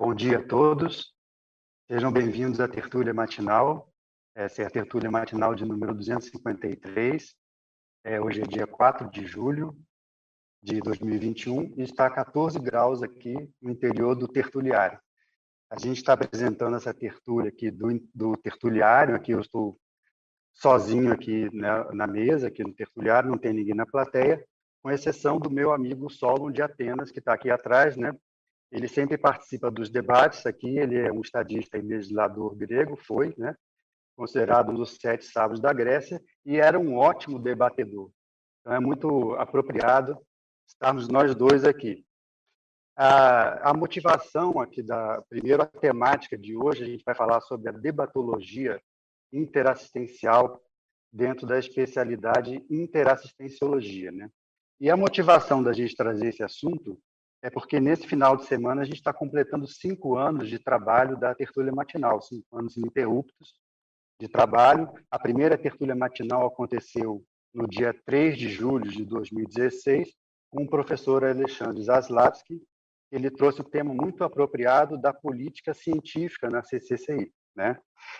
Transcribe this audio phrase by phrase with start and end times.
[0.00, 1.12] Bom dia a todos.
[1.86, 3.92] Sejam bem-vindos à tertúlia matinal.
[4.34, 7.36] Essa é a tertúlia matinal de número 253.
[8.04, 9.76] É, hoje é dia 4 de julho
[10.62, 14.98] de 2021 e está a 14 graus aqui no interior do tertuliário.
[15.68, 19.78] A gente está apresentando essa tertúlia aqui do, do tertuliário, aqui eu estou
[20.54, 24.42] sozinho aqui na, na mesa, aqui no tertuliário, não tem ninguém na plateia,
[24.82, 28.14] com exceção do meu amigo Solon de Atenas, que está aqui atrás, né,
[28.70, 33.54] ele sempre participa dos debates aqui, ele é um estadista e legislador grego, foi, né?
[34.16, 38.10] considerado um dos sete sábios da Grécia, e era um ótimo debatedor.
[38.60, 40.18] Então, é muito apropriado
[40.68, 42.04] estarmos nós dois aqui.
[42.96, 47.70] A, a motivação aqui da, primeiro, a temática de hoje, a gente vai falar sobre
[47.70, 48.80] a debatologia
[49.32, 50.60] interassistencial
[51.12, 54.12] dentro da especialidade interassistenciologia.
[54.12, 54.30] Né?
[54.78, 57.00] E a motivação da gente trazer esse assunto
[57.42, 61.34] é porque nesse final de semana a gente está completando cinco anos de trabalho da
[61.34, 63.54] tertúlia matinal, cinco anos ininterruptos
[64.20, 64.92] de trabalho.
[65.10, 67.24] A primeira tertúlia matinal aconteceu
[67.54, 70.14] no dia 3 de julho de 2016,
[70.50, 72.62] com o professor Alexandre Zaslavski.
[73.10, 77.32] Ele trouxe o tema muito apropriado da política científica na CCCI.
[77.56, 77.76] Né?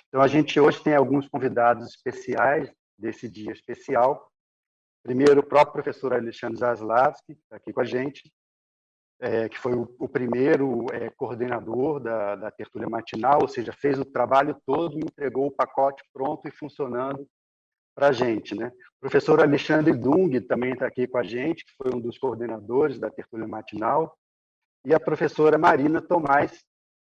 [0.09, 4.33] Então, a gente hoje tem alguns convidados especiais desse dia especial.
[5.05, 8.23] Primeiro, o próprio professor Alexandre Zaslavski, está aqui com a gente
[9.21, 13.99] é, que foi o, o primeiro é, coordenador da, da tertúlia matinal, ou seja, fez
[13.99, 17.27] o trabalho todo e entregou o pacote pronto e funcionando
[17.95, 18.55] para a gente.
[18.55, 18.73] Né?
[18.97, 22.99] O professor Alexandre Dung também está aqui com a gente, que foi um dos coordenadores
[22.99, 24.17] da tertúlia matinal,
[24.87, 26.65] e a professora Marina Tomás,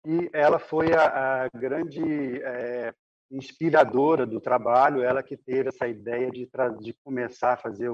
[0.05, 2.93] e ela foi a, a grande é,
[3.31, 6.49] inspiradora do trabalho, ela que teve essa ideia de,
[6.81, 7.89] de começar a fazer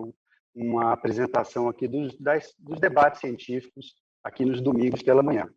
[0.56, 3.94] uma apresentação aqui dos, das, dos debates científicos
[4.28, 5.50] aqui nos domingos pela manhã.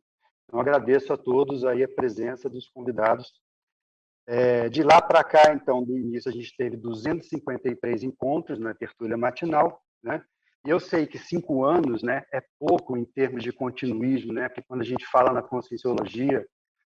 [0.44, 3.32] Então, agradeço a todos aí a presença dos convidados.
[4.26, 9.16] É, de lá para cá, então, do início, a gente teve 253 encontros na tertúlia
[9.16, 10.22] matinal, né?
[10.64, 14.46] Eu sei que cinco anos né, é pouco em termos de continuismo, né?
[14.46, 16.46] porque quando a gente fala na conscienciologia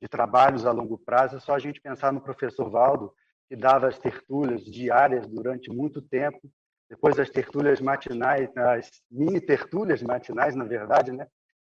[0.01, 3.13] de trabalhos a longo prazo, é só a gente pensar no professor Valdo,
[3.47, 6.41] que dava as tertúlias diárias durante muito tempo,
[6.89, 11.25] depois as tertúlias matinais, as mini tertúlias matinais, na verdade, né?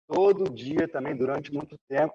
[0.08, 2.14] Todo dia também durante muito tempo.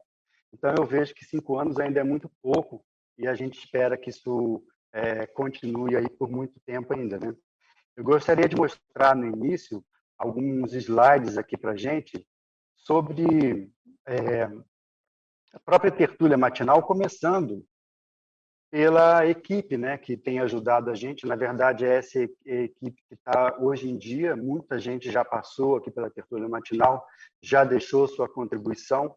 [0.52, 2.84] Então eu vejo que cinco anos ainda é muito pouco
[3.18, 4.62] e a gente espera que isso
[4.92, 7.34] é, continue aí por muito tempo ainda, né?
[7.96, 9.84] Eu gostaria de mostrar no início
[10.18, 12.28] alguns slides aqui para gente
[12.76, 13.72] sobre
[14.08, 14.44] é,
[15.54, 17.64] a própria tertúlia matinal, começando
[18.74, 21.28] pela equipe né, que tem ajudado a gente.
[21.28, 25.92] Na verdade, é essa equipe que está hoje em dia, muita gente já passou aqui
[25.92, 27.06] pela tertúlia matinal,
[27.40, 29.16] já deixou sua contribuição.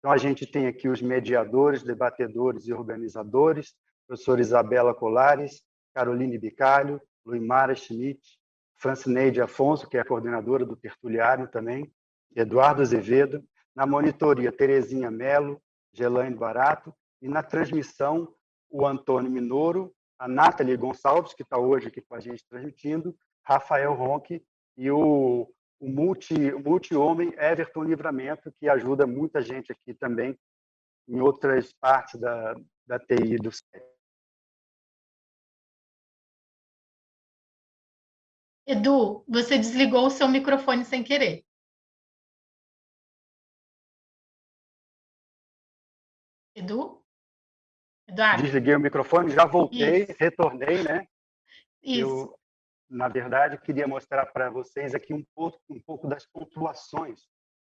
[0.00, 3.76] Então, a gente tem aqui os mediadores, debatedores e organizadores,
[4.08, 5.62] professora Isabela Colares,
[5.94, 8.20] Caroline Bicalho, Luimara Schmidt,
[8.74, 11.88] Francineide Afonso, que é coordenadora do Tertuliário também,
[12.34, 13.40] Eduardo Azevedo,
[13.72, 15.62] na monitoria, Terezinha Melo,
[15.92, 18.34] Gelaine Barato, e na transmissão,
[18.70, 23.94] o Antônio Minoro, a Nathalie Gonçalves, que está hoje aqui com a gente transmitindo, Rafael
[23.94, 24.44] Ronque
[24.76, 25.48] e o,
[25.78, 30.38] o multi-homem multi Everton Livramento, que ajuda muita gente aqui também
[31.08, 32.54] em outras partes da,
[32.86, 33.50] da TI do
[38.66, 41.44] Edu, você desligou o seu microfone sem querer.
[46.54, 47.05] Edu?
[48.08, 48.42] Eduardo.
[48.42, 50.14] Desliguei o microfone, já voltei, Isso.
[50.18, 51.06] retornei, né?
[51.82, 52.00] Isso.
[52.00, 52.38] Eu,
[52.88, 57.20] na verdade, queria mostrar para vocês aqui um pouco, um pouco das pontuações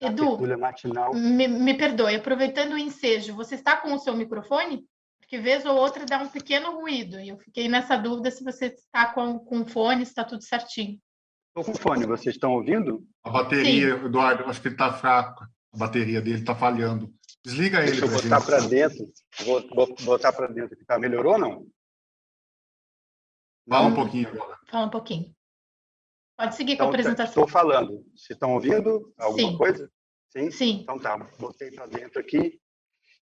[0.02, 1.14] Edu, matinal.
[1.14, 4.86] Me, me perdoe, aproveitando o ensejo, você está com o seu microfone?
[5.20, 8.68] Porque vez ou outra dá um pequeno ruído, e eu fiquei nessa dúvida se você
[8.68, 10.98] está com, com fone, se está tudo certinho.
[11.50, 13.06] Estou com fone, vocês estão ouvindo?
[13.24, 14.06] A bateria, Sim.
[14.06, 15.44] Eduardo, acho que ele está fraco,
[15.74, 17.14] a bateria dele está falhando.
[17.44, 17.92] Desliga ele.
[17.92, 19.12] Deixa eu botar para dentro.
[19.46, 20.78] Vou, vou botar para dentro.
[20.86, 21.68] Tá, melhorou ou não?
[23.68, 24.60] Fala um pouquinho agora.
[24.68, 25.36] Fala um pouquinho.
[26.38, 27.44] Pode seguir então, com a tá, apresentação.
[27.44, 28.04] Estou falando.
[28.16, 29.58] Vocês estão ouvindo alguma Sim.
[29.58, 29.92] coisa?
[30.30, 30.52] Sim?
[30.52, 30.80] Sim.
[30.82, 32.60] Então tá, botei para dentro aqui.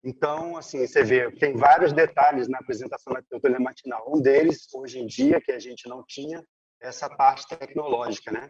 [0.04, 4.06] Então, assim, você vê, tem vários detalhes na apresentação da teoria matinal.
[4.08, 6.42] Um deles, hoje em dia, que a gente não tinha,
[6.82, 8.50] é essa parte tecnológica, né?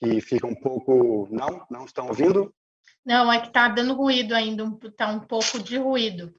[0.00, 1.26] Que fica um pouco...
[1.30, 1.66] Não?
[1.68, 2.54] Não estão ouvindo?
[3.04, 6.32] Não, é que está dando ruído ainda, está um pouco de ruído.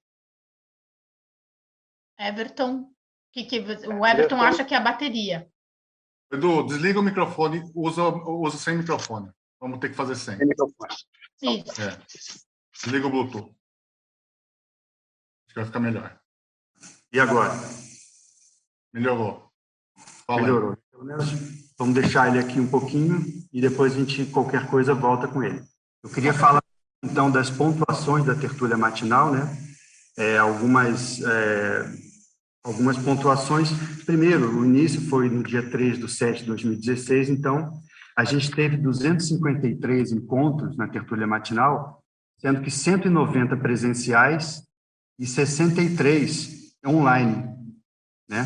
[2.18, 2.94] Everton,
[3.31, 5.51] que, que o Everton acha que é a bateria.
[6.31, 9.31] Edu, desliga o microfone, usa, usa sem microfone.
[9.60, 10.38] Vamos ter que fazer sem.
[10.38, 10.94] Sem microfone.
[11.42, 11.81] Isso.
[11.81, 12.00] É.
[12.74, 13.56] Desliga o Bluetooth.
[15.48, 16.19] que vai ficar melhor.
[17.12, 17.54] E agora?
[18.92, 19.51] Melhorou.
[20.25, 20.78] Fala Melhorou.
[21.78, 25.62] Vamos deixar ele aqui um pouquinho e depois a gente, qualquer coisa, volta com ele.
[26.03, 26.61] Eu queria falar,
[27.01, 29.57] então, das pontuações da tertúlia matinal, né?
[30.17, 31.89] É, algumas, é,
[32.61, 33.69] algumas pontuações.
[34.05, 37.71] Primeiro, o início foi no dia 3 de 7 de 2016, então
[38.17, 42.03] a gente teve 253 encontros na tertúlia matinal,
[42.38, 44.61] sendo que 190 presenciais
[45.17, 47.47] e 63 online,
[48.29, 48.45] né?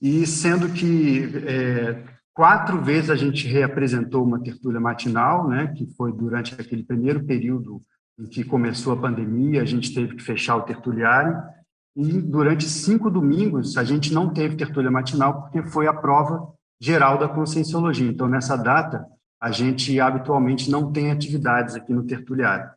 [0.00, 5.68] E sendo que é, quatro vezes a gente reapresentou uma tertúlia matinal, né?
[5.68, 7.82] Que foi durante aquele primeiro período
[8.18, 11.36] em que começou a pandemia, a gente teve que fechar o tertuliário.
[11.94, 17.18] E durante cinco domingos a gente não teve tertúlia matinal porque foi a prova geral
[17.18, 18.08] da conscienciologia.
[18.08, 19.06] Então, nessa data,
[19.40, 22.70] a gente habitualmente não tem atividades aqui no tertuliário.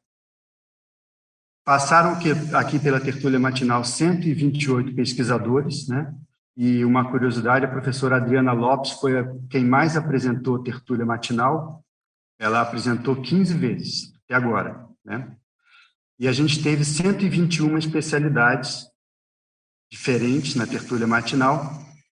[1.63, 2.11] Passaram
[2.53, 6.13] aqui pela tertúlia matinal 128 pesquisadores, né?
[6.57, 9.13] E uma curiosidade, a professora Adriana Lopes foi
[9.49, 11.83] quem mais apresentou tertúlia matinal.
[12.39, 15.35] Ela apresentou 15 vezes até agora, né?
[16.17, 18.85] E a gente teve 121 especialidades
[19.91, 21.69] diferentes na tertúlia matinal,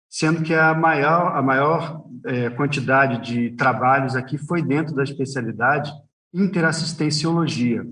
[0.09, 5.91] sendo que a maior, a maior é, quantidade de trabalhos aqui foi dentro da especialidade
[6.33, 7.85] interassistenciologia,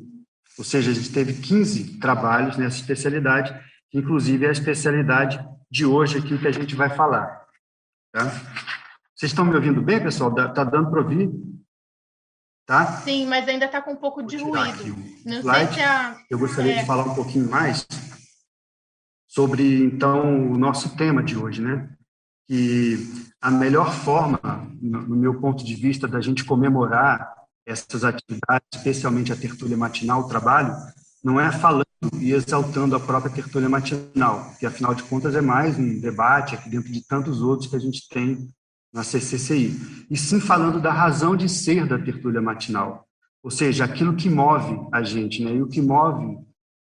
[0.57, 3.53] ou seja, a gente teve 15 trabalhos nessa especialidade,
[3.93, 5.39] inclusive é a especialidade
[5.71, 7.47] de hoje aqui que a gente vai falar.
[8.11, 8.25] Tá?
[9.15, 10.29] Vocês estão me ouvindo bem, pessoal?
[10.37, 11.31] Está dando para ouvir?
[12.65, 12.85] Tá?
[13.01, 14.95] Sim, mas ainda está com um pouco de ruído.
[15.25, 15.73] Não slide.
[15.73, 16.17] sei se a...
[16.29, 16.79] Eu gostaria é...
[16.79, 17.87] de falar um pouquinho mais
[19.27, 21.89] sobre, então, o nosso tema de hoje, né?
[22.51, 22.97] que
[23.41, 24.37] a melhor forma,
[24.81, 27.33] no meu ponto de vista, da gente comemorar
[27.65, 30.75] essas atividades, especialmente a tertúlia matinal, o trabalho,
[31.23, 31.85] não é falando
[32.19, 36.69] e exaltando a própria tertúlia matinal, que afinal de contas é mais um debate aqui
[36.69, 38.49] dentro de tantos outros que a gente tem
[38.93, 43.07] na CCCI, e sim falando da razão de ser da tertúlia matinal,
[43.43, 45.55] ou seja, aquilo que move a gente, né?
[45.55, 46.37] E o que move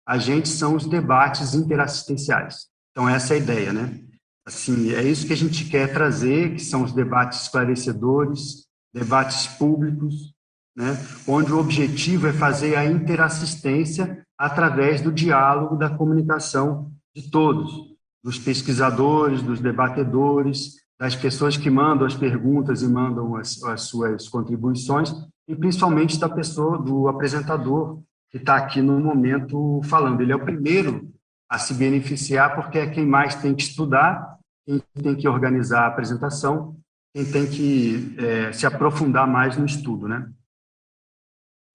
[0.07, 2.67] a gente são os debates interassistenciais.
[2.91, 3.99] Então essa é a ideia, né?
[4.45, 10.33] Assim, é isso que a gente quer trazer, que são os debates esclarecedores, debates públicos,
[10.75, 10.97] né,
[11.27, 18.37] onde o objetivo é fazer a interassistência através do diálogo, da comunicação de todos, dos
[18.37, 25.13] pesquisadores, dos debatedores, das pessoas que mandam as perguntas e mandam as, as suas contribuições,
[25.47, 30.21] e principalmente da pessoa, do apresentador, que está aqui no momento falando.
[30.21, 31.09] Ele é o primeiro
[31.49, 35.87] a se beneficiar, porque é quem mais tem que estudar quem tem que organizar a
[35.87, 36.75] apresentação,
[37.15, 40.29] quem tem que é, se aprofundar mais no estudo, né?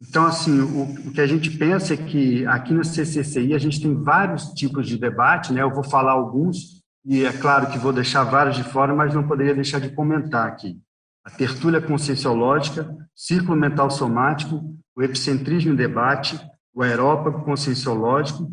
[0.08, 3.80] Então, assim, o, o, que a gente pensa é que aqui no CCCI a gente
[3.80, 5.62] tem vários tipos de debate, né?
[5.62, 9.26] Eu vou falar alguns, e é claro que vou deixar vários de fora, mas não
[9.26, 10.76] poderia deixar de comentar aqui.
[11.24, 16.38] A tertúlia conscienciológica, círculo mental somático, o epicentrismo em debate,
[16.74, 18.50] o aerópago conscienciológico,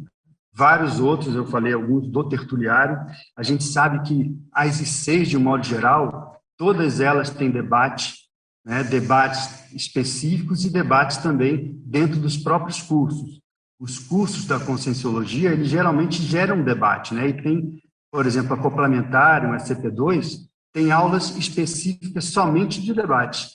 [0.53, 3.00] vários outros, eu falei alguns do tertuliário.
[3.36, 8.29] A gente sabe que as ICs, de um modo geral, todas elas têm debate,
[8.66, 13.39] né, debates específicos e debates também dentro dos próprios cursos.
[13.80, 19.46] Os cursos da conscienciologia, eles geralmente geram debate, né, e tem, por exemplo, a complementar,
[19.46, 23.48] um SCP-2, tem aulas específicas somente de debate.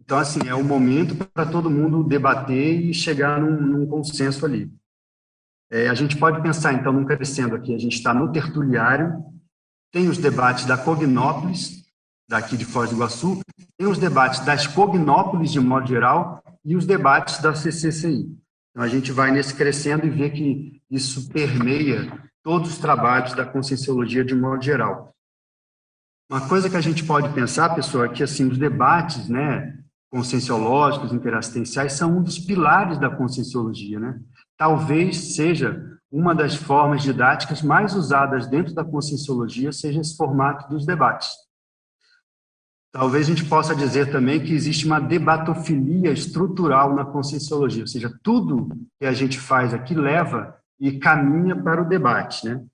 [0.00, 4.70] Então, assim, é o momento para todo mundo debater e chegar num, num consenso ali.
[5.70, 9.24] É, a gente pode pensar, então, num crescendo aqui, a gente está no tertuliário,
[9.92, 11.79] tem os debates da Cognópolis,
[12.30, 13.40] daqui de Foz do Iguaçu,
[13.76, 18.38] tem os debates das Cognópolis, de modo geral, e os debates da CCCI.
[18.70, 22.08] Então, a gente vai nesse crescendo e vê que isso permeia
[22.44, 25.12] todos os trabalhos da conscienciologia de modo geral.
[26.30, 29.76] Uma coisa que a gente pode pensar, pessoal, é que assim, os debates né,
[30.08, 33.98] conscienciológicos, interassistenciais, são um dos pilares da conscienciologia.
[33.98, 34.20] Né?
[34.60, 40.84] talvez seja uma das formas didáticas mais usadas dentro da conscienciologia seja esse formato dos
[40.84, 41.30] debates.
[42.92, 48.12] Talvez a gente possa dizer também que existe uma debatofilia estrutural na conscienciologia, ou seja,
[48.22, 48.68] tudo
[48.98, 52.64] que a gente faz aqui leva e caminha para o debate, né?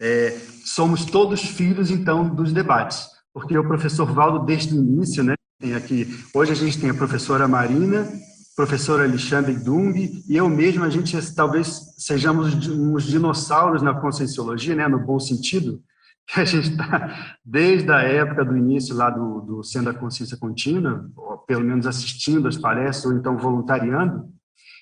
[0.00, 0.30] É,
[0.64, 5.74] somos todos filhos, então, dos debates, porque o professor Valdo, desde o início, né, tem
[5.74, 8.08] aqui, hoje a gente tem a professora Marina,
[8.56, 9.94] professor Alexandre Dung
[10.28, 15.82] e eu mesmo, a gente talvez sejamos uns dinossauros na conscienciologia, né, no bom sentido,
[16.26, 20.36] que a gente está desde a época do início lá do, do Sendo a Consciência
[20.36, 21.10] Contínua,
[21.46, 24.28] pelo menos assistindo as palestras, ou então voluntariando,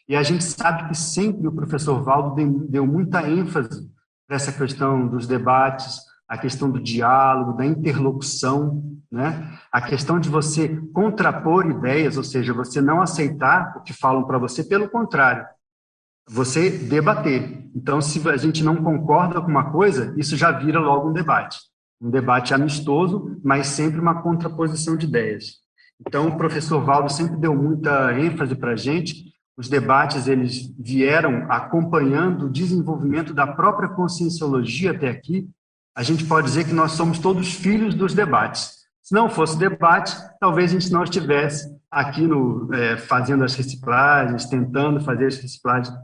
[0.08, 2.34] e a gente sabe que sempre o professor Valdo
[2.68, 3.88] deu muita ênfase
[4.26, 9.58] para essa questão dos debates, a questão do diálogo, da interlocução, né?
[9.70, 14.38] A questão de você contrapor ideias, ou seja, você não aceitar o que falam para
[14.38, 15.46] você, pelo contrário,
[16.28, 17.68] você debater.
[17.74, 21.58] Então, se a gente não concorda com uma coisa, isso já vira logo um debate.
[22.00, 25.62] Um debate amistoso, mas sempre uma contraposição de ideias.
[26.00, 29.32] Então, o professor Valdo sempre deu muita ênfase para a gente.
[29.56, 35.48] Os debates eles vieram acompanhando o desenvolvimento da própria conscienciologia até aqui,
[35.94, 38.82] a gente pode dizer que nós somos todos filhos dos debates.
[39.02, 44.46] Se não fosse debate, talvez a gente não estivesse aqui no, é, fazendo as reciclagens,
[44.46, 45.94] tentando fazer as reciclagens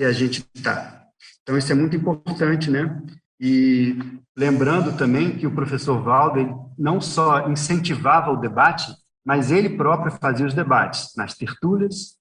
[0.00, 1.04] que a gente está.
[1.42, 3.02] Então, isso é muito importante, né?
[3.38, 3.98] E
[4.34, 8.90] lembrando também que o professor Valdo não só incentivava o debate,
[9.22, 12.16] mas ele próprio fazia os debates nas tertúlias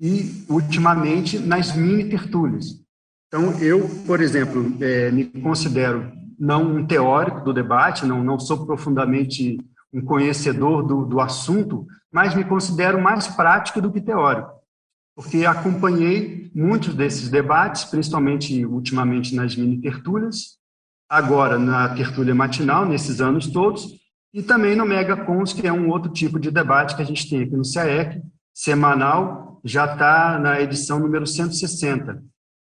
[0.00, 2.66] e, ultimamente, nas mini tertúlias.
[3.26, 8.64] Então, eu, por exemplo, é, me considero não um teórico do debate, não, não sou
[8.64, 9.58] profundamente
[9.92, 14.52] um conhecedor do, do assunto, mas me considero mais prático do que teórico,
[15.14, 20.58] porque acompanhei muitos desses debates, principalmente ultimamente nas mini tertúlias,
[21.08, 24.00] agora na tertúlia matinal, nesses anos todos,
[24.32, 27.28] e também no Mega Cons, que é um outro tipo de debate que a gente
[27.30, 28.20] tem aqui no CAEC,
[28.52, 32.22] semanal, já está na edição número 160.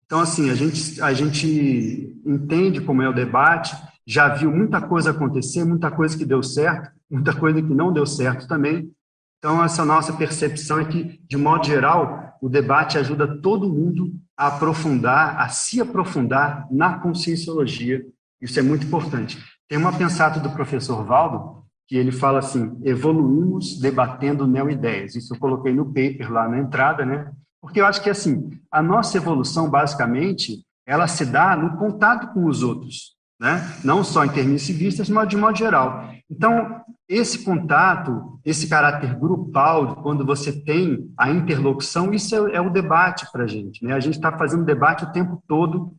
[0.04, 3.74] Então, assim, a gente, a gente entende como é o debate,
[4.06, 8.06] já viu muita coisa acontecer, muita coisa que deu certo, muita coisa que não deu
[8.06, 8.92] certo também.
[9.38, 14.48] Então, essa nossa percepção é que, de modo geral, o debate ajuda todo mundo a
[14.48, 18.04] aprofundar, a se aprofundar na conscienciologia.
[18.40, 19.38] Isso é muito importante.
[19.68, 25.14] Tem uma pensata do professor Valdo que ele fala assim: evoluímos debatendo neo-ideias.
[25.14, 27.30] Isso eu coloquei no paper lá na entrada, né?
[27.60, 32.44] Porque eu acho que, assim, a nossa evolução, basicamente, ela se dá no contato com
[32.46, 33.78] os outros, né?
[33.84, 36.10] Não só intermissivistas, mas de modo geral.
[36.30, 42.70] Então, esse contato, esse caráter grupal, quando você tem a interlocução, isso é, é o
[42.70, 43.92] debate para a gente, né?
[43.92, 45.94] A gente está fazendo debate o tempo todo,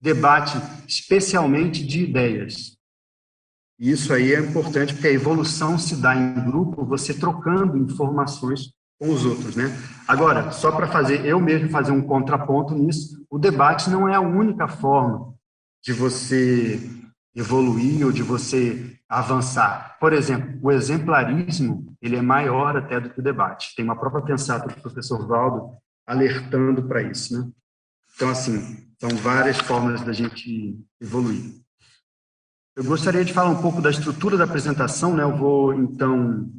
[0.00, 0.56] debate
[0.86, 2.76] especialmente de ideias.
[3.78, 9.10] Isso aí é importante, porque a evolução se dá em grupo, você trocando informações com
[9.10, 9.76] os outros, né?
[10.06, 14.20] Agora, só para fazer eu mesmo fazer um contraponto nisso, o debate não é a
[14.20, 15.34] única forma
[15.82, 16.80] de você
[17.34, 19.96] evoluir ou de você avançar.
[19.98, 23.74] Por exemplo, o exemplarismo ele é maior até do que o debate.
[23.74, 27.50] Tem uma própria pensada do professor Valdo alertando para isso, né?
[28.14, 31.62] Então, assim, são várias formas da gente evoluir.
[32.76, 35.22] Eu gostaria de falar um pouco da estrutura da apresentação, né?
[35.22, 36.50] Eu vou então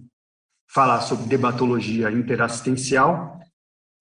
[0.69, 3.39] falar sobre debatologia interassistencial.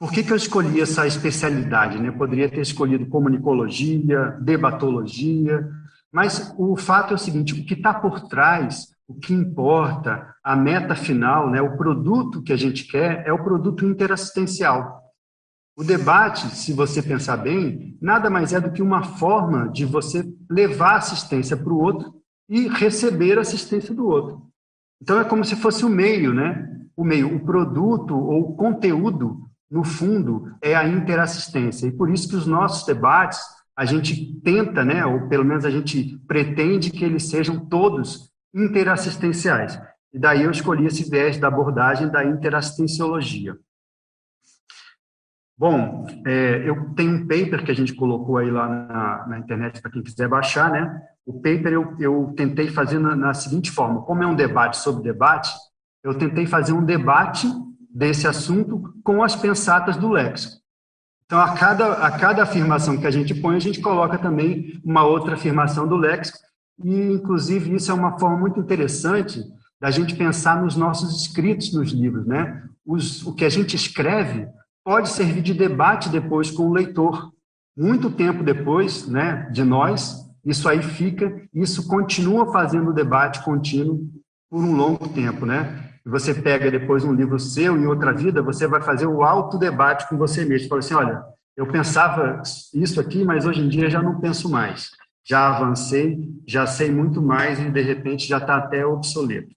[0.03, 1.97] Por que, que eu escolhi essa especialidade?
[1.97, 2.09] Né?
[2.09, 5.65] Eu poderia ter escolhido comunicologia, debatologia,
[6.11, 10.57] mas o fato é o seguinte: o que está por trás, o que importa, a
[10.57, 15.01] meta final, né, o produto que a gente quer é o produto interassistencial.
[15.79, 20.25] O debate, se você pensar bem, nada mais é do que uma forma de você
[20.51, 22.13] levar assistência para o outro
[22.49, 24.49] e receber assistência do outro.
[25.01, 26.69] Então é como se fosse o meio, né?
[26.97, 31.87] O meio, o produto ou o conteúdo, no fundo, é a interassistência.
[31.87, 33.41] E por isso que os nossos debates,
[33.75, 39.81] a gente tenta, né, ou pelo menos a gente pretende que eles sejam todos interassistenciais.
[40.13, 43.57] E daí eu escolhi esse viés da abordagem da interassistenciologia.
[45.57, 49.81] Bom, é, eu tenho um paper que a gente colocou aí lá na, na internet
[49.81, 51.03] para quem quiser baixar, né?
[51.25, 55.05] O paper eu, eu tentei fazer na, na, seguinte forma: como é um debate sobre
[55.05, 55.51] debate,
[56.03, 57.47] eu tentei fazer um debate
[57.95, 60.63] desse assunto com as pensatas do léxico.
[61.27, 65.05] Então, a cada, a cada afirmação que a gente põe, a gente coloca também uma
[65.05, 66.39] outra afirmação do léxico,
[66.85, 69.43] e, inclusive, isso é uma forma muito interessante
[69.81, 72.63] da gente pensar nos nossos escritos nos livros, né?
[72.85, 74.47] Os, o que a gente escreve
[74.85, 77.33] pode servir de debate depois com o leitor.
[77.77, 84.09] Muito tempo depois, né, de nós, isso aí fica, isso continua fazendo debate contínuo
[84.51, 85.92] por um longo tempo, né?
[86.05, 90.17] Você pega depois um livro seu, em outra vida, você vai fazer o autodebate com
[90.17, 90.69] você mesmo.
[90.69, 91.25] Fala assim, olha,
[91.57, 92.43] eu pensava
[92.75, 94.91] isso aqui, mas hoje em dia já não penso mais.
[95.25, 99.55] Já avancei, já sei muito mais e, de repente, já está até obsoleto.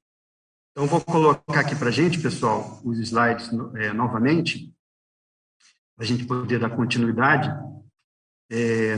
[0.71, 4.71] Então, vou colocar aqui para a gente, pessoal, os slides é, novamente,
[5.95, 7.49] para a gente poder dar continuidade.
[8.51, 8.97] É,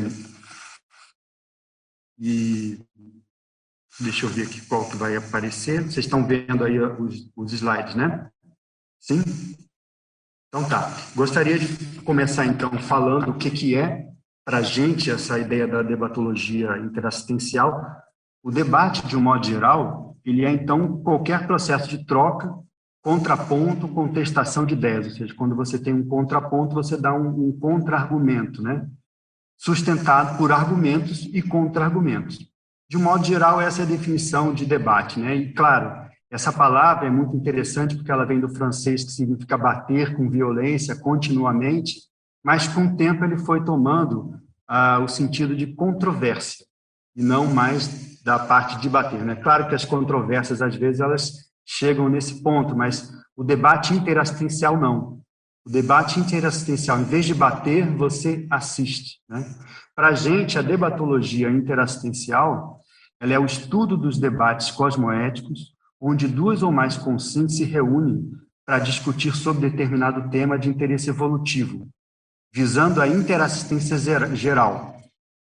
[2.20, 2.80] e
[4.00, 5.84] deixa eu ver aqui qual que vai aparecer.
[5.84, 8.30] Vocês estão vendo aí os, os slides, né?
[9.00, 9.24] Sim?
[10.48, 10.92] Então tá.
[11.16, 14.08] Gostaria de começar então falando o que, que é
[14.46, 17.84] para a gente essa ideia da debatologia interassistencial,
[18.42, 22.54] o debate, de um modo geral, ele é, então, qualquer processo de troca,
[23.04, 27.60] contraponto, contestação de ideias, ou seja, quando você tem um contraponto, você dá um, um
[27.60, 28.88] contra-argumento, né?
[29.58, 32.40] sustentado por argumentos e contra-argumentos.
[32.90, 35.20] De um modo geral, essa é a definição de debate.
[35.20, 35.36] Né?
[35.36, 40.16] E, claro, essa palavra é muito interessante porque ela vem do francês, que significa bater
[40.16, 42.02] com violência continuamente,
[42.44, 44.34] mas com o tempo ele foi tomando
[44.68, 46.66] ah, o sentido de controvérsia
[47.16, 49.24] e não mais da parte de bater.
[49.24, 49.36] Né?
[49.36, 51.32] Claro que as controvérsias, às vezes, elas
[51.66, 55.20] chegam nesse ponto, mas o debate interassistencial não.
[55.66, 59.20] O debate interassistencial, em vez de bater, você assiste.
[59.30, 59.46] Né?
[59.96, 62.77] Para a gente, a debatologia interassistencial
[63.20, 68.32] ela é o estudo dos debates cosmoéticos, onde duas ou mais consciências se reúnem
[68.66, 71.88] para discutir sobre determinado tema de interesse evolutivo,
[72.54, 73.98] visando a interassistência
[74.36, 74.98] geral,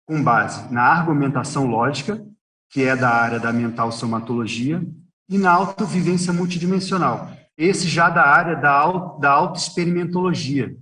[0.07, 2.23] com base na argumentação lógica,
[2.71, 4.85] que é da área da mental somatologia,
[5.29, 10.75] e na autovivência multidimensional, esse já da área da, auto, da autoexperimentologia,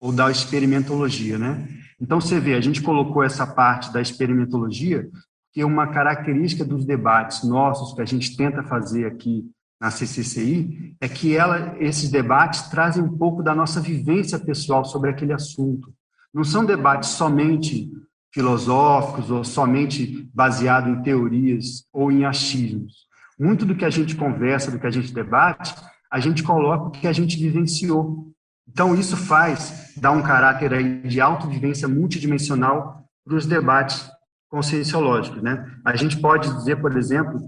[0.00, 1.68] ou da experimentologia, né?
[2.00, 5.08] Então, você vê, a gente colocou essa parte da experimentologia,
[5.52, 9.44] que é uma característica dos debates nossos, que a gente tenta fazer aqui
[9.82, 15.10] na CCCI é que ela, esses debates trazem um pouco da nossa vivência pessoal sobre
[15.10, 15.92] aquele assunto.
[16.32, 17.90] Não são debates somente
[18.32, 23.06] filosóficos ou somente baseados em teorias ou em achismos.
[23.38, 25.74] Muito do que a gente conversa, do que a gente debate,
[26.10, 28.32] a gente coloca o que a gente vivenciou.
[28.68, 34.08] Então, isso faz dar um caráter aí de autovivência multidimensional para os debates
[34.52, 35.42] conscienciológicos.
[35.42, 35.66] Né?
[35.82, 37.40] A gente pode dizer, por exemplo,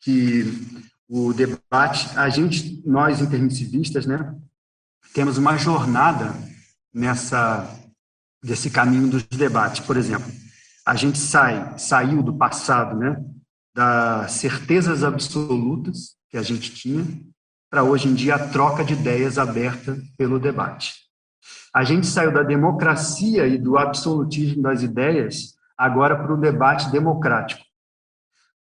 [0.00, 0.44] que
[1.08, 4.34] o debate, a gente, nós intermissivistas, né,
[5.14, 6.34] temos uma jornada
[6.92, 7.74] nessa
[8.42, 9.80] desse caminho dos debates.
[9.80, 10.30] Por exemplo,
[10.86, 13.16] a gente sai, saiu do passado, né,
[13.74, 17.04] das certezas absolutas que a gente tinha,
[17.70, 20.94] para hoje em dia a troca de ideias aberta pelo debate.
[21.74, 27.68] A gente saiu da democracia e do absolutismo das ideias agora para o debate democrático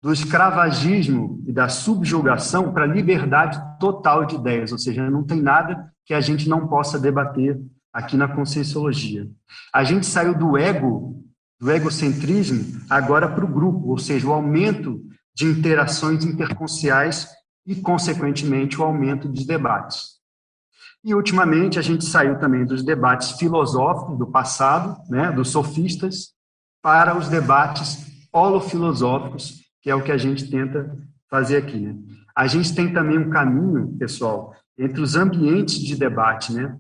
[0.06, 5.42] do escravagismo e da subjugação para a liberdade total de ideias, ou seja, não tem
[5.42, 7.60] nada que a gente não possa debater
[7.92, 9.28] aqui na conscienciologia.
[9.74, 11.26] A gente saiu do ego,
[11.60, 15.02] do egocentrismo, agora para o grupo, ou seja, o aumento
[15.34, 17.28] de interações interconsciais
[17.66, 20.20] e, consequentemente, o aumento dos debates.
[21.04, 26.35] E, ultimamente, a gente saiu também dos debates filosóficos do passado, né, dos sofistas,
[26.86, 30.96] para os debates holofilosóficos que é o que a gente tenta
[31.28, 31.80] fazer aqui.
[31.80, 31.96] Né?
[32.36, 36.54] A gente tem também um caminho, pessoal, entre os ambientes de debate.
[36.54, 36.78] Né?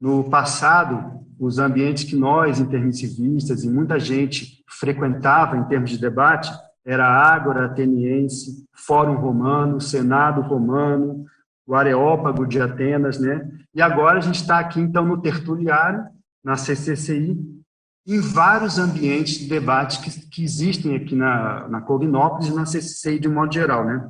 [0.00, 6.48] No passado, os ambientes que nós, intermissivistas, e muita gente frequentava em termos de debate,
[6.84, 11.24] era a Ágora Ateniense, Fórum Romano, Senado Romano,
[11.66, 13.48] o Areópago de Atenas, né?
[13.74, 16.04] E agora a gente está aqui, então, no Tertuliário,
[16.44, 17.61] na CCCI,
[18.06, 23.18] em vários ambientes de debate que, que existem aqui na, na Cognópolis e na CCCI
[23.20, 24.04] de um modo geral, né?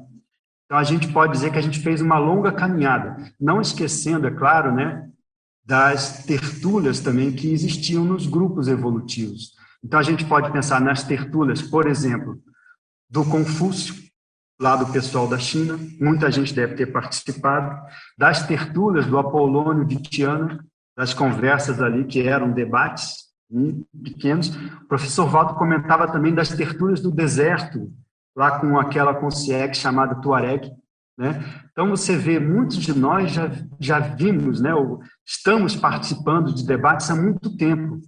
[0.64, 4.30] Então, a gente pode dizer que a gente fez uma longa caminhada, não esquecendo, é
[4.30, 5.06] claro, né,
[5.64, 9.52] das tertúlias também que existiam nos grupos evolutivos.
[9.84, 12.40] Então, a gente pode pensar nas tertúlias, por exemplo,
[13.10, 13.94] do Confúcio,
[14.58, 17.78] lá do pessoal da China, muita gente deve ter participado,
[18.16, 20.64] das tertúlias do Apolônio de Tiana,
[20.96, 23.31] das conversas ali que eram debates,
[24.02, 24.48] pequenos.
[24.82, 27.92] O professor Valdo comentava também das tertúlias do deserto,
[28.36, 30.70] lá com aquela concierge chamada Tuareg.
[31.18, 31.44] Né?
[31.70, 34.70] Então, você vê, muitos de nós já, já vimos, né,
[35.26, 38.00] estamos participando de debates há muito tempo.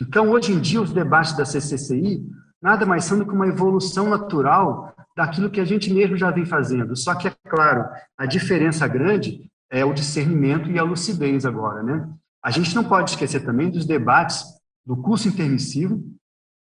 [0.00, 2.22] Então, hoje em dia, os debates da CCCI
[2.60, 6.44] nada mais são do que uma evolução natural daquilo que a gente mesmo já vem
[6.44, 6.96] fazendo.
[6.96, 7.84] Só que, é claro,
[8.16, 11.82] a diferença grande é o discernimento e a lucidez agora.
[11.82, 12.08] Né?
[12.44, 14.44] A gente não pode esquecer também dos debates
[14.88, 16.02] do curso intermissivo,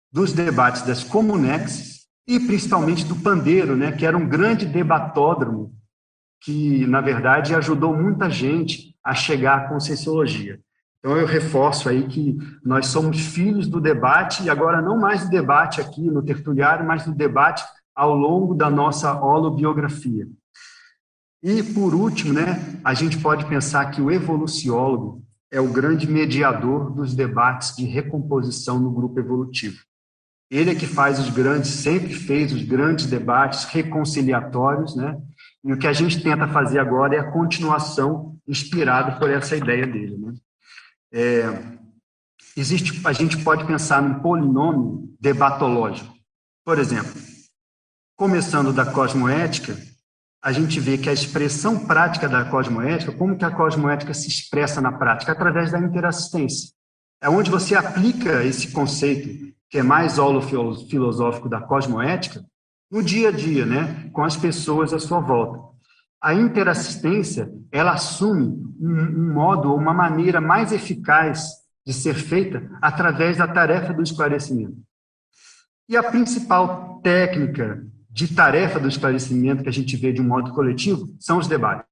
[0.09, 5.75] dos debates das comunexes e principalmente do pandeiro, né, que era um grande debatódromo
[6.41, 10.57] que, na verdade, ajudou muita gente a chegar à conscienciologia.
[10.99, 15.29] Então, eu reforço aí que nós somos filhos do debate, e agora não mais do
[15.29, 17.61] debate aqui no tertuliário, mas do debate
[17.93, 20.25] ao longo da nossa holobiografia.
[21.41, 25.22] E, por último, né, a gente pode pensar que o evoluciólogo
[25.53, 29.77] é o grande mediador dos debates de recomposição no grupo evolutivo.
[30.49, 35.15] Ele é que faz os grandes, sempre fez os grandes debates reconciliatórios, né?
[35.63, 39.85] E o que a gente tenta fazer agora é a continuação inspirada por essa ideia
[39.85, 40.33] dele, né?
[41.13, 41.43] É,
[42.57, 46.15] existe, a gente pode pensar num polinômio debatológico.
[46.65, 47.13] Por exemplo,
[48.15, 49.77] começando da cosmoética,
[50.43, 54.81] a gente vê que a expressão prática da cosmoética, como que a cosmoética se expressa
[54.81, 55.31] na prática?
[55.31, 56.71] Através da interassistência.
[57.21, 60.17] É onde você aplica esse conceito, que é mais
[60.89, 62.43] filosófico da cosmoética,
[62.91, 65.59] no dia a dia, né, com as pessoas à sua volta.
[66.21, 71.47] A interassistência, ela assume um, um modo ou uma maneira mais eficaz
[71.87, 74.75] de ser feita através da tarefa do esclarecimento.
[75.87, 77.81] E a principal técnica
[78.13, 81.85] de tarefa do esclarecimento que a gente vê de um modo coletivo são os debates.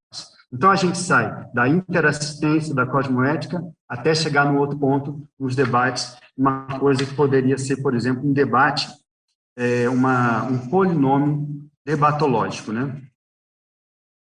[0.54, 6.16] Então a gente sai da interassistência, da cosmoética, até chegar no outro ponto, nos debates,
[6.38, 8.88] uma coisa que poderia ser, por exemplo, um debate,
[9.58, 11.48] é, uma, um polinômio
[11.86, 13.02] debatológico, né?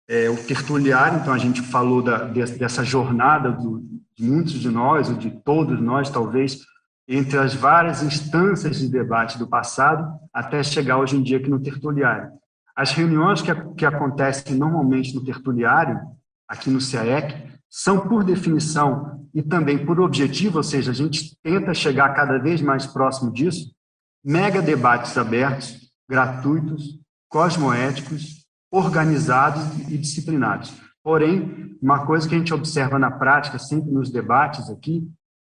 [0.07, 3.83] é, o tertuliário, então a gente falou da, dessa jornada do,
[4.15, 6.59] de muitos de nós, ou de todos nós, talvez,
[7.07, 11.61] entre as várias instâncias de debate do passado, até chegar hoje em dia aqui no
[11.61, 12.31] tertuliário.
[12.75, 15.99] As reuniões que, que acontecem normalmente no tertuliário,
[16.47, 21.73] aqui no CAEC, são por definição e também por objetivo, ou seja, a gente tenta
[21.73, 23.71] chegar cada vez mais próximo disso,
[24.23, 30.73] mega debates abertos, gratuitos, cosmoéticos, organizados e disciplinados.
[31.03, 35.07] Porém, uma coisa que a gente observa na prática, sempre nos debates aqui,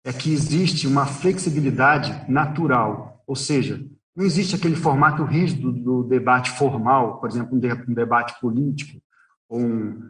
[0.07, 6.49] é que existe uma flexibilidade natural, ou seja, não existe aquele formato rígido do debate
[6.51, 9.01] formal, por exemplo, um, debate político,
[9.49, 10.01] ou um,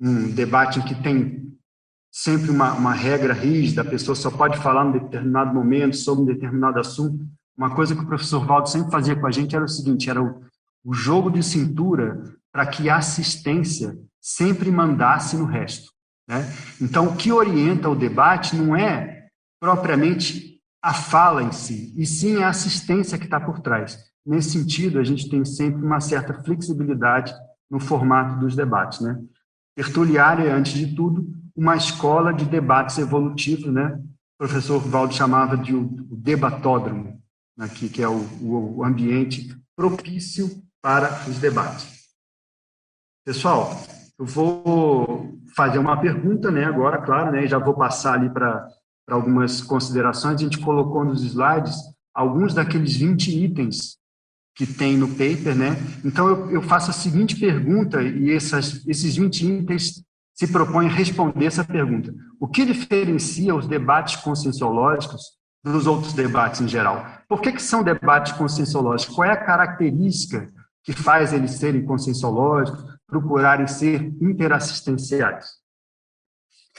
[0.00, 1.56] um debate em que tem
[2.10, 6.26] sempre uma, uma, regra rígida, a pessoa só pode falar em determinado momento sobre um
[6.26, 7.24] determinado assunto.
[7.56, 10.20] Uma coisa que o professor Valdo sempre fazia com a gente era o seguinte, era
[10.20, 10.42] o,
[10.84, 12.20] o jogo de cintura
[12.52, 15.92] para que a assistência sempre mandasse no resto.
[16.28, 16.52] Né?
[16.82, 19.15] Então, o que orienta o debate não é
[19.66, 23.98] propriamente a fala em si, e sim a assistência que está por trás.
[24.24, 27.34] Nesse sentido, a gente tem sempre uma certa flexibilidade
[27.68, 29.00] no formato dos debates.
[29.00, 29.20] Né?
[29.74, 31.26] Tertuliária é, antes de tudo,
[31.56, 33.98] uma escola de debates evolutivos, né?
[34.34, 37.20] O professor Valdo chamava de o debatódromo,
[37.58, 41.88] aqui, que é o, o ambiente propício para os debates.
[43.24, 43.70] Pessoal,
[44.16, 48.68] eu vou fazer uma pergunta, né, agora, claro, né, já vou passar ali para
[49.08, 50.40] algumas considerações.
[50.40, 51.76] A gente colocou nos slides
[52.14, 53.96] alguns daqueles 20 itens
[54.54, 55.76] que tem no paper, né?
[56.04, 60.02] Então, eu, eu faço a seguinte pergunta, e essas, esses 20 itens
[60.34, 62.14] se propõem a responder essa pergunta.
[62.40, 65.22] O que diferencia os debates conscienciológicos
[65.62, 67.04] dos outros debates em geral?
[67.28, 69.14] Por que, que são debates conscienciológicos?
[69.14, 70.48] Qual é a característica
[70.82, 72.96] que faz eles serem conscienciológicos?
[73.06, 75.46] procurarem ser interassistenciais.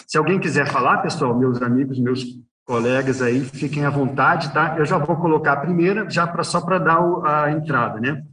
[0.06, 2.24] Se alguém quiser falar, pessoal, meus amigos, meus
[2.66, 4.78] colegas aí, fiquem à vontade, tá?
[4.78, 8.24] Eu já vou colocar a primeira, já pra, só para dar a entrada, né?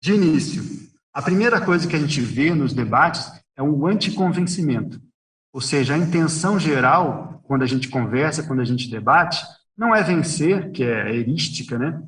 [0.00, 0.62] De início,
[1.12, 5.00] a primeira coisa que a gente vê nos debates é o anticonvencimento.
[5.52, 9.44] Ou seja, a intenção geral, quando a gente conversa, quando a gente debate,
[9.76, 12.00] não é vencer, que é erística, né?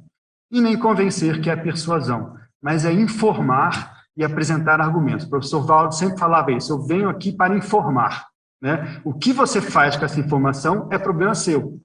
[0.53, 5.27] E nem convencer, que é persuasão, mas é informar e apresentar argumentos.
[5.27, 8.30] O professor Valdo sempre falava isso, eu venho aqui para informar.
[8.61, 9.01] Né?
[9.05, 11.81] O que você faz com essa informação é problema seu.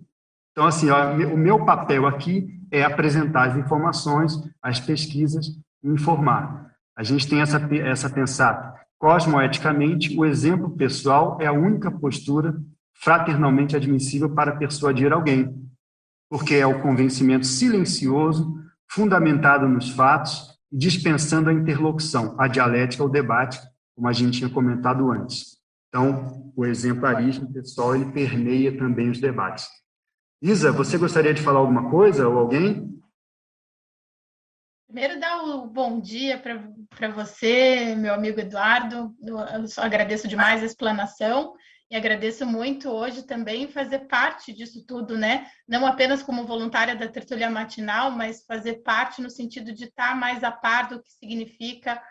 [0.52, 5.48] Então, assim, ó, o meu papel aqui é apresentar as informações, as pesquisas
[5.84, 6.72] informar.
[6.98, 12.56] A gente tem essa, essa pensar cosmoeticamente, o exemplo pessoal é a única postura
[12.96, 15.54] fraternalmente admissível para persuadir alguém,
[16.30, 18.58] porque é o convencimento silencioso,
[18.90, 23.60] fundamentado nos fatos, dispensando a interlocução, a dialética, o debate,
[23.96, 25.55] como a gente tinha comentado antes.
[25.96, 29.66] Então, o exemplarismo pessoal, ele permeia também os debates.
[30.42, 33.02] Isa, você gostaria de falar alguma coisa ou alguém?
[34.88, 39.16] Primeiro, dar o bom dia para você, meu amigo Eduardo.
[39.22, 39.38] Eu
[39.78, 41.54] agradeço demais a explanação
[41.90, 45.48] e agradeço muito hoje também fazer parte disso tudo, né?
[45.66, 50.44] Não apenas como voluntária da tertulia matinal, mas fazer parte no sentido de estar mais
[50.44, 52.04] a par do que significa,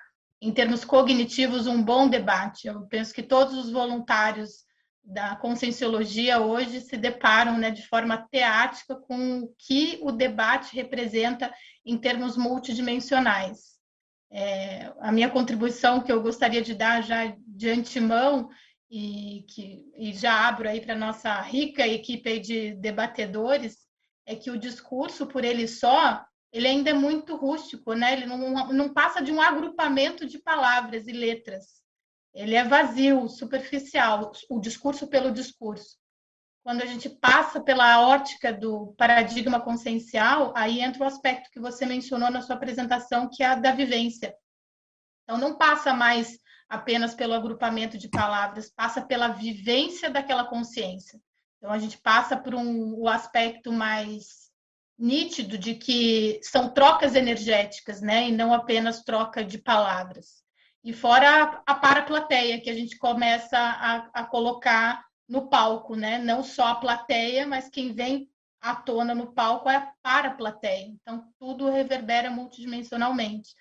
[0.44, 2.66] em termos cognitivos, um bom debate.
[2.68, 4.64] Eu penso que todos os voluntários
[5.02, 11.50] da conscienciologia hoje se deparam né, de forma teática com o que o debate representa
[11.84, 13.74] em termos multidimensionais.
[14.30, 18.50] É, a minha contribuição que eu gostaria de dar já de antemão
[18.90, 23.78] e que e já abro aí para nossa rica equipe de debatedores,
[24.26, 26.22] é que o discurso por ele só,
[26.54, 28.12] ele ainda é muito rústico, né?
[28.12, 31.82] Ele não, não passa de um agrupamento de palavras e letras.
[32.32, 35.98] Ele é vazio, superficial, o discurso pelo discurso.
[36.62, 41.84] quando a gente passa pela ótica do paradigma consciencial, aí entra o aspecto que você
[41.84, 44.32] mencionou na sua apresentação, que é a da vivência.
[45.24, 46.38] Então, não passa mais
[46.68, 51.20] apenas pelo agrupamento de palavras, passa pela vivência daquela consciência.
[51.58, 54.43] Então, a gente passa por um, o aspecto mais
[54.98, 58.28] nítido de que são trocas energéticas, né?
[58.28, 60.42] E não apenas troca de palavras.
[60.82, 66.18] E fora a, a paraplateia, que a gente começa a, a colocar no palco, né?
[66.18, 68.28] Não só a plateia, mas quem vem
[68.60, 70.86] à tona no palco é a plateia.
[70.86, 73.54] Então, tudo reverbera multidimensionalmente.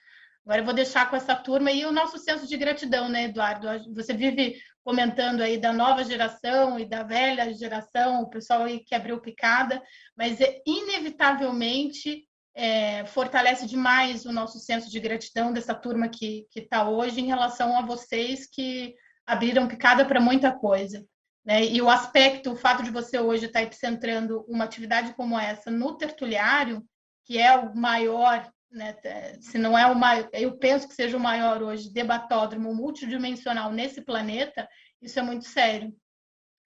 [0.46, 3.68] Agora eu vou deixar com essa turma e o nosso senso de gratidão, né, Eduardo?
[3.94, 8.94] Você vive comentando aí da nova geração e da velha geração, o pessoal aí que
[8.94, 9.82] abriu picada,
[10.16, 16.88] mas é, inevitavelmente é, fortalece demais o nosso senso de gratidão dessa turma que está
[16.88, 18.94] hoje em relação a vocês que
[19.26, 21.04] abriram picada para muita coisa.
[21.46, 21.66] Né?
[21.66, 25.72] E o aspecto, o fato de você hoje estar tá epicentrando uma atividade como essa
[25.72, 26.84] no tertuliário,
[27.26, 28.96] que é o maior, né,
[29.40, 34.02] se não é o maior, eu penso que seja o maior hoje, debatódromo multidimensional nesse
[34.02, 34.68] planeta,
[35.02, 35.96] isso é muito sério.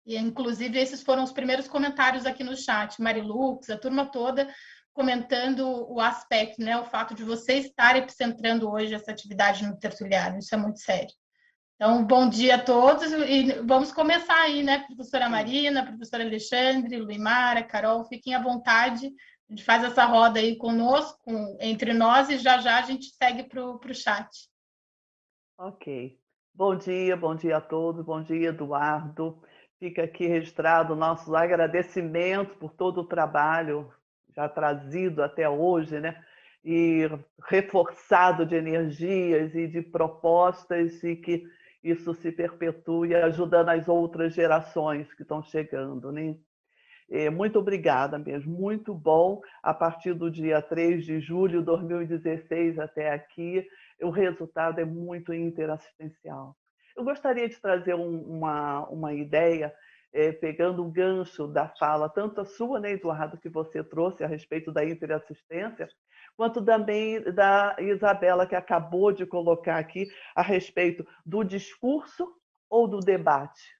[0.06, 3.02] E, inclusive, esses foram os primeiros comentários aqui no chat.
[3.02, 4.48] Marilux, a turma toda
[4.96, 10.38] comentando o aspecto, né, o fato de você estar epicentrando hoje essa atividade no tertuliário,
[10.38, 11.12] isso é muito sério.
[11.74, 17.62] Então, bom dia a todos e vamos começar aí, né, professora Marina, professora Alexandre, Luimara,
[17.62, 19.12] Carol, fiquem à vontade,
[19.48, 21.30] a gente faz essa roda aí conosco,
[21.60, 24.28] entre nós, e já já a gente segue para o chat.
[25.58, 26.18] Ok.
[26.52, 29.40] Bom dia, bom dia a todos, bom dia, Eduardo.
[29.78, 33.92] Fica aqui registrado nossos agradecimentos por todo o trabalho
[34.34, 36.22] já trazido até hoje, né?
[36.64, 37.08] E
[37.48, 41.44] reforçado de energias e de propostas e que
[41.82, 46.10] isso se perpetue, ajudando as outras gerações que estão chegando.
[46.10, 46.36] Né?
[47.08, 49.40] É, muito obrigada mesmo, muito bom.
[49.62, 53.66] A partir do dia 3 de julho de 2016 até aqui,
[54.02, 56.56] o resultado é muito interassistencial.
[56.96, 59.72] Eu gostaria de trazer um, uma, uma ideia,
[60.12, 64.26] é, pegando o gancho da fala, tanto a sua, né, Eduardo, que você trouxe a
[64.26, 65.88] respeito da interassistência,
[66.36, 72.34] quanto também da Isabela, que acabou de colocar aqui a respeito do discurso
[72.68, 73.75] ou do debate.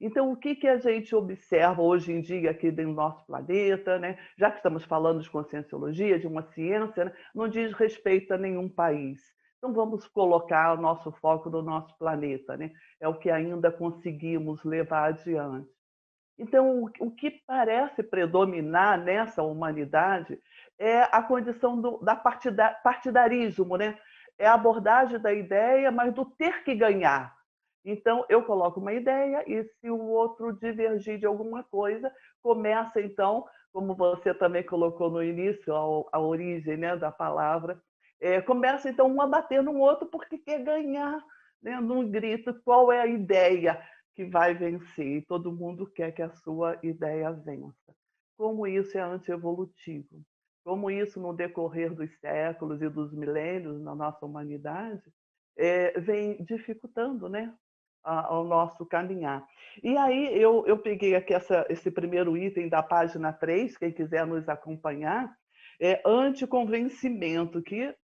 [0.00, 4.16] Então, o que, que a gente observa hoje em dia aqui no nosso planeta, né?
[4.36, 7.12] já que estamos falando de conscienciologia, de uma ciência, né?
[7.34, 9.20] não diz respeito a nenhum país.
[9.58, 12.70] Então, vamos colocar o nosso foco no nosso planeta, né?
[13.00, 15.68] é o que ainda conseguimos levar adiante.
[16.38, 20.40] Então, o que parece predominar nessa humanidade
[20.78, 23.98] é a condição do, da partida, partidarismo, né?
[24.38, 27.36] É a abordagem da ideia, mas do ter que ganhar.
[27.90, 33.46] Então, eu coloco uma ideia e se o outro divergir de alguma coisa, começa então,
[33.72, 37.80] como você também colocou no início, a, a origem né, da palavra,
[38.20, 41.18] é, começa então um a bater no outro porque quer ganhar,
[41.62, 43.80] né, num grito qual é a ideia
[44.14, 45.18] que vai vencer.
[45.18, 47.94] E todo mundo quer que a sua ideia vença.
[48.36, 50.22] Como isso é antievolutivo
[50.68, 55.02] como isso, no decorrer dos séculos e dos milênios na nossa humanidade,
[55.56, 57.54] é, vem dificultando né,
[58.04, 59.46] o nosso caminhar.
[59.82, 64.26] E aí eu, eu peguei aqui essa, esse primeiro item da página 3, quem quiser
[64.26, 65.30] nos acompanhar,
[65.80, 67.94] é anticonvencimento, que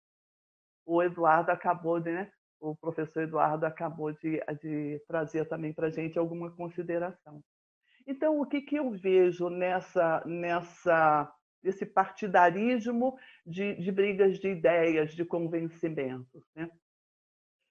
[0.87, 2.31] o Eduardo acabou de, né,
[2.61, 7.43] o professor Eduardo acabou de, de trazer também para a gente alguma consideração.
[8.07, 11.33] Então, o que, que eu vejo nessa, nessa
[11.65, 16.45] desse partidarismo de, de brigas de ideias, de convencimentos.
[16.55, 16.69] Né?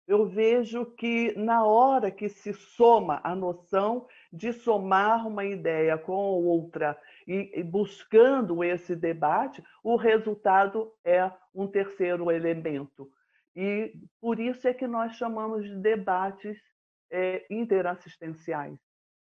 [0.08, 6.14] Eu vejo que, na hora que se soma a noção de somar uma ideia com
[6.14, 13.10] outra e, buscando esse debate, o resultado é um terceiro elemento.
[13.56, 16.58] E por isso é que nós chamamos de debates
[17.12, 18.78] é, interassistenciais.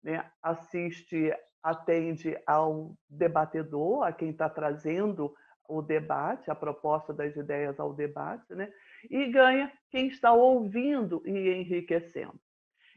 [0.02, 0.24] Né?
[0.42, 1.32] Assiste
[1.64, 5.34] atende ao debatedor, a quem está trazendo
[5.68, 8.72] o debate, a proposta das ideias ao debate, né?
[9.10, 12.38] e ganha quem está ouvindo e enriquecendo.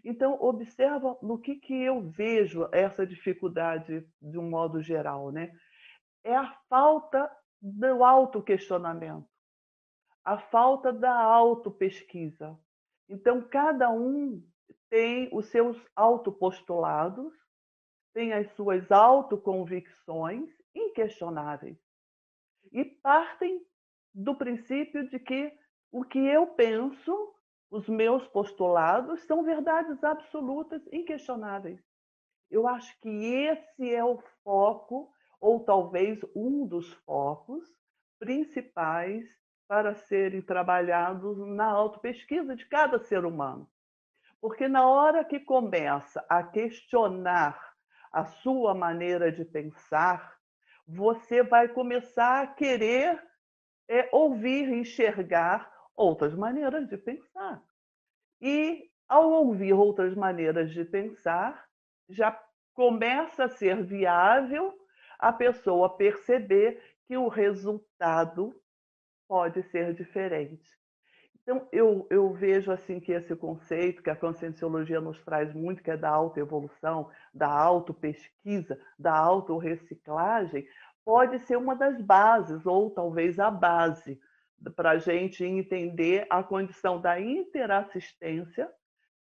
[0.04, 5.32] Então, observa no que, que eu vejo essa dificuldade de um modo geral.
[5.32, 5.52] Né?
[6.24, 7.30] É a falta
[7.62, 9.28] do autoquestionamento,
[10.24, 12.58] a falta da autopesquisa.
[13.10, 14.42] Então, cada um
[14.90, 17.34] tem os seus autopostulados,
[18.14, 21.87] têm as suas autoconvicções inquestionáveis
[22.72, 23.62] e partem
[24.14, 25.54] do princípio de que
[25.92, 27.34] o que eu penso,
[27.70, 31.80] os meus postulados, são verdades absolutas, inquestionáveis.
[32.50, 37.64] Eu acho que esse é o foco, ou talvez um dos focos
[38.20, 39.26] principais
[39.68, 43.70] para serem trabalhados na autopesquisa de cada ser humano.
[44.40, 47.60] Porque na hora que começa a questionar
[48.12, 50.37] a sua maneira de pensar,
[50.88, 53.22] você vai começar a querer
[53.90, 57.62] é, ouvir, enxergar outras maneiras de pensar.
[58.42, 61.68] E ao ouvir outras maneiras de pensar,
[62.10, 62.32] já
[62.74, 64.74] começa a ser viável
[65.20, 68.56] a pessoa perceber que o resultado
[69.28, 70.78] pode ser diferente.
[71.48, 75.90] Então, eu, eu vejo assim que esse conceito que a conscienciologia nos traz muito, que
[75.90, 80.68] é da autoevolução, da autopesquisa, da autorreciclagem,
[81.06, 84.20] pode ser uma das bases, ou talvez a base,
[84.76, 88.70] para a gente entender a condição da interassistência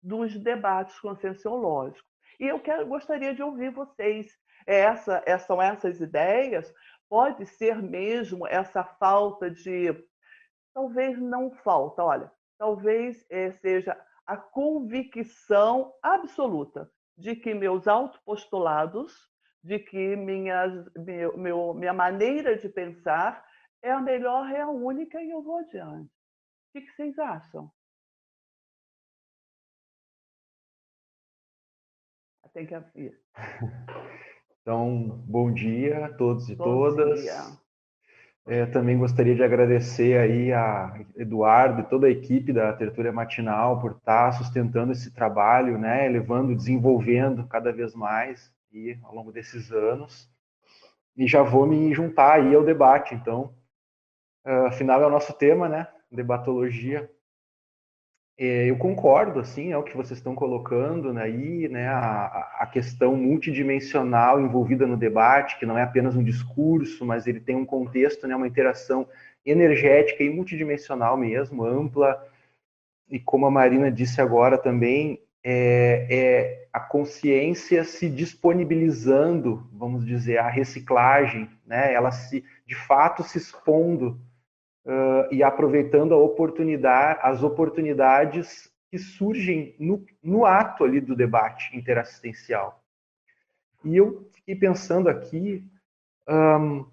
[0.02, 2.10] dos debates conscienciológicos.
[2.40, 4.36] E eu quero, gostaria de ouvir vocês.
[4.66, 6.74] Essa, são essas ideias?
[7.08, 9.94] Pode ser mesmo essa falta de
[10.76, 19.32] talvez não falta, olha, talvez é, seja a convicção absoluta de que meus autopostulados,
[19.64, 23.44] de que minhas, meu, meu, minha maneira de pensar
[23.82, 26.10] é a melhor, é a única e eu vou adiante.
[26.10, 27.72] O que, que vocês acham?
[32.54, 33.22] Tem que ir.
[34.62, 37.22] Então, bom dia a todos e bom todas.
[37.22, 37.65] Dia.
[38.48, 43.82] É, também gostaria de agradecer aí a Eduardo e toda a equipe da Tertúlia Matinal
[43.82, 49.72] por estar sustentando esse trabalho, né, levando, desenvolvendo cada vez mais e ao longo desses
[49.72, 50.30] anos.
[51.18, 53.52] E já vou me juntar aí ao debate, então,
[54.46, 57.10] uh, afinal é o nosso tema, né, debatologia.
[58.38, 62.68] É, eu concordo, assim, é o que vocês estão colocando né, aí, né, a, a,
[62.68, 67.66] questão multidimensional envolvida no debate, que não é apenas um discurso, mas ele tem um
[67.66, 69.08] contexto, né, uma interação
[69.46, 72.28] energética e multidimensional mesmo, ampla,
[73.10, 80.40] e como a Marina disse agora também, é, é a consciência se disponibilizando, vamos dizer,
[80.40, 84.20] a reciclagem, né, ela se, de fato, se expondo
[84.86, 91.76] uh, e aproveitando a oportunidade, as oportunidades que surgem no, no ato ali do debate
[91.76, 92.84] interassistencial.
[93.84, 95.66] E eu fiquei pensando aqui,
[96.28, 96.86] um,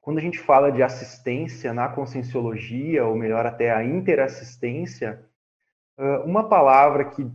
[0.00, 5.24] quando a gente fala de assistência na conscienciologia, ou melhor até a interassistência,
[6.24, 7.26] uma palavra que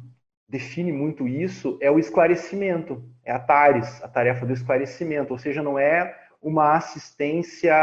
[0.48, 5.64] define muito isso é o esclarecimento, é a TARES, a tarefa do esclarecimento, ou seja,
[5.64, 7.74] não é uma assistência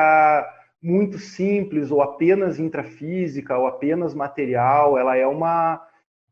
[0.82, 5.84] muito simples ou apenas intrafísica ou apenas material, ela é uma,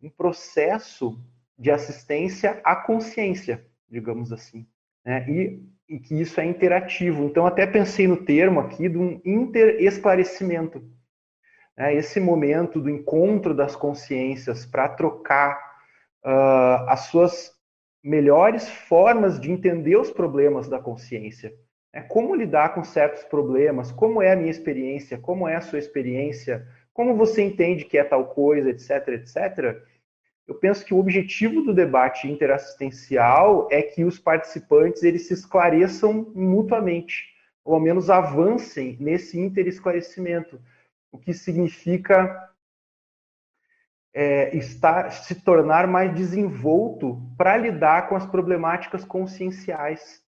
[0.03, 1.19] um processo
[1.59, 4.67] de assistência à consciência, digamos assim,
[5.05, 5.29] né?
[5.29, 7.25] e, e que isso é interativo.
[7.25, 10.83] Então, até pensei no termo aqui de um interesclarecimento.
[11.77, 11.95] Né?
[11.95, 15.57] Esse momento do encontro das consciências para trocar
[16.25, 17.53] uh, as suas
[18.03, 21.53] melhores formas de entender os problemas da consciência
[21.97, 25.79] é como lidar com certos problemas, como é a minha experiência, como é a sua
[25.79, 29.83] experiência, como você entende que é tal coisa, etc, etc.
[30.47, 36.31] Eu penso que o objetivo do debate interassistencial é que os participantes eles se esclareçam
[36.35, 40.61] mutuamente, ou ao menos avancem nesse interesclarecimento,
[41.11, 42.51] o que significa
[44.13, 50.26] é, estar, se tornar mais desenvolto para lidar com as problemáticas conscienciais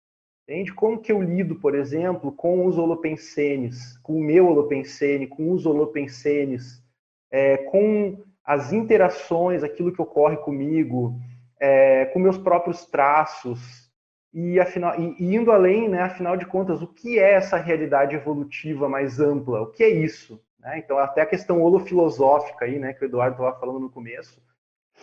[0.47, 0.75] Entende?
[0.75, 5.65] Como que eu lido, por exemplo, com os holopensenes, com o meu holopensene, com os
[5.65, 6.83] holopensenes,
[7.31, 11.19] é, com as interações, aquilo que ocorre comigo,
[11.59, 13.91] é, com meus próprios traços,
[14.35, 18.15] e, afinal, e, e indo além, né, afinal de contas, o que é essa realidade
[18.15, 19.63] evolutiva mais ampla?
[19.63, 20.43] O que é isso?
[20.59, 20.79] Né?
[20.79, 24.43] Então, até a questão holofilosófica aí, né, que o Eduardo estava falando no começo.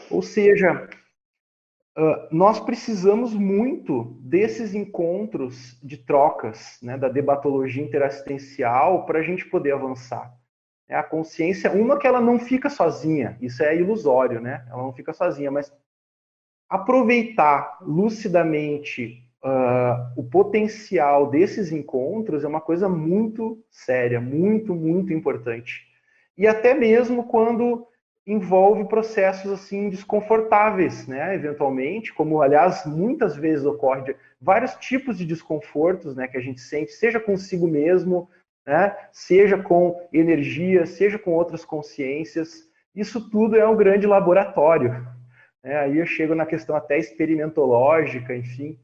[0.09, 0.87] Ou seja,
[1.97, 9.45] Uh, nós precisamos muito desses encontros de trocas, né, da debatologia interassistencial, para a gente
[9.45, 10.33] poder avançar.
[10.87, 14.65] É a consciência, uma que ela não fica sozinha, isso é ilusório, né?
[14.69, 15.71] Ela não fica sozinha, mas
[16.69, 25.85] aproveitar lucidamente uh, o potencial desses encontros é uma coisa muito séria, muito, muito importante.
[26.37, 27.87] E até mesmo quando
[28.25, 36.15] envolve processos assim desconfortáveis, né, eventualmente, como aliás muitas vezes ocorre vários tipos de desconfortos,
[36.15, 38.29] né, que a gente sente, seja consigo mesmo,
[38.65, 42.69] né, seja com energia, seja com outras consciências.
[42.95, 45.05] Isso tudo é um grande laboratório
[45.63, 45.77] Né?
[45.77, 48.77] Aí eu chego na questão até experimentológica, enfim.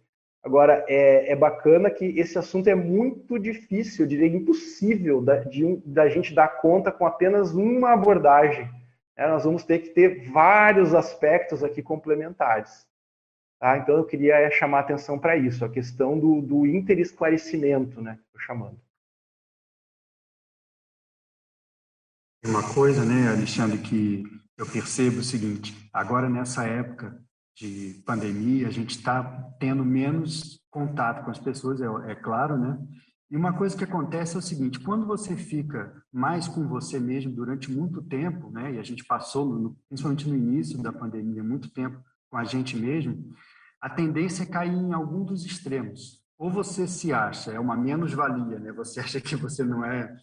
[0.43, 5.81] Agora, é, é bacana que esse assunto é muito difícil, eu diria impossível da, de,
[5.85, 8.69] da gente dar conta com apenas uma abordagem.
[9.17, 9.27] Né?
[9.27, 12.85] Nós vamos ter que ter vários aspectos aqui complementares.
[13.59, 13.77] Tá?
[13.77, 18.19] Então, eu queria é, chamar atenção para isso, a questão do, do interesclarecimento, né?
[18.27, 18.79] Estou chamando.
[22.45, 24.23] Uma coisa, né, Alexandre, que
[24.57, 27.19] eu percebo o seguinte: agora nessa época
[27.55, 29.23] de pandemia, a gente está
[29.59, 32.77] tendo menos contato com as pessoas, é, é, claro, né?
[33.29, 37.31] E uma coisa que acontece é o seguinte: quando você fica mais com você mesmo
[37.31, 38.73] durante muito tempo, né?
[38.73, 42.77] E a gente passou, no, principalmente no início da pandemia, muito tempo com a gente
[42.77, 43.33] mesmo,
[43.81, 46.25] a tendência é cair em algum dos extremos.
[46.37, 48.71] Ou você se acha, é uma menos-valia, né?
[48.71, 50.15] Você acha que você não é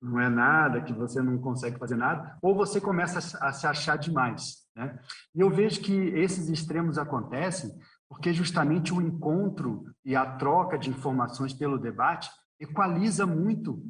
[0.00, 3.96] não é nada, que você não consegue fazer nada, ou você começa a se achar
[3.96, 4.56] demais.
[4.76, 4.98] Né?
[5.34, 7.74] E eu vejo que esses extremos acontecem
[8.06, 12.28] porque justamente o encontro e a troca de informações pelo debate
[12.60, 13.82] equaliza muito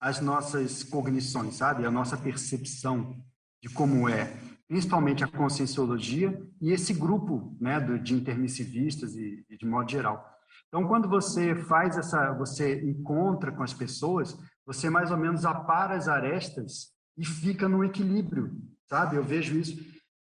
[0.00, 1.86] as nossas cognições, sabe?
[1.86, 3.16] A nossa percepção
[3.62, 4.36] de como é,
[4.66, 10.28] principalmente a conscienciologia e esse grupo né, de intermissivistas e, e de modo geral.
[10.66, 14.36] Então, quando você faz essa, você encontra com as pessoas,
[14.66, 18.56] você mais ou menos apara as arestas e fica no equilíbrio,
[18.88, 19.16] sabe?
[19.16, 19.78] Eu vejo isso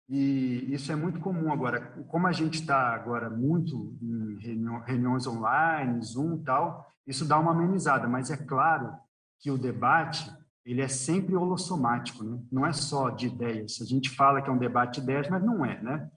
[0.07, 1.82] e isso é muito comum agora.
[2.07, 4.38] Como a gente está agora muito em
[4.86, 8.08] reuniões online, Zoom, tal, isso dá uma amenizada.
[8.08, 8.95] Mas é claro
[9.39, 10.32] que o debate
[10.66, 12.39] ele é sempre holossomático, né?
[12.51, 13.80] Não é só de ideias.
[13.82, 16.10] A gente fala que é um debate de ideias, mas não é, né?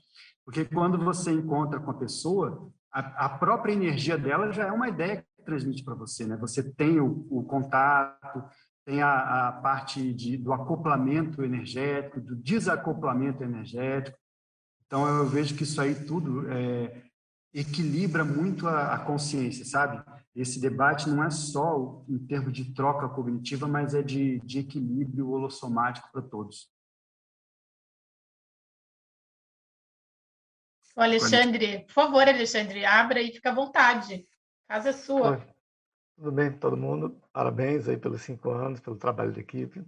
[0.45, 4.89] Porque quando você encontra com a pessoa, a, a própria energia dela já é uma
[4.89, 6.37] ideia transmite para você, né?
[6.37, 8.45] Você tem o, o contato,
[8.85, 14.19] tem a, a parte de, do acoplamento energético, do desacoplamento energético.
[14.87, 17.03] Então, eu vejo que isso aí tudo é,
[17.53, 20.03] equilibra muito a, a, consciência, sabe?
[20.41, 25.31] Esse debate não é só em termos de troca cognitiva, mas é de, de equilíbrio
[25.31, 26.71] holossomático para todos.
[30.97, 34.27] O Alexandre, por favor, Alexandre, abra e fica à vontade
[34.69, 35.31] casa é sua.
[35.31, 35.43] Oi.
[36.17, 37.21] Tudo bem, todo mundo?
[37.33, 39.85] Parabéns aí pelos cinco anos, pelo trabalho de equipe.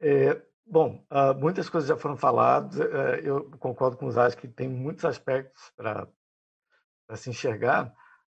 [0.00, 2.78] É, bom, uh, muitas coisas já foram faladas.
[2.78, 6.08] Uh, eu concordo com os Ares que tem muitos aspectos para
[7.16, 7.94] se enxergar.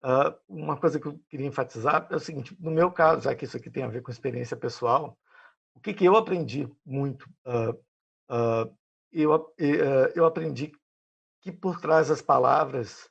[0.04, 3.46] Uh, uma coisa que eu queria enfatizar é o seguinte: no meu caso, já que
[3.46, 5.18] isso aqui tem a ver com experiência pessoal,
[5.74, 7.28] o que, que eu aprendi muito?
[9.10, 9.56] eu,
[10.14, 10.72] eu aprendi
[11.40, 13.08] que por trás das palavras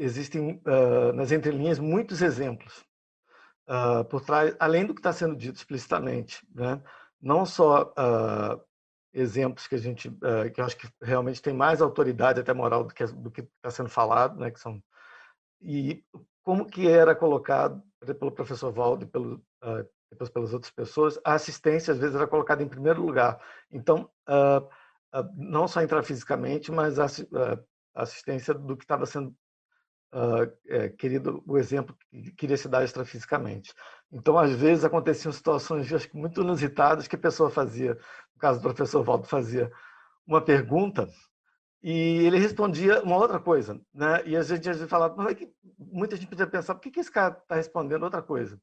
[0.00, 2.82] existem uh, nas entrelinhas muitos exemplos
[3.68, 6.82] uh, por trás, além do que está sendo dito explicitamente, né?
[7.20, 8.60] Não só uh,
[9.12, 10.10] exemplos que a gente,
[10.54, 13.70] que eu acho que realmente tem mais autoridade até moral do que do que está
[13.70, 14.50] sendo falado, né?
[14.50, 14.82] Que são
[15.60, 16.04] e
[16.42, 17.82] como que era colocado
[18.18, 19.42] pelo professor Valdo e pelo
[20.10, 23.40] depois pelas outras pessoas, a assistência às vezes era colocada em primeiro lugar.
[23.70, 24.10] Então,
[25.36, 27.06] não só intrafisicamente, mas a
[27.94, 29.34] assistência do que estava sendo
[30.12, 33.72] uh, é, querido o exemplo que queria se dar extrafisicamente.
[34.10, 37.94] Então, às vezes, aconteciam situações acho, muito inusitadas que a pessoa fazia,
[38.34, 39.70] no caso do professor Valdo, fazia
[40.26, 41.08] uma pergunta
[41.82, 43.80] e ele respondia uma outra coisa.
[43.94, 44.22] Né?
[44.26, 45.16] E a gente às vezes falava,
[45.78, 48.60] muita gente podia pensar, por que, que esse cara está respondendo outra coisa?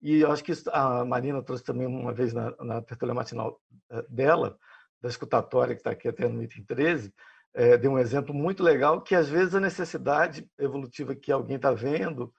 [0.00, 3.60] E eu acho que isso, a Marina trouxe também uma vez na, na matinal
[3.90, 4.58] eh, dela,
[5.00, 7.12] da escutatória, que está aqui até no item 13,
[7.54, 11.72] é, deu um exemplo muito legal que às vezes a necessidade evolutiva que alguém está
[11.72, 12.32] vendo,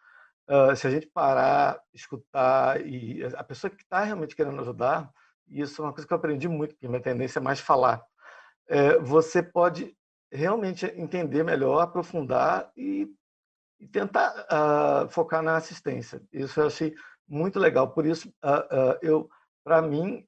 [0.50, 5.12] uh, se a gente parar, escutar e a pessoa que está realmente querendo ajudar,
[5.48, 8.02] isso é uma coisa que eu aprendi muito, porque minha tendência é mais falar.
[8.68, 9.96] É, você pode
[10.34, 13.08] realmente entender melhor, aprofundar e,
[13.80, 16.22] e tentar uh, focar na assistência.
[16.32, 16.94] Isso eu achei
[17.28, 17.92] muito legal.
[17.92, 19.30] Por isso, uh, eu,
[19.64, 20.28] para mim,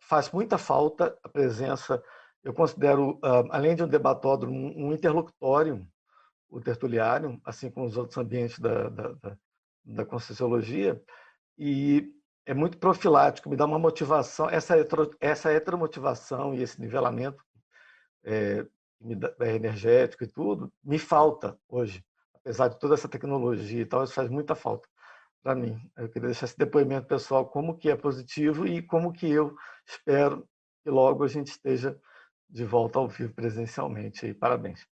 [0.00, 2.02] faz muita falta a presença
[2.42, 3.18] eu considero,
[3.50, 5.86] além de um debatódromo, um interlocutório,
[6.48, 9.38] o tertuliário, assim como os outros ambientes da, da, da,
[9.84, 11.02] da Conscienciologia,
[11.58, 12.10] e
[12.46, 14.74] é muito profilático, me dá uma motivação, essa,
[15.20, 17.44] essa heteromotivação e esse nivelamento
[18.24, 18.66] é
[19.40, 24.28] energético e tudo, me falta hoje, apesar de toda essa tecnologia e tal, isso faz
[24.28, 24.88] muita falta
[25.42, 25.80] para mim.
[25.96, 30.46] Eu queria deixar esse depoimento pessoal, como que é positivo e como que eu espero
[30.82, 31.98] que logo a gente esteja
[32.48, 34.26] de volta ao vivo presencialmente.
[34.26, 34.86] E parabéns.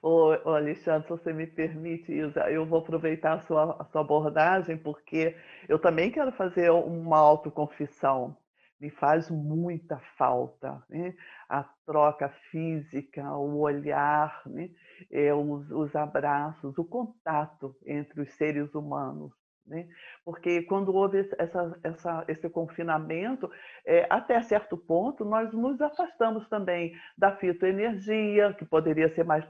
[0.00, 4.76] Ô, Alexandre, se você me permite, Isa, eu vou aproveitar a sua, a sua abordagem,
[4.76, 5.36] porque
[5.68, 8.36] eu também quero fazer uma autoconfissão.
[8.80, 10.82] Me faz muita falta.
[10.88, 11.14] Né?
[11.48, 14.70] A troca física, o olhar, né?
[15.10, 19.32] é, os, os abraços, o contato entre os seres humanos.
[19.68, 19.86] Né?
[20.24, 23.50] Porque quando houve essa, essa, esse confinamento,
[23.84, 29.44] é, até certo ponto, nós nos afastamos também da fitoenergia, que poderia ser mais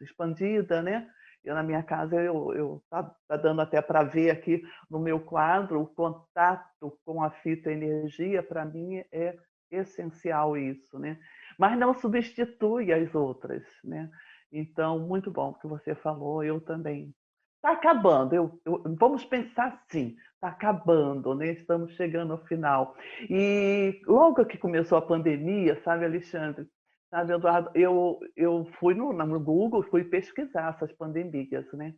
[0.00, 1.08] expandida, né?
[1.44, 5.20] Eu, na minha casa, eu, eu tá, tá dando até para ver aqui no meu
[5.20, 9.36] quadro, o contato com a fitoenergia, para mim, é
[9.70, 11.18] essencial isso, né?
[11.58, 14.10] Mas não substitui as outras, né?
[14.52, 17.14] Então, muito bom que você falou, eu também.
[17.56, 21.48] Está acabando, eu, eu, vamos pensar assim, está acabando, né?
[21.48, 22.96] estamos chegando ao final.
[23.28, 26.66] E logo que começou a pandemia, sabe, Alexandre,
[27.10, 31.94] sabe, Eduardo, eu, eu fui no, no Google, fui pesquisar essas pandemias, né?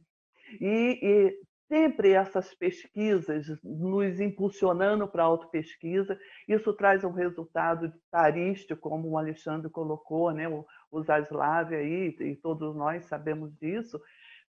[0.60, 1.40] E, e
[1.72, 9.16] sempre essas pesquisas nos impulsionando para a autopesquisa, isso traz um resultado tarístico, como o
[9.16, 10.46] Alexandre colocou, né?
[10.46, 13.98] o, o Zaslav aí, e todos nós sabemos disso,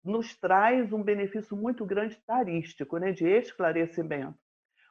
[0.03, 3.11] nos traz um benefício muito grande tarístico, né?
[3.11, 4.39] de esclarecimento.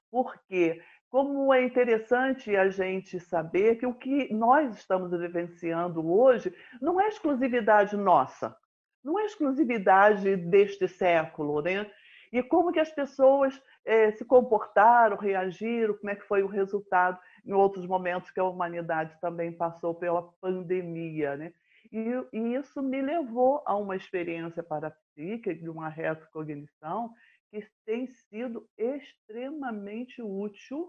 [0.08, 0.80] Porque
[1.11, 7.08] como é interessante a gente saber que o que nós estamos vivenciando hoje não é
[7.08, 8.56] exclusividade nossa,
[9.02, 11.90] não é exclusividade deste século, né?
[12.32, 17.18] E como que as pessoas eh, se comportaram, reagiram, como é que foi o resultado
[17.44, 21.52] em outros momentos que a humanidade também passou pela pandemia, né?
[21.90, 27.12] E, e isso me levou a uma experiência parapsíquica de uma retrocognição
[27.50, 30.88] que tem sido extremamente útil,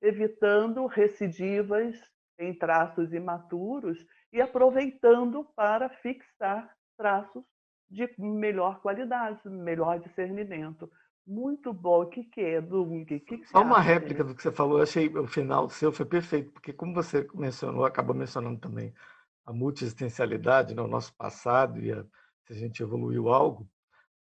[0.00, 1.96] evitando recidivas
[2.38, 3.98] em traços imaturos
[4.32, 7.44] e aproveitando para fixar traços
[7.90, 10.90] de melhor qualidade, melhor discernimento.
[11.26, 12.02] Muito bom.
[12.02, 13.04] O que, que é, Dung?
[13.04, 16.06] Que que Só uma réplica do que você falou, eu achei o final seu foi
[16.06, 18.94] perfeito, porque como você mencionou, acabou mencionando também
[19.44, 22.04] a multiexistencialidade, né, o nosso passado e a,
[22.46, 23.68] se a gente evoluiu algo.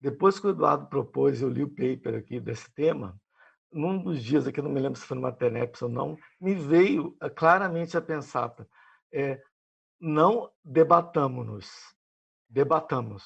[0.02, 3.20] Depois que o Eduardo propôs, eu li o paper aqui desse tema,
[3.72, 7.16] num dos dias aqui, não me lembro se foi numa TENEPS ou não, me veio
[7.22, 8.54] eh, claramente a pensar,
[9.12, 9.42] é,
[10.00, 11.70] não debatamos-nos,
[12.50, 13.24] debatamos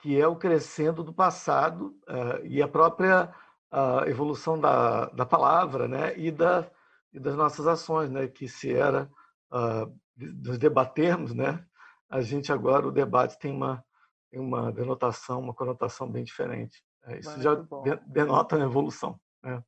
[0.00, 3.32] que é o crescendo do passado uh, e a própria
[3.72, 6.70] uh, evolução da, da palavra né, e, da,
[7.12, 9.10] e das nossas ações, né, que se era
[9.52, 11.64] uh, nos debatermos, né,
[12.08, 13.84] a gente agora, o debate tem uma,
[14.30, 16.82] tem uma denotação, uma conotação bem diferente.
[17.04, 19.18] É, isso Muito já denota uma evolução.
[19.42, 19.62] Né?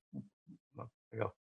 [1.12, 1.33] Legal.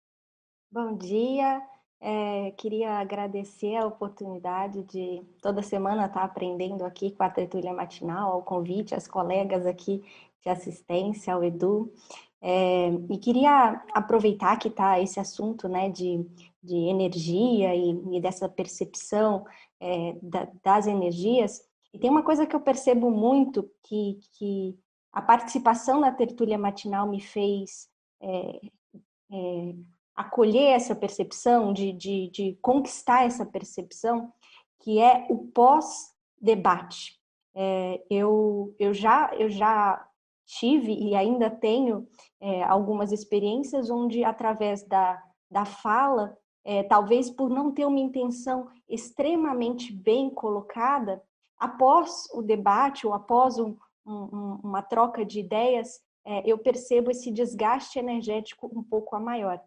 [0.72, 1.62] Bom dia.
[2.04, 8.32] É, queria agradecer a oportunidade de toda semana estar aprendendo aqui com a tertúlia matinal,
[8.32, 10.04] ao convite, às colegas aqui
[10.42, 11.94] de assistência, ao Edu.
[12.42, 16.26] É, e queria aproveitar que está esse assunto né, de,
[16.64, 19.46] de energia e, e dessa percepção
[19.80, 21.62] é, da, das energias.
[21.94, 24.76] E tem uma coisa que eu percebo muito que, que
[25.12, 27.90] a participação na tertúlia matinal me fez
[28.22, 28.62] é,
[29.32, 29.76] é
[30.16, 34.32] acolher essa percepção, de, de, de conquistar essa percepção,
[34.80, 37.20] que é o pós-debate.
[37.56, 40.06] É, eu, eu, já, eu já
[40.46, 42.08] tive e ainda tenho
[42.40, 48.68] é, algumas experiências onde, através da, da fala, é, talvez por não ter uma intenção
[48.88, 51.22] extremamente bem colocada,
[51.58, 57.32] após o debate ou após um, um, uma troca de ideias, é, eu percebo esse
[57.32, 59.62] desgaste energético um pouco a maior.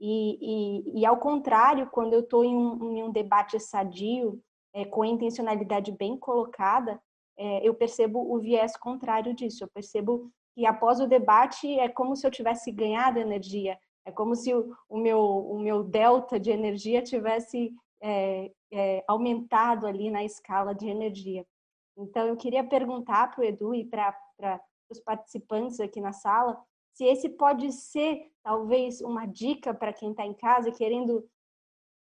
[0.00, 4.40] E, e, e ao contrário, quando eu estou em, um, em um debate sadio,
[4.72, 7.00] é, com a intencionalidade bem colocada,
[7.36, 9.64] é, eu percebo o viés contrário disso.
[9.64, 14.34] Eu percebo que após o debate é como se eu tivesse ganhado energia, é como
[14.34, 17.72] se o, o meu, o meu delta de energia tivesse
[18.02, 21.46] é, é, aumentado ali na escala de energia.
[21.96, 24.14] Então, eu queria perguntar para o Edu e para
[24.88, 26.62] os participantes aqui na sala
[26.92, 31.28] se esse pode ser talvez uma dica para quem está em casa querendo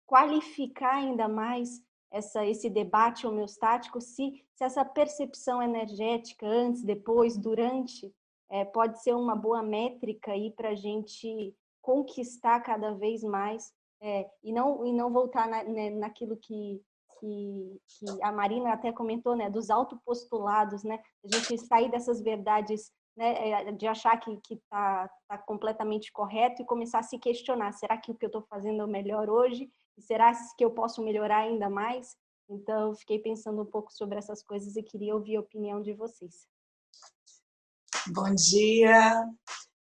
[0.06, 8.10] qualificar ainda mais essa, esse debate homeostático, se, se essa percepção energética antes, depois, durante,
[8.48, 14.30] é, pode ser uma boa métrica aí para a gente conquistar cada vez mais é,
[14.42, 16.82] e, não, e não voltar na, né, naquilo que,
[17.18, 22.90] que, que, a Marina até comentou, né, dos autopostulados, né, a gente sair dessas verdades
[23.16, 27.96] né, é, de achar que está tá completamente correto e começar a se questionar: será
[27.96, 29.70] que o que eu estou fazendo é melhor hoje?
[29.98, 32.16] Será que eu posso melhorar ainda mais?
[32.48, 36.46] Então, fiquei pensando um pouco sobre essas coisas e queria ouvir a opinião de vocês.
[38.06, 39.28] Bom dia,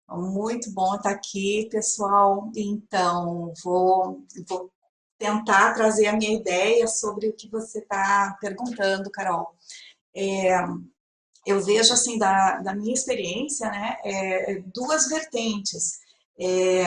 [0.08, 2.50] Muito bom estar aqui, pessoal.
[2.54, 4.70] Então, vou, vou
[5.22, 9.54] tentar trazer a minha ideia sobre o que você está perguntando, Carol.
[10.14, 10.52] É,
[11.46, 16.00] eu vejo, assim, da, da minha experiência, né, é, duas vertentes.
[16.38, 16.82] É,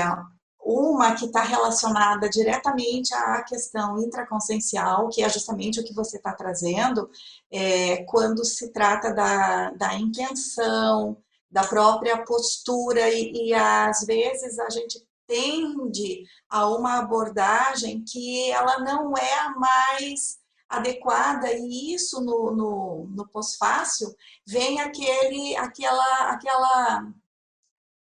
[0.60, 6.34] uma que está relacionada diretamente à questão intraconsciencial, que é justamente o que você está
[6.34, 7.10] trazendo,
[7.50, 11.18] é, quando se trata da, da intenção,
[11.50, 18.80] da própria postura, e, e às vezes a gente tende a uma abordagem que ela
[18.80, 24.14] não é a mais adequada e isso no, no, no pós-fácil
[24.46, 27.14] vem aquele, aquela, aquela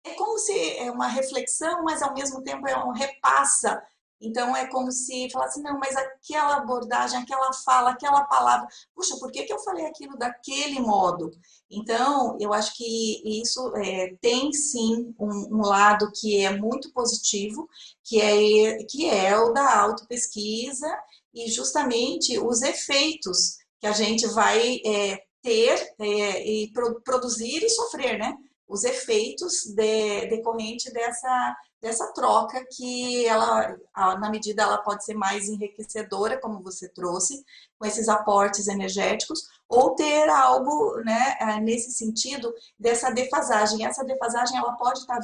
[0.05, 3.83] é como se é uma reflexão, mas ao mesmo tempo é um repassa.
[4.23, 9.31] Então é como se falasse, não, mas aquela abordagem, aquela fala, aquela palavra, puxa, por
[9.33, 11.31] que, que eu falei aquilo daquele modo?
[11.71, 17.69] Então, eu acho que isso é, tem sim um, um, lado que é muito positivo,
[18.05, 20.89] que é, que é o da autopesquisa
[21.35, 27.71] e justamente os efeitos que a gente vai é, ter é, e pro, produzir e
[27.71, 28.37] sofrer, né?
[28.73, 33.77] os efeitos de, decorrente dessa, dessa troca que ela,
[34.21, 37.45] na medida ela pode ser mais enriquecedora, como você trouxe,
[37.77, 43.85] com esses aportes energéticos, ou ter algo né, é, nesse sentido dessa defasagem.
[43.85, 45.19] Essa defasagem ela pode estar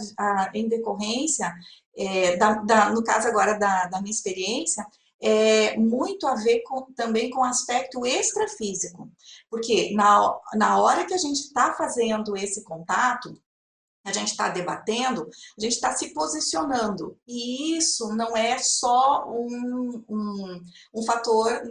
[0.53, 1.55] em decorrência,
[1.97, 4.85] é, da, da, no caso agora da, da minha experiência,
[5.21, 9.09] é, muito a ver com, também com o aspecto extrafísico.
[9.49, 13.41] Porque na, na hora que a gente está fazendo esse contato,
[14.05, 17.17] a gente está debatendo, a gente está se posicionando.
[17.27, 21.63] E isso não é só um, um, um fator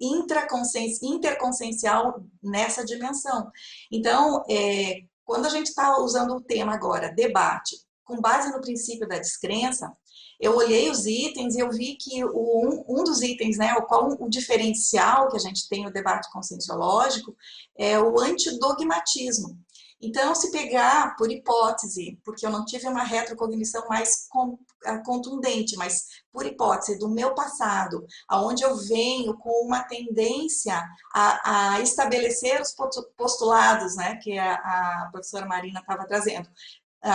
[0.00, 3.50] interconsciencial nessa dimensão.
[3.90, 9.08] Então, é, quando a gente está usando o tema agora, debate, com base no princípio
[9.08, 9.90] da descrença,
[10.40, 13.82] eu olhei os itens e eu vi que o, um, um dos itens, né, o
[13.82, 17.34] qual o diferencial que a gente tem no debate conscienciológico
[17.76, 19.56] é o antidogmatismo.
[20.00, 24.28] Então, se pegar por hipótese, porque eu não tive uma retrocognição mais
[25.04, 30.82] contundente, mas por hipótese do meu passado, aonde eu venho com uma tendência
[31.14, 32.74] a, a estabelecer os
[33.16, 36.48] postulados, né, que a, a professora Marina estava trazendo,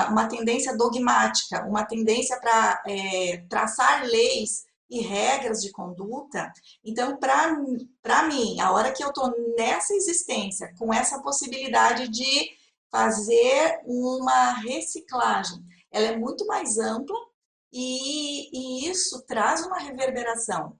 [0.10, 6.52] uma tendência dogmática, uma tendência para é, traçar leis e regras de conduta.
[6.84, 12.59] Então, para mim, a hora que eu estou nessa existência, com essa possibilidade de
[12.92, 17.18] fazer uma reciclagem, ela é muito mais ampla
[17.72, 18.50] e,
[18.86, 20.78] e isso traz uma reverberação.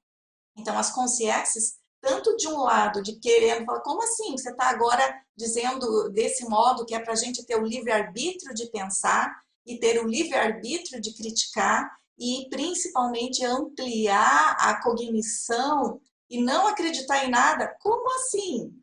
[0.56, 4.32] Então, as consciências tanto de um lado, de querendo falar, como assim?
[4.32, 8.68] Você está agora dizendo desse modo que é para a gente ter o livre-arbítrio de
[8.72, 9.30] pensar
[9.66, 17.30] e ter o livre-arbítrio de criticar e principalmente ampliar a cognição e não acreditar em
[17.30, 17.76] nada?
[17.80, 18.74] Como assim?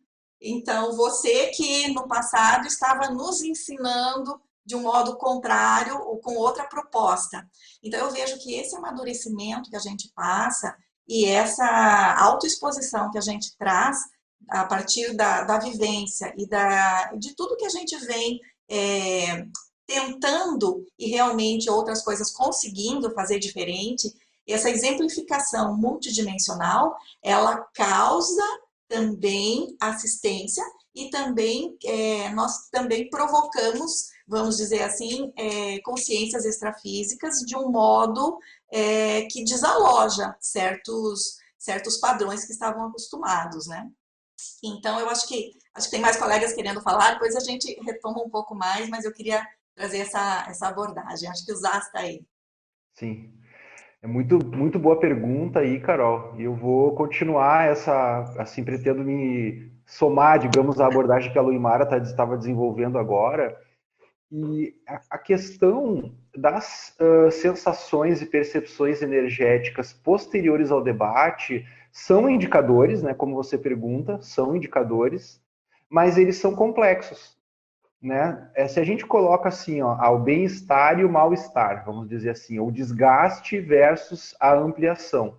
[0.41, 6.65] Então, você que no passado estava nos ensinando de um modo contrário ou com outra
[6.65, 7.49] proposta.
[7.83, 10.77] Então, eu vejo que esse amadurecimento que a gente passa
[11.09, 13.99] e essa autoexposição que a gente traz
[14.49, 19.47] a partir da, da vivência e da, de tudo que a gente vem é,
[19.87, 24.13] tentando e realmente outras coisas conseguindo fazer diferente,
[24.47, 28.43] essa exemplificação multidimensional, ela causa
[28.89, 30.65] também assistência
[30.95, 38.39] e também é, nós também provocamos, vamos dizer assim, é, consciências extrafísicas de um modo
[38.71, 43.91] é, que desaloja certos, certos padrões que estavam acostumados, né?
[44.63, 48.23] Então, eu acho que acho que tem mais colegas querendo falar, depois a gente retoma
[48.23, 51.29] um pouco mais, mas eu queria trazer essa, essa abordagem.
[51.29, 52.25] Acho que o Zaz está aí.
[52.95, 53.33] Sim.
[54.07, 56.33] É muito, muito boa pergunta aí, Carol.
[56.39, 61.85] E eu vou continuar essa, assim, pretendo me somar, digamos, à abordagem que a Luimara
[61.85, 63.61] tá, estava desenvolvendo agora.
[64.31, 73.03] E a, a questão das uh, sensações e percepções energéticas posteriores ao debate são indicadores,
[73.03, 75.43] né, como você pergunta, são indicadores,
[75.91, 77.36] mas eles são complexos.
[78.03, 78.51] Né?
[78.55, 82.59] É, se a gente coloca assim, ó, ao bem-estar e o mal-estar, vamos dizer assim,
[82.61, 85.39] o desgaste versus a ampliação.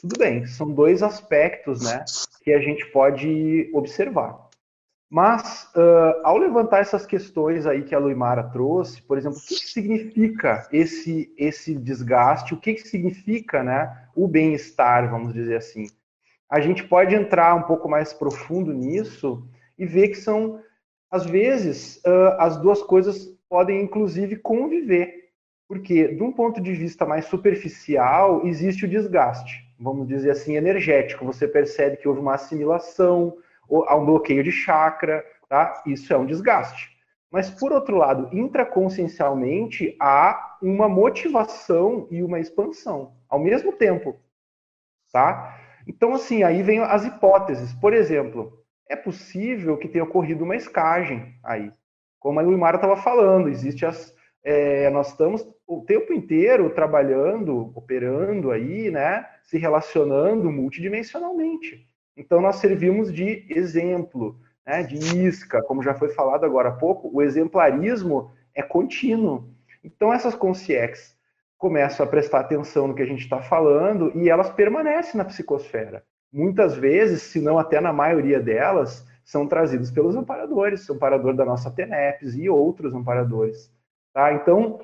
[0.00, 2.04] Tudo bem, são dois aspectos né,
[2.42, 4.48] que a gente pode observar.
[5.10, 9.54] Mas, uh, ao levantar essas questões aí que a Luimara trouxe, por exemplo, o que,
[9.54, 15.86] que significa esse, esse desgaste, o que, que significa né, o bem-estar, vamos dizer assim?
[16.50, 19.48] A gente pode entrar um pouco mais profundo nisso
[19.78, 20.60] e ver que são,
[21.10, 22.00] às vezes,
[22.38, 25.30] as duas coisas podem inclusive conviver,
[25.66, 31.24] porque de um ponto de vista mais superficial existe o desgaste, vamos dizer assim, energético.
[31.24, 33.36] Você percebe que houve uma assimilação,
[33.86, 35.82] há um bloqueio de chakra, tá?
[35.86, 36.96] Isso é um desgaste.
[37.30, 44.16] Mas, por outro lado, intraconsciencialmente, há uma motivação e uma expansão ao mesmo tempo.
[45.12, 45.58] Tá?
[45.86, 47.74] Então, assim, aí vem as hipóteses.
[47.74, 48.57] Por exemplo,
[48.88, 51.72] é possível que tenha ocorrido uma escagem aí.
[52.18, 54.16] Como a Luimara estava falando, existe as.
[54.42, 59.26] É, nós estamos o tempo inteiro trabalhando, operando aí, né?
[59.42, 61.86] Se relacionando multidimensionalmente.
[62.16, 67.10] Então, nós servimos de exemplo né, de isca, como já foi falado agora há pouco,
[67.12, 69.48] o exemplarismo é contínuo.
[69.84, 71.16] Então, essas consciex
[71.56, 76.04] começam a prestar atenção no que a gente está falando e elas permanecem na psicosfera.
[76.32, 81.44] Muitas vezes, se não até na maioria delas, são trazidos pelos amparadores, o amparador da
[81.44, 83.72] nossa TENEPS e outros amparadores.
[84.12, 84.32] Tá?
[84.32, 84.80] Então,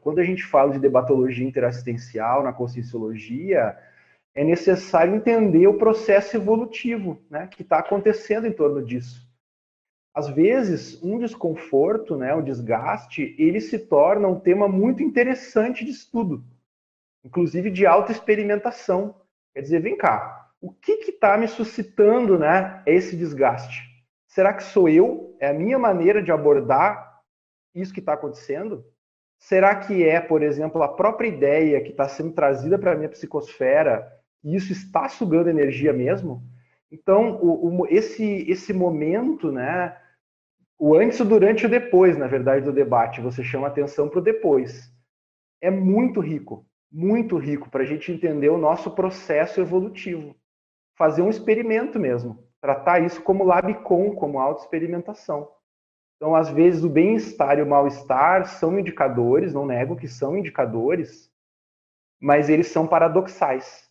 [0.00, 3.76] quando a gente fala de debatologia interassistencial na conscienciologia,
[4.34, 9.28] é necessário entender o processo evolutivo né, que está acontecendo em torno disso.
[10.14, 15.90] Às vezes, um desconforto, né, um desgaste, ele se torna um tema muito interessante de
[15.90, 16.42] estudo,
[17.24, 19.14] inclusive de autoexperimentação.
[19.54, 23.82] Quer dizer, vem cá, o que está me suscitando né, esse desgaste?
[24.26, 25.36] Será que sou eu?
[25.40, 27.22] É a minha maneira de abordar
[27.74, 28.84] isso que está acontecendo?
[29.38, 33.08] Será que é, por exemplo, a própria ideia que está sendo trazida para a minha
[33.08, 36.42] psicosfera e isso está sugando energia mesmo.
[36.90, 39.96] Então, o, o, esse, esse momento, né,
[40.78, 44.20] o antes, o durante e o depois, na verdade, do debate, você chama atenção para
[44.20, 44.90] o depois.
[45.60, 50.34] É muito rico, muito rico para a gente entender o nosso processo evolutivo.
[50.98, 55.48] Fazer um experimento mesmo, tratar isso como labicon, como autoexperimentação.
[56.16, 61.32] Então, às vezes, o bem-estar e o mal-estar são indicadores, não nego que são indicadores,
[62.20, 63.88] mas eles são paradoxais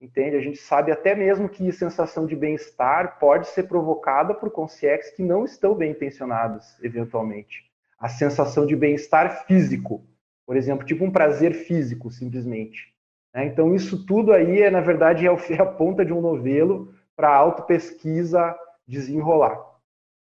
[0.00, 0.36] entende?
[0.36, 5.22] A gente sabe até mesmo que sensação de bem-estar pode ser provocada por consciências que
[5.22, 7.64] não estão bem intencionados, eventualmente.
[7.98, 10.06] A sensação de bem-estar físico,
[10.46, 12.94] por exemplo, tipo um prazer físico, simplesmente.
[13.36, 13.44] Né?
[13.44, 15.30] Então, isso tudo aí, é, na verdade, é,
[15.60, 18.58] a ponta de um novelo para a autopesquisa
[18.88, 19.58] desenrolar.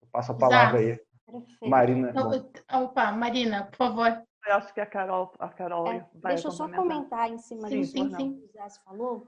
[0.02, 1.00] Eu passo a palavra aí.
[1.26, 1.70] Perfeito.
[1.70, 2.10] Marina.
[2.10, 4.24] Então, opa, Marina, por favor.
[4.46, 7.68] Eu acho que a Carol, a Carol é, vai Deixa eu só comentar em cima
[7.68, 9.28] sim, disso que o Zé falou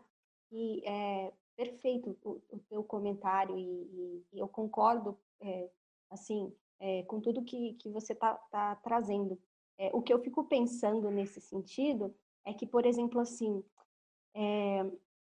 [0.50, 5.70] e é perfeito o, o teu comentário e, e, e eu concordo, é,
[6.10, 9.38] assim, é, com tudo que, que você está tá trazendo.
[9.78, 12.16] É, o que eu fico pensando nesse sentido
[12.46, 13.64] é que, por exemplo, assim,
[14.34, 14.86] é,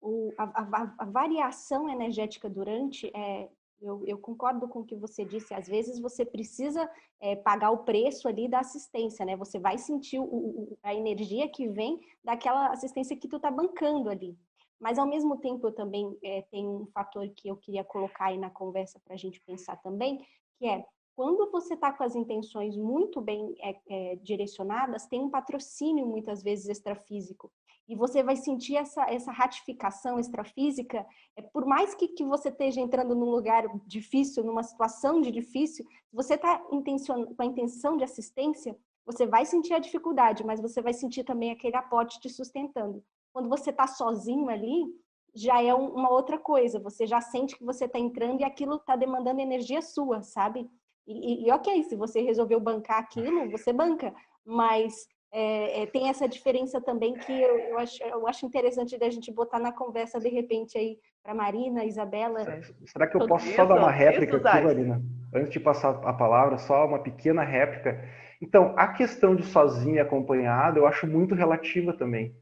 [0.02, 3.50] o, a, a, a, variação energética durante, é,
[3.82, 6.90] eu, eu, concordo com o que você disse, às vezes você precisa
[7.20, 9.36] é, pagar o preço ali da assistência, né?
[9.36, 14.10] Você vai sentir o, o, a energia que vem daquela assistência que tu tá bancando
[14.10, 14.38] ali.
[14.80, 18.38] Mas, ao mesmo tempo, eu também é, tenho um fator que eu queria colocar aí
[18.38, 20.26] na conversa para a gente pensar também,
[20.58, 20.84] que é
[21.16, 26.42] quando você está com as intenções muito bem é, é, direcionadas, tem um patrocínio muitas
[26.42, 27.52] vezes extrafísico.
[27.88, 31.06] E você vai sentir essa, essa ratificação extrafísica,
[31.36, 35.86] é, por mais que, que você esteja entrando num lugar difícil, numa situação de difícil,
[36.12, 40.94] você está com a intenção de assistência, você vai sentir a dificuldade, mas você vai
[40.94, 43.04] sentir também aquele aporte te sustentando.
[43.34, 44.86] Quando você está sozinho ali,
[45.34, 46.80] já é uma outra coisa.
[46.80, 50.70] Você já sente que você está entrando e aquilo está demandando energia sua, sabe?
[51.12, 54.14] E, e, e, ok, se você resolveu bancar aquilo, você banca.
[54.46, 59.10] Mas é, é, tem essa diferença também que eu, eu, acho, eu acho interessante da
[59.10, 62.44] gente botar na conversa de repente aí para Marina, Isabela.
[62.86, 65.02] Será que eu posso só dar uma réplica aqui, Marina?
[65.34, 68.04] Antes de passar a palavra, só uma pequena réplica.
[68.42, 72.36] Então, a questão de sozinho e acompanhado, eu acho muito relativa também.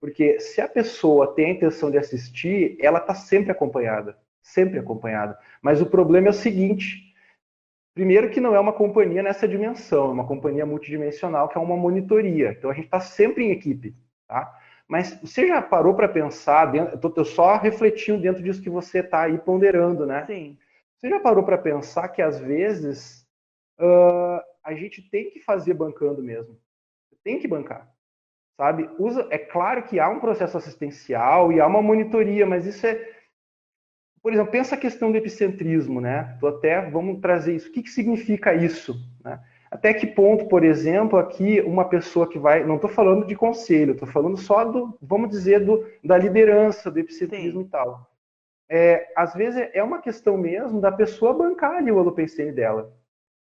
[0.00, 5.36] Porque se a pessoa tem a intenção de assistir, ela está sempre acompanhada, sempre acompanhada.
[5.62, 7.05] Mas o problema é o seguinte:
[7.96, 11.78] primeiro que não é uma companhia nessa dimensão, é uma companhia multidimensional que é uma
[11.78, 12.50] monitoria.
[12.50, 13.96] Então a gente está sempre em equipe,
[14.28, 14.54] tá?
[14.86, 19.22] Mas você já parou para pensar, dentro, eu só refletindo dentro disso que você está
[19.22, 20.26] aí ponderando, né?
[20.26, 20.58] Sim.
[20.98, 23.26] Você já parou para pensar que às vezes
[23.80, 26.54] uh, a gente tem que fazer bancando mesmo?
[27.24, 27.90] Tem que bancar
[28.56, 28.88] sabe?
[28.98, 33.15] Usa, é claro que há um processo assistencial e há uma monitoria, mas isso é,
[34.26, 36.36] por exemplo, pensa a questão do epicentrismo, né?
[36.40, 37.68] Tô até vamos trazer isso.
[37.68, 39.00] O que, que significa isso?
[39.24, 39.38] Né?
[39.70, 43.92] Até que ponto, por exemplo, aqui uma pessoa que vai, não estou falando de conselho,
[43.92, 47.66] estou falando só do, vamos dizer, do, da liderança do epicentrismo Sim.
[47.68, 48.10] e tal.
[48.68, 52.92] É, às vezes é uma questão mesmo da pessoa bancar ali o holopensene dela,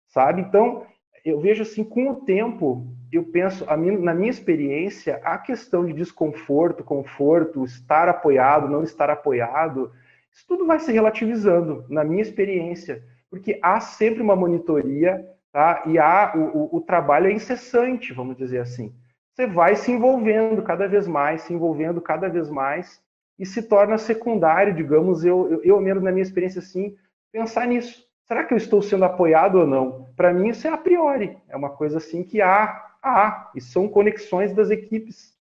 [0.07, 0.39] sabe?
[0.43, 0.85] Então,
[1.25, 6.85] eu vejo assim, com o tempo, eu penso, na minha experiência, a questão de desconforto,
[6.85, 9.91] conforto, estar apoiado, não estar apoiado,
[10.39, 15.21] isso tudo vai se relativizando, na minha experiência, porque há sempre uma monitoria,
[15.51, 15.83] tá?
[15.85, 18.95] E há o, o, o trabalho é incessante, vamos dizer assim.
[19.33, 23.03] Você vai se envolvendo cada vez mais, se envolvendo cada vez mais,
[23.37, 26.95] e se torna secundário, digamos, eu, eu, eu mesmo na minha experiência assim,
[27.33, 28.07] pensar nisso.
[28.23, 30.07] Será que eu estou sendo apoiado ou não?
[30.15, 31.37] Para mim, isso é a priori.
[31.49, 35.37] É uma coisa assim que há, há, e são conexões das equipes.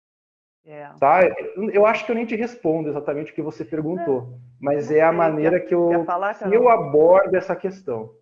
[0.68, 0.90] É.
[1.00, 1.22] Tá?
[1.74, 4.98] Eu acho que eu nem te respondo exatamente o que você perguntou, não, mas não
[4.98, 8.14] é a maneira que eu, falar, que eu abordo essa questão.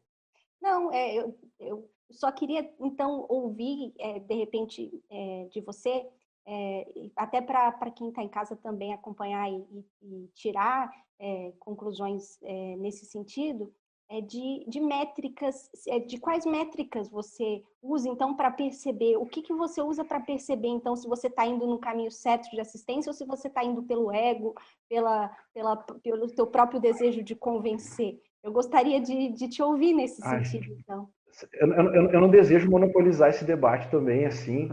[0.62, 6.08] Não, é, eu, eu só queria então ouvir, é, de repente, é, de você,
[6.46, 6.86] é,
[7.16, 9.66] até para quem está em casa também acompanhar e,
[10.04, 13.74] e tirar é, conclusões é, nesse sentido,
[14.10, 19.42] é de, de métricas, é de quais métricas você usa, então, para perceber, o que,
[19.42, 23.10] que você usa para perceber, então, se você está indo no caminho certo de assistência
[23.10, 24.54] ou se você está indo pelo ego,
[24.88, 28.20] pela, pela, pelo teu próprio desejo de convencer.
[28.44, 31.10] Eu gostaria de, de te ouvir nesse Ai, sentido, então.
[31.54, 34.70] Eu, eu, eu, não desejo monopolizar esse debate também, assim.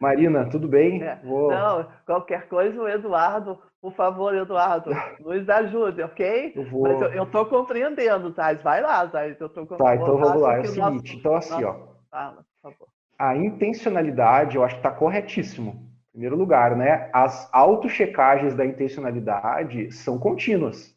[0.00, 1.02] Marina, tudo bem?
[1.02, 1.20] É.
[1.24, 1.50] Vou...
[1.50, 4.90] Não, qualquer coisa, o Eduardo por favor, Eduardo,
[5.20, 6.52] nos ajude, ok?
[6.56, 6.82] Eu vou...
[6.82, 8.60] Mas eu estou compreendendo, Thais.
[8.60, 9.40] Vai lá, Thais.
[9.40, 10.56] Eu tô Tá, então vamos lá.
[10.56, 11.16] É o seguinte, nosso...
[11.16, 11.76] então assim, ó.
[12.10, 12.88] Fala, por favor.
[13.16, 15.88] A intencionalidade, eu acho que está corretíssimo.
[16.08, 17.08] Em primeiro lugar, né?
[17.12, 20.92] As autochecagens da intencionalidade são contínuas.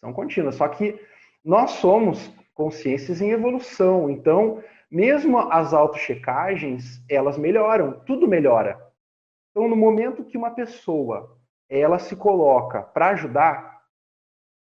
[0.00, 0.54] São contínuas.
[0.54, 1.00] Só que
[1.44, 4.08] nós somos consciências em evolução.
[4.08, 4.62] Então,
[4.92, 7.98] mesmo as autochecagens, elas melhoram.
[8.00, 8.78] Tudo melhora.
[9.50, 13.80] Então, no momento que uma pessoa ela se coloca para ajudar,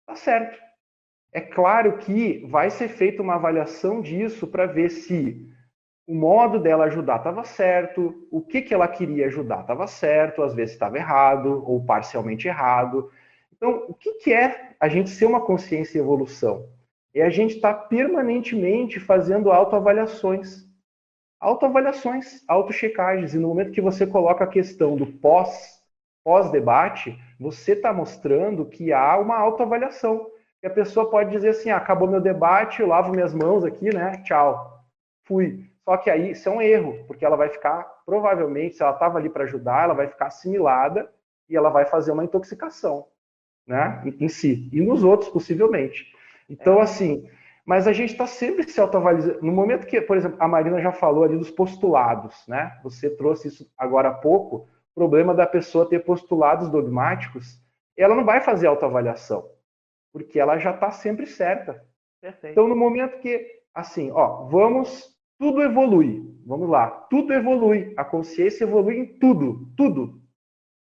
[0.06, 0.60] tá certo.
[1.32, 5.48] É claro que vai ser feita uma avaliação disso para ver se
[6.06, 10.54] o modo dela ajudar estava certo, o que, que ela queria ajudar estava certo, às
[10.54, 13.10] vezes estava errado ou parcialmente errado.
[13.52, 16.68] Então, o que, que é a gente ser uma consciência em evolução?
[17.14, 20.68] É a gente estar tá permanentemente fazendo autoavaliações.
[21.40, 23.34] Autoavaliações, autochecagens.
[23.34, 25.80] E no momento que você coloca a questão do pós
[26.22, 30.30] pós-debate, você está mostrando que há uma autoavaliação.
[30.62, 33.92] E a pessoa pode dizer assim: ah, acabou meu debate, eu lavo minhas mãos aqui,
[33.94, 34.18] né?
[34.22, 34.84] Tchau.
[35.24, 35.64] Fui.
[35.84, 39.18] Só que aí isso é um erro, porque ela vai ficar, provavelmente, se ela estava
[39.18, 41.10] ali para ajudar, ela vai ficar assimilada
[41.48, 43.06] e ela vai fazer uma intoxicação,
[43.66, 44.02] né?
[44.20, 44.68] Em si.
[44.72, 46.14] E nos outros, possivelmente.
[46.50, 46.82] Então, é.
[46.82, 47.26] assim,
[47.64, 49.40] mas a gente está sempre se autoavaliando.
[49.40, 52.78] No momento que, por exemplo, a Marina já falou ali dos postulados, né?
[52.82, 57.58] Você trouxe isso agora há pouco problema da pessoa ter postulados dogmáticos,
[57.96, 59.48] ela não vai fazer autoavaliação,
[60.12, 61.82] porque ela já está sempre certa.
[62.20, 62.52] Perfeito.
[62.52, 68.64] Então, no momento que, assim, ó, vamos, tudo evolui, vamos lá, tudo evolui, a consciência
[68.64, 70.20] evolui em tudo, tudo,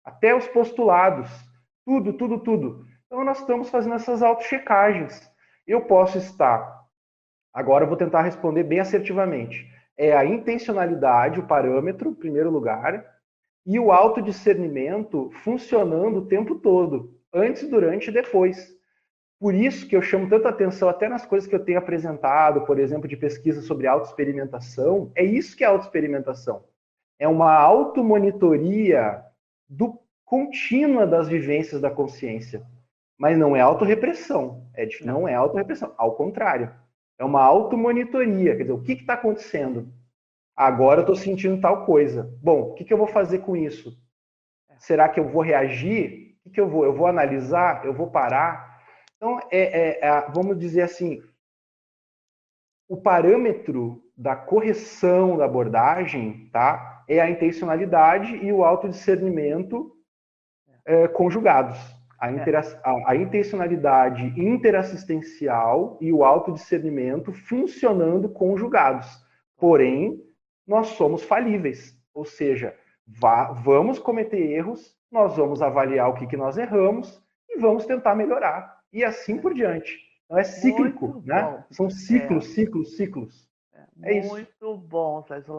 [0.03, 1.29] até os postulados,
[1.85, 2.85] tudo, tudo, tudo.
[3.05, 5.29] Então, nós estamos fazendo essas autochecagens.
[5.67, 6.85] Eu posso estar,
[7.53, 13.05] agora eu vou tentar responder bem assertivamente, é a intencionalidade, o parâmetro, em primeiro lugar,
[13.65, 18.75] e o autodiscernimento funcionando o tempo todo, antes, durante e depois.
[19.39, 22.79] Por isso que eu chamo tanta atenção até nas coisas que eu tenho apresentado, por
[22.79, 26.63] exemplo, de pesquisa sobre autoexperimentação, é isso que é autoexperimentação.
[27.17, 29.23] É uma automonitoria
[29.67, 32.65] do contínua das vivências da consciência.
[33.17, 36.73] Mas não é autorrepressão, é, não é autorrepressão, ao contrário.
[37.17, 39.93] É uma automonitoria, quer dizer, o que está acontecendo?
[40.55, 42.29] Agora eu estou sentindo tal coisa.
[42.41, 43.97] Bom, o que, que, eu vou fazer com isso?
[44.77, 46.37] Será que eu vou reagir?
[46.39, 46.85] O que, que eu vou?
[46.85, 47.85] Eu vou analisar?
[47.85, 48.81] Eu vou parar?
[49.15, 51.21] Então, é, é, é, vamos dizer assim,
[52.87, 59.91] o parâmetro da correção da abordagem tá, é a intencionalidade e o autodiscernimento
[60.85, 61.94] é, conjugados.
[62.19, 69.07] A, intera a, a intencionalidade interassistencial e o autodiscernimento funcionando conjugados.
[69.57, 70.21] Porém,
[70.65, 71.97] nós somos falíveis.
[72.13, 77.59] Ou seja, vá, vamos cometer erros, nós vamos avaliar o que, que nós erramos e
[77.59, 78.79] vamos tentar melhorar.
[78.91, 79.99] E assim por diante.
[80.25, 81.63] Então é cíclico, né?
[81.69, 82.49] São ciclos, é.
[82.49, 83.49] ciclos, ciclos.
[84.01, 84.77] É, é muito isso.
[84.77, 85.55] bom, Sérgio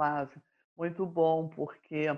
[0.76, 2.08] Muito bom, porque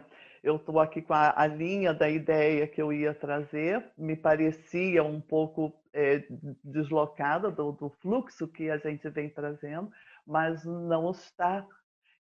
[0.48, 5.02] eu estou aqui com a, a, linha da ideia que eu ia trazer, me parecia
[5.02, 6.24] um pouco é,
[6.64, 9.90] deslocada do, do, fluxo que a gente vem trazendo,
[10.26, 11.66] mas não está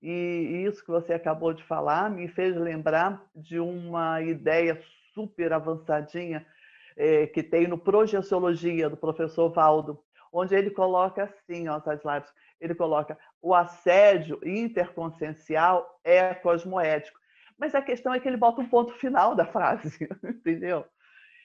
[0.03, 4.81] e isso que você acabou de falar me fez lembrar de uma ideia
[5.15, 6.47] super avançadinha
[6.97, 9.99] é, que tem no Projeciologia, do professor Valdo,
[10.33, 17.19] onde ele coloca assim, ó, Taslavski, ele coloca o assédio interconsciencial é cosmoético.
[17.59, 20.85] Mas a questão é que ele bota um ponto final da frase, entendeu?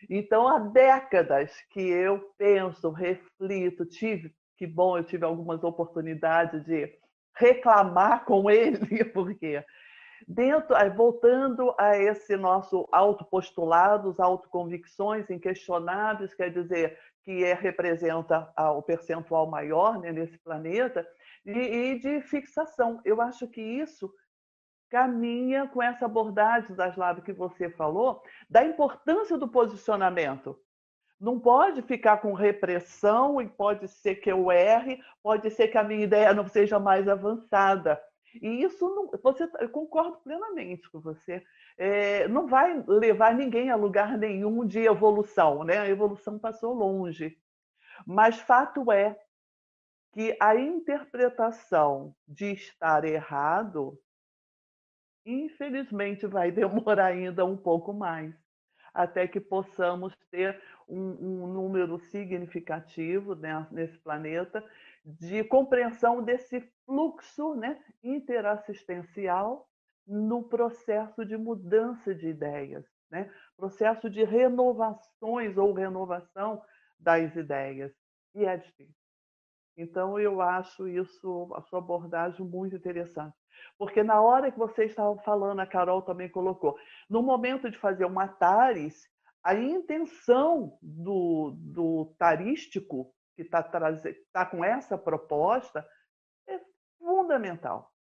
[0.10, 6.92] Então, há décadas que eu penso, reflito, tive, que bom, eu tive algumas oportunidades de
[7.36, 9.64] reclamar com ele, porque
[10.28, 19.48] dentro, voltando a esse nosso autopostulado, autoconvicções inquestionáveis, quer dizer, que é, representa o percentual
[19.48, 21.08] maior né, nesse planeta,
[21.46, 23.00] e, e de fixação.
[23.06, 24.12] Eu acho que isso
[24.92, 30.60] caminha com essa abordagem, Zaslav, que você falou, da importância do posicionamento.
[31.20, 35.84] Não pode ficar com repressão e pode ser que eu erre, pode ser que a
[35.84, 38.02] minha ideia não seja mais avançada.
[38.42, 41.42] E isso não, você, eu concordo plenamente com você.
[41.78, 45.80] É, não vai levar ninguém a lugar nenhum de evolução, né?
[45.80, 47.38] A evolução passou longe.
[48.06, 49.18] Mas fato é
[50.14, 53.98] que a interpretação de estar errado
[55.26, 58.34] infelizmente vai demorar ainda um pouco mais,
[58.94, 64.64] até que possamos ter um, um número significativo né, nesse planeta
[65.06, 69.68] de compreensão desse fluxo né, interassistencial
[70.06, 73.32] no processo de mudança de ideias, né?
[73.56, 76.62] processo de renovações ou renovação
[77.00, 77.94] das ideias.
[78.36, 78.96] E é difícil.
[79.78, 83.36] Então, eu acho isso, a sua abordagem muito interessante.
[83.78, 86.78] Porque na hora que você estava falando, a Carol também colocou,
[87.10, 89.10] no momento de fazer uma TARES,
[89.44, 93.64] a intenção do, do tarístico, que está
[94.32, 95.88] tá com essa proposta,
[96.48, 96.60] é
[97.00, 97.92] fundamental.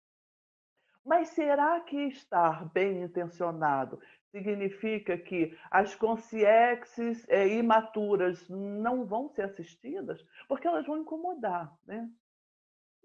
[1.05, 9.43] Mas será que estar bem intencionado significa que as consciências é, imaturas não vão ser
[9.43, 10.25] assistidas?
[10.47, 12.09] Porque elas vão incomodar, né?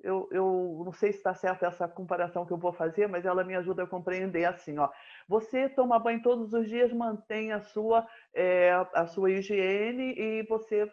[0.04, 3.44] Eu, eu não sei se está certa essa comparação que eu vou fazer, mas ela
[3.44, 4.90] me ajuda a compreender assim, ó.
[5.28, 10.92] Você toma banho todos os dias, mantém a sua, é, a sua higiene e você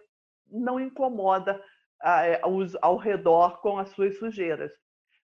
[0.51, 1.63] não incomoda
[2.01, 4.73] a, é, os, ao redor com as suas sujeiras.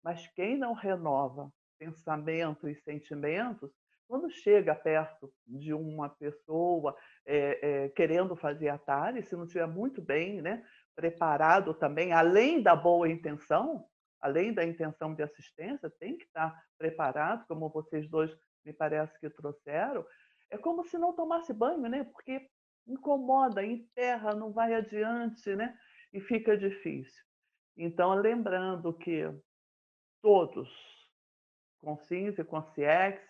[0.04, 3.72] Mas quem não renova pensamento e sentimentos,
[4.08, 6.96] quando chega perto de uma pessoa
[7.26, 10.64] é, é, querendo fazer a tare, se não estiver muito bem, né,
[10.96, 13.86] preparado também, além da boa intenção,
[14.22, 18.32] além da intenção de assistência, tem que estar preparado, como vocês dois
[18.66, 20.06] me parece que trouxeram.
[20.50, 22.04] É como se não tomasse banho, né?
[22.06, 22.50] Porque
[22.88, 25.78] incomoda, enterra, não vai adiante, né?
[26.12, 27.24] E fica difícil.
[27.76, 29.24] Então, lembrando que
[30.22, 30.70] todos,
[31.82, 33.22] consciência e consciex,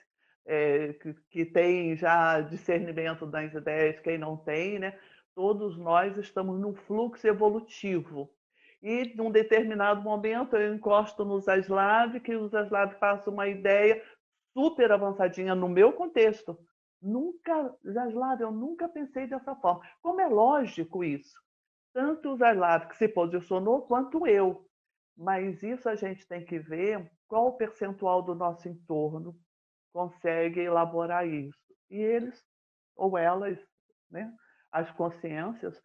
[0.46, 5.00] é, que, que tem já discernimento das ideias, quem não tem, né?
[5.36, 8.30] Todos nós estamos num fluxo evolutivo.
[8.82, 14.04] E, num determinado momento, eu encosto no Zaslav, que o Zaslav passa uma ideia
[14.54, 16.58] super avançadinha no meu contexto.
[17.02, 19.82] Nunca, Zaslav, eu nunca pensei dessa forma.
[20.02, 21.34] Como é lógico isso?
[21.94, 24.68] Tanto o Zaslav que se posicionou, quanto eu.
[25.16, 29.36] Mas isso a gente tem que ver qual o percentual do nosso entorno
[29.94, 31.58] consegue elaborar isso.
[31.90, 32.44] E eles,
[32.96, 33.58] ou elas,
[34.10, 34.34] né,
[34.74, 35.80] as consciências,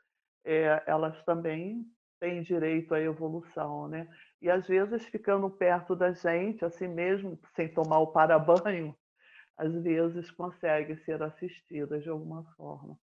[0.45, 1.85] é, elas também
[2.19, 4.09] têm direito à evolução, né?
[4.41, 8.97] E às vezes ficando perto da gente, assim mesmo, sem tomar o para-banho,
[9.57, 12.99] às vezes conseguem ser assistidas de alguma forma.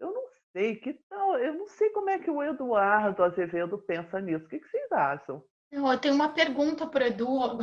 [0.00, 4.20] Eu não sei que tal, eu não sei como é que o Eduardo Azevedo pensa
[4.20, 4.46] nisso.
[4.46, 5.44] O que, que vocês acham?
[5.70, 7.58] Eu tenho uma pergunta para o Edu.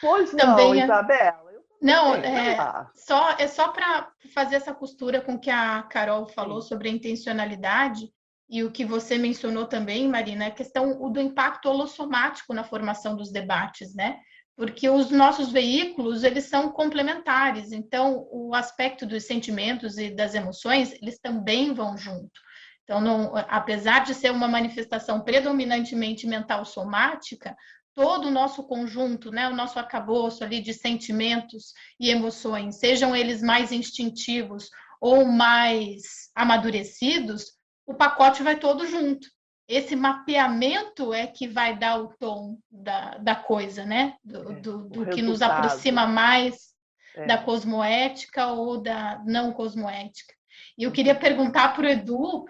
[0.00, 0.84] Pois também não, é...
[0.84, 1.45] Isabela.
[1.80, 6.62] Não, é só, é só para fazer essa costura com o que a Carol falou
[6.62, 6.68] Sim.
[6.68, 8.10] sobre a intencionalidade
[8.48, 13.32] e o que você mencionou também, Marina, a questão do impacto holossomático na formação dos
[13.32, 14.18] debates, né?
[14.56, 20.92] Porque os nossos veículos, eles são complementares, então o aspecto dos sentimentos e das emoções,
[20.94, 22.40] eles também vão junto.
[22.84, 27.54] Então, não, apesar de ser uma manifestação predominantemente mental somática,
[27.96, 33.42] todo o nosso conjunto, né, o nosso acabouço ali de sentimentos e emoções, sejam eles
[33.42, 34.68] mais instintivos
[35.00, 37.54] ou mais amadurecidos,
[37.86, 39.26] o pacote vai todo junto.
[39.66, 44.14] Esse mapeamento é que vai dar o tom da, da coisa, né?
[44.22, 46.74] Do, é, do, do que nos aproxima mais
[47.16, 47.26] é.
[47.26, 50.34] da cosmoética ou da não cosmoética.
[50.76, 52.44] E eu queria perguntar para o Edu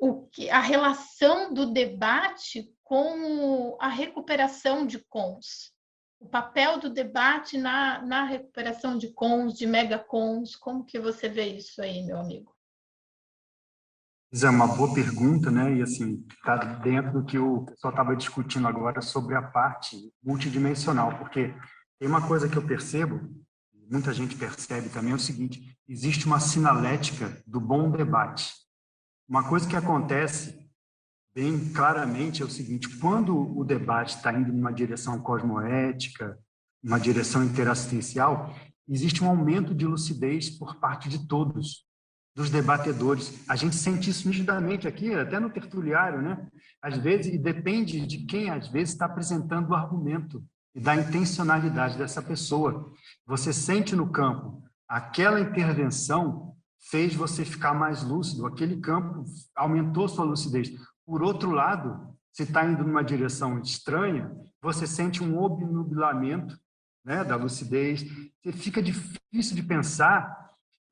[0.00, 5.72] o que, a relação do debate com a recuperação de cons.
[6.20, 11.56] O papel do debate na, na recuperação de cons, de megacons, como que você vê
[11.56, 12.54] isso aí, meu amigo?
[14.30, 15.74] Isso é uma boa pergunta, né?
[15.74, 21.16] E assim, está dentro do que o pessoal estava discutindo agora sobre a parte multidimensional,
[21.16, 21.54] porque
[21.98, 23.22] tem uma coisa que eu percebo,
[23.90, 28.52] muita gente percebe também, é o seguinte: existe uma sinalética do bom debate.
[29.26, 30.61] Uma coisa que acontece
[31.34, 36.38] bem claramente é o seguinte: quando o debate está indo numa direção cosmoética,
[36.82, 38.54] uma direção interassistencial,
[38.88, 41.86] existe um aumento de lucidez por parte de todos
[42.34, 43.44] dos debatedores.
[43.48, 46.48] A gente sente isso nitidamente aqui, até no tertuliário, né?
[46.80, 50.42] Às vezes, e depende de quem, às vezes, está apresentando o argumento
[50.74, 52.90] e da intencionalidade dessa pessoa.
[53.26, 56.56] Você sente no campo, aquela intervenção
[56.90, 59.24] fez você ficar mais lúcido, aquele campo
[59.54, 60.72] aumentou sua lucidez.
[61.06, 66.58] Por outro lado, se está indo numa direção estranha, você sente um obnubilamento
[67.04, 68.04] né, da lucidez,
[68.54, 70.42] fica difícil de pensar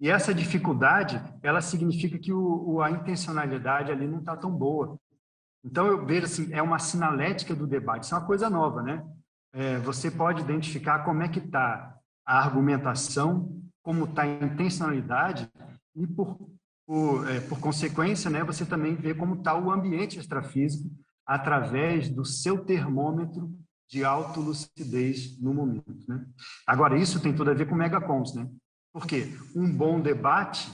[0.00, 4.98] e essa dificuldade, ela significa que o, a intencionalidade ali não está tão boa.
[5.62, 9.06] Então, eu vejo assim, é uma sinalética do debate, isso é uma coisa nova, né?
[9.52, 11.94] É, você pode identificar como é que está
[12.24, 15.50] a argumentação, como está a intencionalidade,
[15.94, 16.38] e por,
[16.90, 20.90] por, é, por consequência, né, você também vê como está o ambiente extrafísico
[21.24, 23.48] através do seu termômetro
[23.88, 26.04] de autolucidez no momento.
[26.08, 26.26] Né?
[26.66, 28.48] Agora, isso tem tudo a ver com megacons, né?
[28.92, 30.68] Porque um bom debate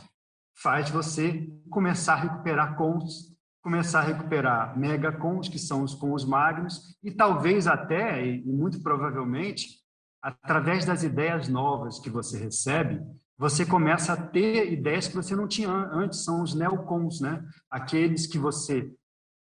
[0.54, 6.96] faz você começar a recuperar cons, começar a recuperar megacons, que são os cons magnos,
[7.04, 9.66] e talvez até, e muito provavelmente,
[10.22, 13.04] através das ideias novas que você recebe,
[13.38, 17.44] você começa a ter ideias que você não tinha antes, são os neocons, né?
[17.70, 18.90] Aqueles que você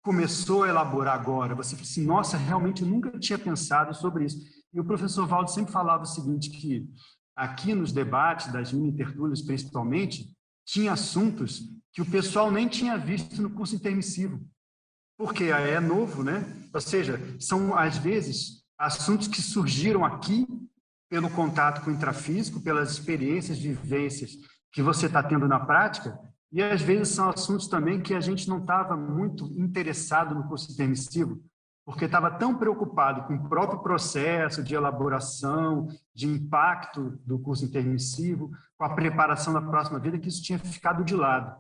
[0.03, 4.39] começou a elaborar agora, você fala assim, nossa, realmente eu nunca tinha pensado sobre isso.
[4.73, 6.87] E o professor Valdo sempre falava o seguinte, que
[7.35, 10.31] aqui nos debates das mini tertúlias principalmente,
[10.67, 11.63] tinha assuntos
[11.93, 14.41] que o pessoal nem tinha visto no curso intermissivo,
[15.17, 16.45] porque é novo, né?
[16.73, 20.47] Ou seja, são às vezes assuntos que surgiram aqui
[21.09, 24.33] pelo contato com o intrafísico, pelas experiências, vivências
[24.73, 26.19] que você está tendo na prática,
[26.51, 30.73] e às vezes são assuntos também que a gente não estava muito interessado no curso
[30.73, 31.43] intermissivo,
[31.85, 38.51] porque estava tão preocupado com o próprio processo de elaboração, de impacto do curso intermissivo,
[38.77, 41.55] com a preparação da próxima vida, que isso tinha ficado de lado.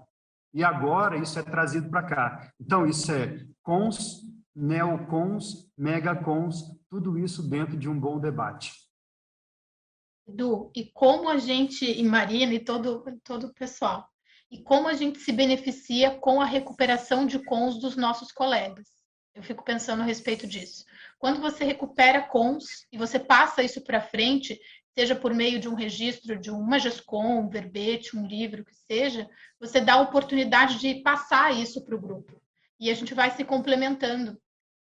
[0.52, 2.50] E agora isso é trazido para cá.
[2.60, 4.22] Então, isso é cons,
[4.54, 8.72] neocons, megacons, tudo isso dentro de um bom debate.
[10.28, 14.06] Edu, e como a gente, e Marina e todo, todo o pessoal,
[14.50, 18.86] e como a gente se beneficia com a recuperação de cons dos nossos colegas?
[19.34, 20.84] Eu fico pensando a respeito disso.
[21.18, 24.60] Quando você recupera cons e você passa isso para frente,
[24.98, 29.28] seja por meio de um registro de uma GESCOM, um verbete, um livro, que seja,
[29.58, 32.40] você dá a oportunidade de passar isso para o grupo.
[32.80, 34.38] E a gente vai se complementando.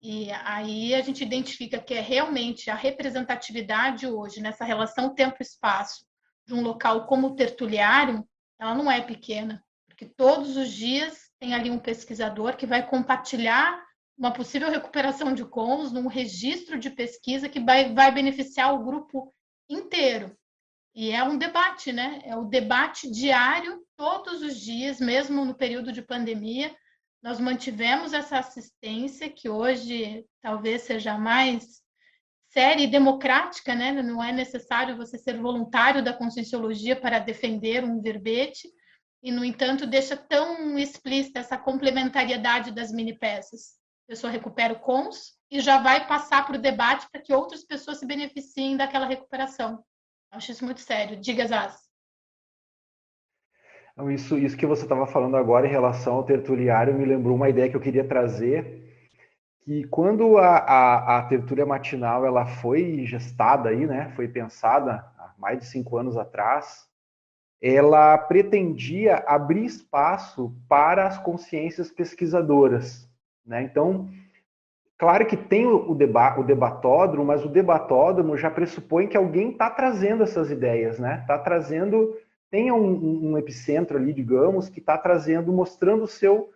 [0.02, 6.06] E aí a gente identifica que é realmente a representatividade hoje, nessa relação tempo-espaço,
[6.48, 8.26] de um local como o tertuliário,
[8.60, 13.82] ela não é pequena, porque todos os dias tem ali um pesquisador que vai compartilhar
[14.18, 19.34] uma possível recuperação de cons num registro de pesquisa que vai, vai beneficiar o grupo
[19.70, 20.36] inteiro.
[20.94, 22.22] E é um debate, né?
[22.26, 26.76] É o debate diário, todos os dias, mesmo no período de pandemia.
[27.22, 31.82] Nós mantivemos essa assistência, que hoje talvez seja mais
[32.48, 33.92] séria e democrática, né?
[33.92, 38.70] Não é necessário você ser voluntário da conscienciologia para defender um verbete,
[39.22, 43.80] e, no entanto, deixa tão explícita essa complementariedade das mini peças
[44.10, 48.00] pessoa recupera o cons e já vai passar para o debate para que outras pessoas
[48.00, 49.84] se beneficiem daquela recuperação.
[50.32, 51.20] Acho isso muito sério.
[51.22, 51.89] Diga, Zaz.
[54.08, 57.70] Isso, isso que você estava falando agora em relação ao tertuliário me lembrou uma ideia
[57.70, 58.80] que eu queria trazer,
[59.62, 65.34] que quando a, a, a tertúlia matinal ela foi gestada aí, né, foi pensada há
[65.38, 66.88] mais de cinco anos atrás,
[67.62, 73.10] ela pretendia abrir espaço para as consciências pesquisadoras.
[73.46, 73.64] Né?
[73.64, 74.10] Então,
[74.98, 79.70] claro que tem o, deba o debatódromo, mas o debatódromo já pressupõe que alguém está
[79.70, 81.20] trazendo essas ideias, né?
[81.22, 82.16] Está trazendo,
[82.50, 86.52] tem um, um, epicentro ali, digamos, que está trazendo, mostrando o seu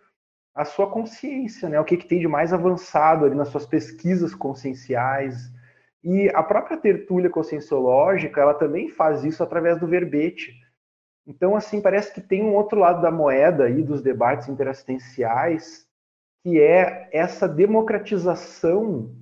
[0.54, 1.80] a sua consciência, né?
[1.80, 5.52] O que, que tem de mais avançado ali nas suas pesquisas conscienciais.
[6.02, 10.54] E a própria tertúlia conscienciológica, ela também faz isso através do verbete.
[11.26, 15.88] Então, assim, parece que tem um outro lado da moeda aí dos debates interassistenciais,
[16.42, 19.12] que é essa democratização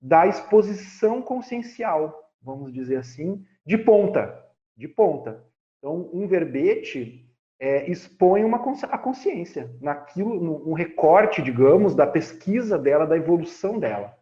[0.00, 4.44] da exposição consciencial, vamos dizer assim, de ponta,
[4.76, 5.42] de ponta.
[5.84, 7.28] Então, um verbete,
[7.60, 14.16] é, expõe uma, a consciência naquilo, um recorte, digamos, da pesquisa dela, da evolução dela,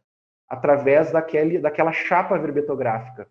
[0.48, 3.28] através daquele, daquela chapa verbetográfica.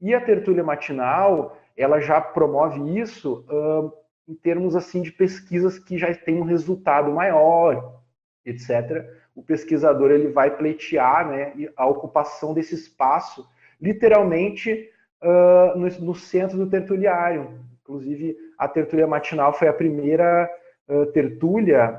[0.00, 3.92] E a tertúlia matinal, ela já promove isso uh,
[4.26, 8.02] em termos assim de pesquisas que já têm um resultado maior,
[8.44, 9.08] etc.
[9.36, 13.48] O pesquisador ele vai pleitear né, a ocupação desse espaço,
[13.80, 14.90] literalmente
[15.22, 20.46] uh, no, no centro do tertuliário, Inclusive, a tertúlia matinal foi a primeira
[20.86, 21.98] uh, tertúlia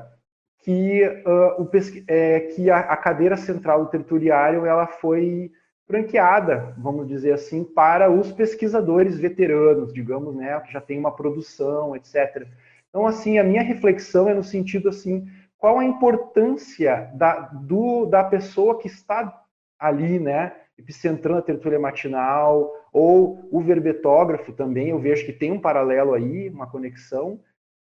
[0.60, 1.68] que, uh, o,
[2.06, 5.50] é, que a, a, cadeira central do tertuliário ela foi
[5.88, 11.96] franqueada, vamos dizer assim, para os pesquisadores veteranos, digamos, né, que já tem uma produção,
[11.96, 12.46] etc.
[12.88, 15.26] Então, assim, a minha reflexão é no sentido assim,
[15.58, 19.42] qual a importância da, do, da pessoa que está
[19.76, 25.60] ali, né, epicentrando a tertúlia matinal, ou o verbetógrafo também, eu vejo que tem um
[25.60, 27.38] paralelo aí, uma conexão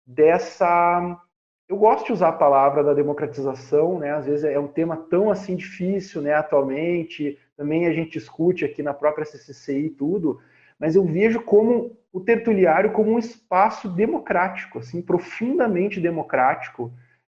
[0.07, 1.21] dessa.
[1.69, 4.13] Eu gosto de usar a palavra da democratização, né?
[4.13, 6.33] Às vezes é um tema tão assim difícil, né?
[6.33, 10.41] Atualmente, também a gente discute aqui na própria CCCI e tudo,
[10.79, 16.91] mas eu vejo como o tertuliário como um espaço democrático, assim, profundamente democrático,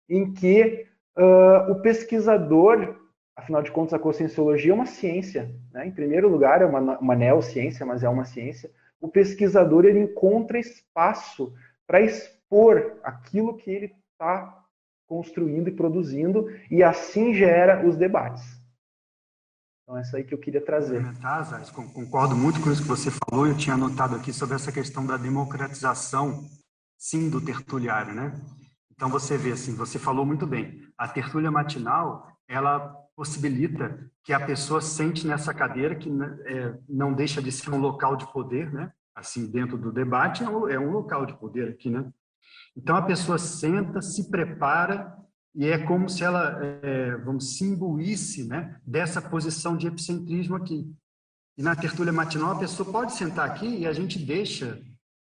[0.09, 0.85] em que
[1.17, 2.95] uh, o pesquisador
[3.35, 5.53] afinal de contas, a conscienciologia é uma ciência.
[5.71, 5.87] Né?
[5.87, 8.71] Em primeiro lugar, é uma, uma neociência, mas é uma ciência.
[8.99, 11.53] O pesquisador ele encontra espaço
[11.85, 14.63] para expor aquilo que ele está
[15.07, 18.43] construindo e produzindo, e assim gera os debates.
[19.83, 21.05] Então, é isso aí que eu queria trazer.
[21.93, 23.45] Concordo muito com isso que você falou.
[23.45, 26.43] Eu tinha anotado aqui sobre essa questão da democratização,
[26.97, 28.33] sim, do tertuliário, né?
[28.91, 30.81] Então, você vê, assim, você falou muito bem.
[30.97, 37.13] A tertúlia matinal, ela possibilita que a pessoa sente nessa cadeira, que né, é, não
[37.13, 38.91] deixa de ser um local de poder, né?
[39.15, 42.05] Assim, dentro do debate, é um, é um local de poder aqui, né?
[42.75, 45.15] Então, a pessoa senta, se prepara,
[45.55, 50.93] e é como se ela, é, vamos, se imbuísse né, dessa posição de epicentrismo aqui.
[51.57, 54.81] E na tertúlia matinal, a pessoa pode sentar aqui e a gente deixa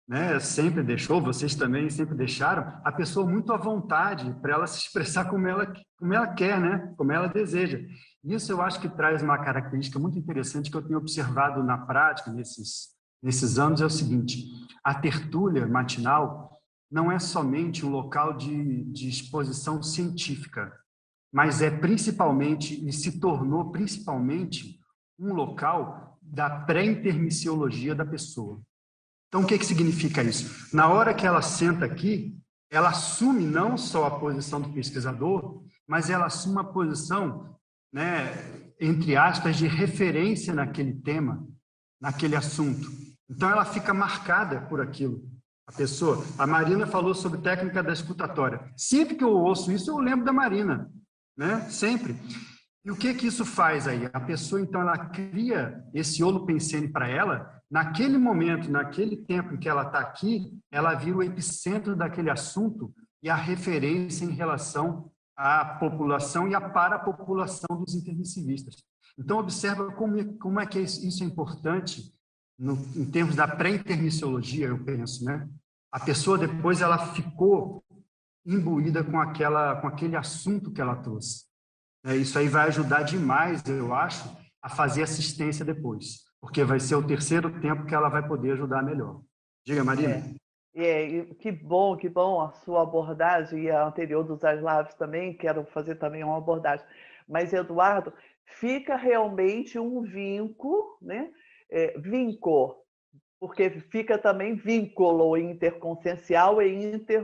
[0.10, 4.80] né, sempre deixou, vocês também sempre deixaram, a pessoa muito à vontade para ela se
[4.80, 7.80] expressar como ela, como ela quer, né, como ela deseja.
[8.24, 12.32] Isso eu acho que traz uma característica muito interessante que eu tenho observado na prática
[12.32, 12.88] nesses,
[13.22, 14.46] nesses anos, é o seguinte,
[14.84, 16.60] a tertúlia matinal
[16.90, 20.74] não é somente um local de, de exposição científica,
[21.32, 24.80] mas é principalmente, e se tornou principalmente,
[25.20, 28.60] um local da pré-intermissiologia da pessoa.
[29.30, 30.76] Então, o que, que significa isso?
[30.76, 32.36] Na hora que ela senta aqui,
[32.72, 37.56] ela assume não só a posição do pesquisador, mas ela assume uma posição,
[37.94, 38.34] né,
[38.80, 41.48] entre aspas, de referência naquele tema,
[42.02, 42.90] naquele assunto.
[43.30, 45.24] Então, ela fica marcada por aquilo.
[45.68, 48.60] A pessoa, a Marina falou sobre técnica da escutatória.
[48.76, 50.92] Sempre que eu ouço isso, eu lembro da Marina,
[51.38, 51.62] né?
[51.70, 52.16] Sempre.
[52.84, 54.10] E o que que isso faz aí?
[54.12, 59.70] A pessoa, então, ela cria esse holopensene para ela naquele momento, naquele tempo em que
[59.70, 65.64] ela está aqui, ela vira o epicentro daquele assunto e a referência em relação à
[65.64, 68.84] população e à parapopulação dos intermissivistas.
[69.18, 72.12] Então, observa como, é, como é que isso é importante
[72.58, 75.48] no, em termos da pré-intermissiologia, eu penso, né?
[75.92, 77.84] A pessoa depois ela ficou
[78.46, 81.46] imbuída com aquela com aquele assunto que ela trouxe.
[82.06, 84.30] É, isso aí vai ajudar demais, eu acho,
[84.62, 88.82] a fazer assistência depois porque vai ser o terceiro tempo que ela vai poder ajudar
[88.84, 89.22] melhor.
[89.66, 90.24] Diga, Marina.
[90.74, 95.36] É, é, que bom, que bom a sua abordagem e a anterior dos Aslaves também,
[95.36, 96.86] quero fazer também uma abordagem.
[97.28, 98.14] Mas, Eduardo,
[98.46, 101.32] fica realmente um vínculo, né?
[101.70, 102.78] É, vínculo,
[103.40, 107.24] porque fica também vínculo interconsciencial e inter,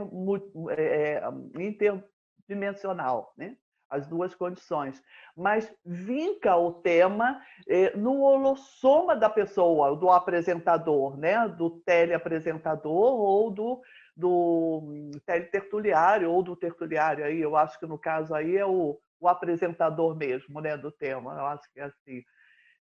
[0.70, 1.24] é, é,
[1.60, 3.58] interdimensional, né?
[3.90, 5.02] As duas condições,
[5.36, 11.48] mas vinca o tema eh, no holossoma da pessoa, do apresentador, né?
[11.48, 13.82] do teleapresentador ou do,
[14.16, 17.26] do teletertuliário ou do tertuliário.
[17.26, 20.76] Aí, eu acho que no caso aí é o, o apresentador mesmo né?
[20.76, 22.24] do tema, eu acho que é assim.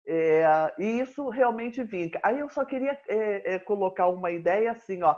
[0.05, 0.43] É,
[0.77, 2.19] e isso realmente vinca.
[2.23, 5.15] Aí eu só queria é, é, colocar uma ideia assim, ó,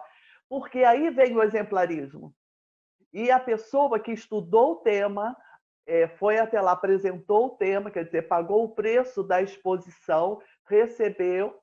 [0.47, 2.33] porque aí vem o exemplarismo.
[3.11, 5.35] E a pessoa que estudou o tema,
[5.85, 11.53] é, foi até lá, apresentou o tema, quer dizer, pagou o preço da exposição, recebeu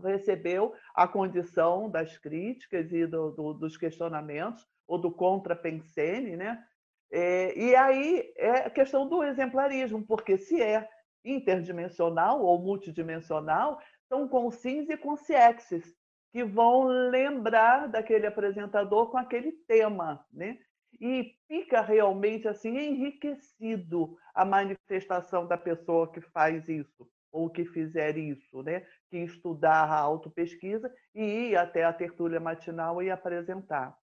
[0.00, 6.64] recebeu a condição das críticas e do, do, dos questionamentos, ou do contra-pensene, né?
[7.10, 10.88] É, e aí é a questão do exemplarismo, porque se é
[11.24, 13.78] interdimensional ou multidimensional,
[14.08, 15.94] são consins e consciexes.
[16.32, 20.58] que vão lembrar daquele apresentador com aquele tema, né?
[21.00, 28.16] E fica realmente assim enriquecido a manifestação da pessoa que faz isso ou que fizer
[28.18, 28.86] isso, né?
[29.10, 33.96] Que estudar a autopesquisa e ir até a tertúlia matinal e apresentar.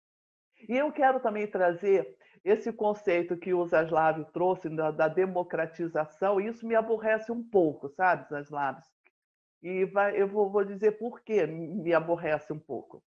[0.67, 6.65] E eu quero também trazer esse conceito que o Zaslav trouxe da, da democratização, isso
[6.65, 8.81] me aborrece um pouco, sabe, Zaslav?
[9.61, 13.03] E vai, eu vou, vou dizer por que me aborrece um pouco.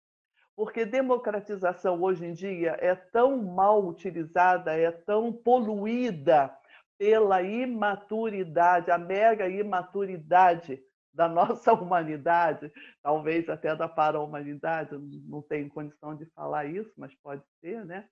[0.56, 6.56] Porque democratização hoje em dia é tão mal utilizada, é tão poluída
[6.98, 10.80] pela imaturidade, a mega imaturidade
[11.14, 12.72] da nossa humanidade,
[13.02, 14.96] talvez até da para-humanidade,
[15.28, 18.08] não tenho condição de falar isso, mas pode ser, né?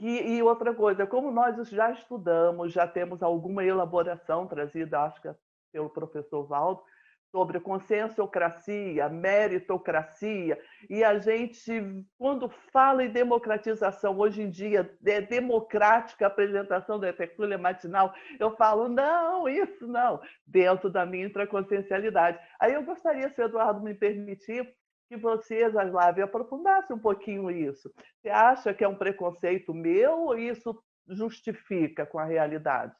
[0.00, 5.28] E, e outra coisa, como nós já estudamos, já temos alguma elaboração trazida, acho que
[5.28, 5.36] é
[5.72, 6.82] pelo professor Valdo,
[7.30, 16.26] sobre conscienciocracia, meritocracia, e a gente, quando fala em democratização, hoje em dia, é democrática
[16.26, 22.38] a apresentação da tertúlia matinal, eu falo, não, isso não, dentro da minha intraconsciencialidade.
[22.60, 24.74] Aí eu gostaria, se o Eduardo me permitir,
[25.08, 27.92] que vocês, Aslav, aprofundassem um pouquinho isso.
[28.22, 32.94] Você acha que é um preconceito meu ou isso justifica com a realidade?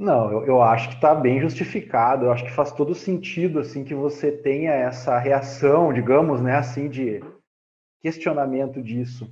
[0.00, 2.24] Não, eu, eu acho que está bem justificado.
[2.24, 6.88] Eu acho que faz todo sentido assim que você tenha essa reação, digamos, né, assim
[6.88, 7.22] de
[8.00, 9.30] questionamento disso.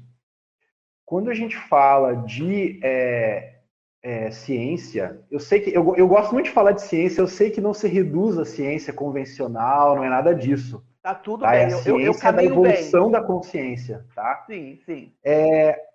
[1.06, 3.60] Quando a gente fala de é,
[4.02, 7.22] é, ciência, eu sei que eu, eu gosto muito de falar de ciência.
[7.22, 10.84] Eu sei que não se reduz a ciência convencional, não é nada disso.
[11.02, 11.50] Tá tudo tá?
[11.52, 11.60] bem.
[11.60, 13.12] É a ciência eu, eu, eu da evolução bem.
[13.12, 14.44] da consciência, tá?
[14.46, 15.14] Sim, sim.
[15.24, 15.87] É,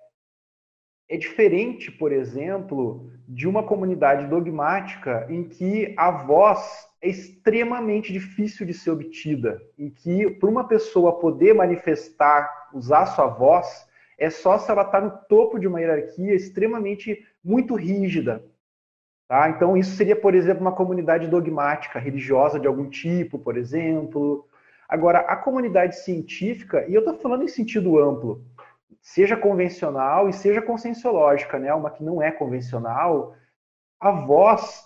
[1.09, 8.65] é diferente, por exemplo, de uma comunidade dogmática em que a voz é extremamente difícil
[8.65, 13.85] de ser obtida, em que para uma pessoa poder manifestar, usar sua voz,
[14.17, 18.43] é só se ela está no topo de uma hierarquia extremamente muito rígida.
[19.27, 19.49] Tá?
[19.49, 24.47] Então, isso seria, por exemplo, uma comunidade dogmática, religiosa de algum tipo, por exemplo.
[24.87, 28.45] Agora, a comunidade científica, e eu estou falando em sentido amplo,
[29.03, 31.73] seja convencional e seja conscienciológica, né?
[31.73, 33.35] Uma que não é convencional,
[33.99, 34.81] a voz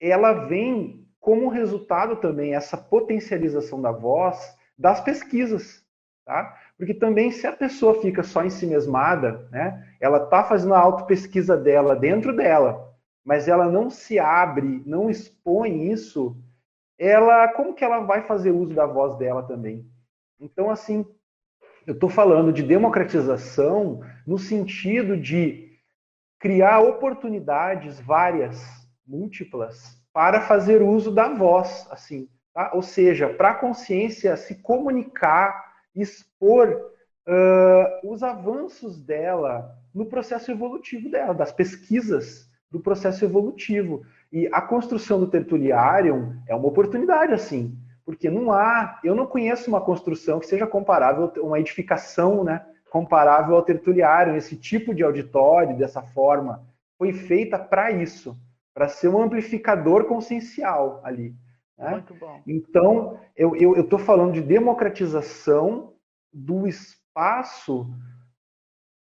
[0.00, 5.84] ela vem como resultado também essa potencialização da voz das pesquisas,
[6.24, 6.56] tá?
[6.78, 9.84] Porque também se a pessoa fica só em si mesmada, né?
[10.00, 12.94] Ela tá fazendo a auto-pesquisa dela dentro dela,
[13.24, 16.36] mas ela não se abre, não expõe isso,
[16.96, 19.90] ela como que ela vai fazer uso da voz dela também?
[20.38, 21.04] Então assim,
[21.86, 25.70] eu estou falando de democratização no sentido de
[26.38, 28.60] criar oportunidades várias,
[29.06, 32.72] múltiplas, para fazer uso da voz, assim, tá?
[32.74, 35.64] ou seja, para a consciência se comunicar,
[35.94, 44.04] expor uh, os avanços dela no processo evolutivo dela, das pesquisas do processo evolutivo.
[44.32, 49.68] E a construção do tertuliário é uma oportunidade, assim, porque não há, eu não conheço
[49.68, 55.76] uma construção que seja comparável, uma edificação, né, comparável ao tertuliário, esse tipo de auditório,
[55.76, 56.64] dessa forma,
[56.96, 58.38] foi feita para isso,
[58.72, 61.34] para ser um amplificador consciencial ali.
[61.76, 61.90] Né?
[61.90, 62.40] Muito bom.
[62.46, 65.94] Então, eu estou falando de democratização
[66.32, 67.90] do espaço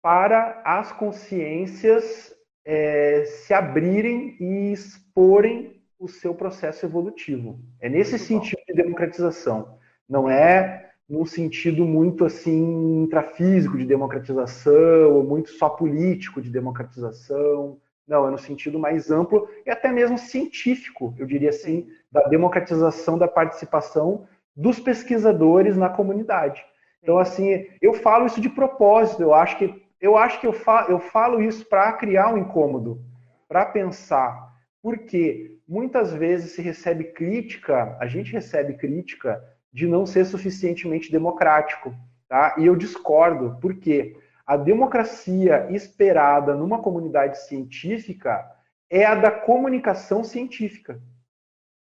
[0.03, 5.74] para as consciências é, se abrirem e exporem
[6.05, 7.59] o seu processo evolutivo.
[7.81, 8.75] É nesse muito sentido bom.
[8.75, 9.79] de democratização.
[10.09, 17.79] Não é num sentido muito assim intrafísico de democratização, ou muito só político de democratização.
[18.07, 23.17] Não, é no sentido mais amplo e até mesmo científico, eu diria assim, da democratização
[23.17, 26.65] da participação dos pesquisadores na comunidade.
[27.03, 30.91] Então, assim, eu falo isso de propósito, eu acho que eu acho que eu falo,
[30.91, 33.01] eu falo isso para criar um incômodo,
[33.49, 34.53] para pensar.
[34.83, 39.43] Porque muitas vezes se recebe crítica, a gente recebe crítica
[39.73, 41.95] de não ser suficientemente democrático,
[42.29, 42.55] tá?
[42.59, 44.17] E eu discordo, porque
[44.47, 48.45] a democracia esperada numa comunidade científica
[48.91, 51.01] é a da comunicação científica.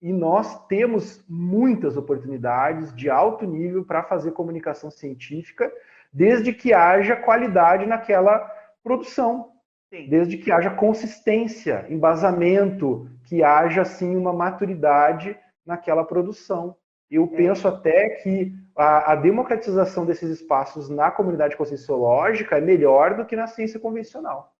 [0.02, 5.72] E nós temos muitas oportunidades de alto nível para fazer comunicação científica,
[6.12, 8.38] desde que haja qualidade naquela
[8.82, 9.52] produção,
[9.90, 10.08] Sim.
[10.08, 16.76] desde que haja consistência, embasamento, que haja assim uma maturidade naquela produção.
[17.10, 17.36] Eu é.
[17.36, 23.34] penso até que a, a, democratização desses espaços na comunidade conscienciológica é melhor do que
[23.34, 24.54] na ciência convencional.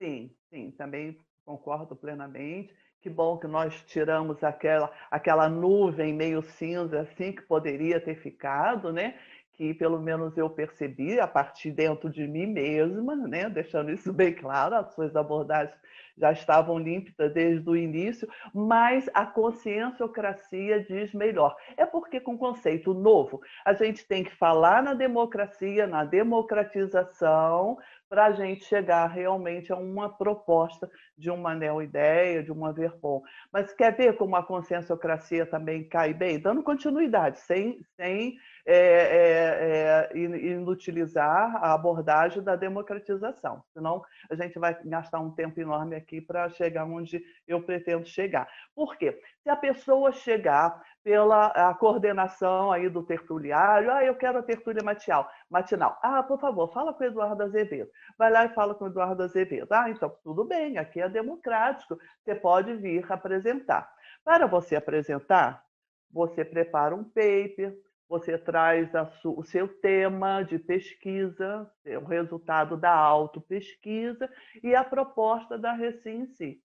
[0.00, 2.74] Sim, sim, também concordo plenamente.
[3.00, 8.92] Que bom que nós tiramos aquela, aquela nuvem meio cinza assim que poderia ter ficado,
[8.92, 9.18] né?
[9.62, 13.48] Que pelo menos eu percebi a partir dentro de mim mesma, né?
[13.48, 15.78] deixando isso bem claro, as suas abordagens
[16.18, 21.56] já estavam límpidas desde o início, mas a conscienciocracia diz melhor.
[21.76, 27.78] É porque, com conceito novo, a gente tem que falar na democracia, na democratização,
[28.12, 30.86] para a gente chegar realmente a uma proposta
[31.16, 33.22] de uma neo-ideia, de uma Verpom.
[33.50, 36.38] Mas quer ver como a conscienciocracia também cai bem?
[36.38, 38.36] Dando continuidade, sem, sem
[38.66, 43.64] é, é, é, inutilizar a abordagem da democratização.
[43.72, 48.46] Senão, a gente vai gastar um tempo enorme aqui para chegar onde eu pretendo chegar.
[48.74, 49.18] Por quê?
[49.42, 54.84] Se a pessoa chegar pela a coordenação aí do tertuliário, ah, eu quero a tertúlia
[54.84, 55.98] matinal, matinal.
[56.00, 57.90] Ah, por favor, fala com o Eduardo Azevedo.
[58.16, 59.72] Vai lá e fala com o Eduardo Azevedo.
[59.72, 63.92] Ah, então tudo bem, aqui é democrático, você pode vir apresentar.
[64.24, 65.64] Para você apresentar,
[66.08, 67.76] você prepara um paper,
[68.08, 68.90] você traz
[69.24, 71.68] o seu tema de pesquisa,
[72.00, 74.30] o resultado da autopesquisa
[74.62, 76.62] e a proposta da Recim em si.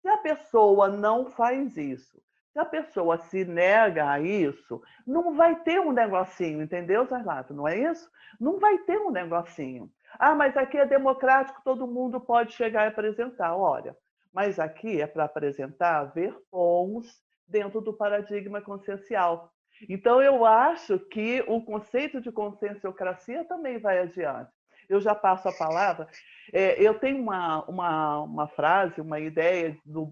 [0.00, 2.20] Se a pessoa não faz isso,
[2.52, 7.54] se a pessoa se nega a isso, não vai ter um negocinho, entendeu, Zarlato?
[7.54, 8.10] Não é isso?
[8.40, 9.90] Não vai ter um negocinho.
[10.18, 13.56] Ah, mas aqui é democrático, todo mundo pode chegar e apresentar.
[13.56, 13.96] Olha,
[14.32, 17.06] mas aqui é para apresentar ver pons
[17.46, 19.52] dentro do paradigma consciencial.
[19.88, 24.50] Então, eu acho que o conceito de conscienciocracia também vai adiante.
[24.88, 26.08] Eu já passo a palavra.
[26.52, 30.04] É, eu tenho uma, uma, uma frase, uma ideia do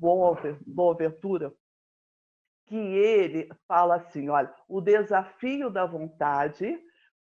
[0.67, 1.53] Boaventura,
[2.67, 6.79] que ele fala assim: olha, o desafio da vontade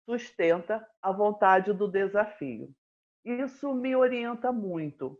[0.05, 2.70] sustenta a vontade do desafio.
[3.24, 5.19] Isso me orienta muito,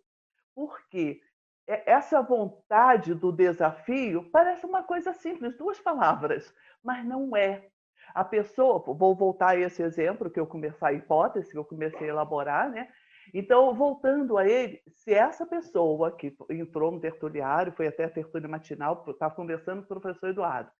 [0.55, 1.21] porque
[1.67, 6.53] essa vontade do desafio parece uma coisa simples, duas palavras,
[6.83, 7.71] mas não é.
[8.15, 12.09] A pessoa, vou voltar a esse exemplo que eu comecei, a hipótese que eu comecei
[12.09, 12.89] a elaborar, né?
[13.33, 18.49] Então, voltando a ele, se essa pessoa que entrou no tertuliário, foi até a tertúlia
[18.49, 20.70] matinal, estava conversando com o professor Eduardo,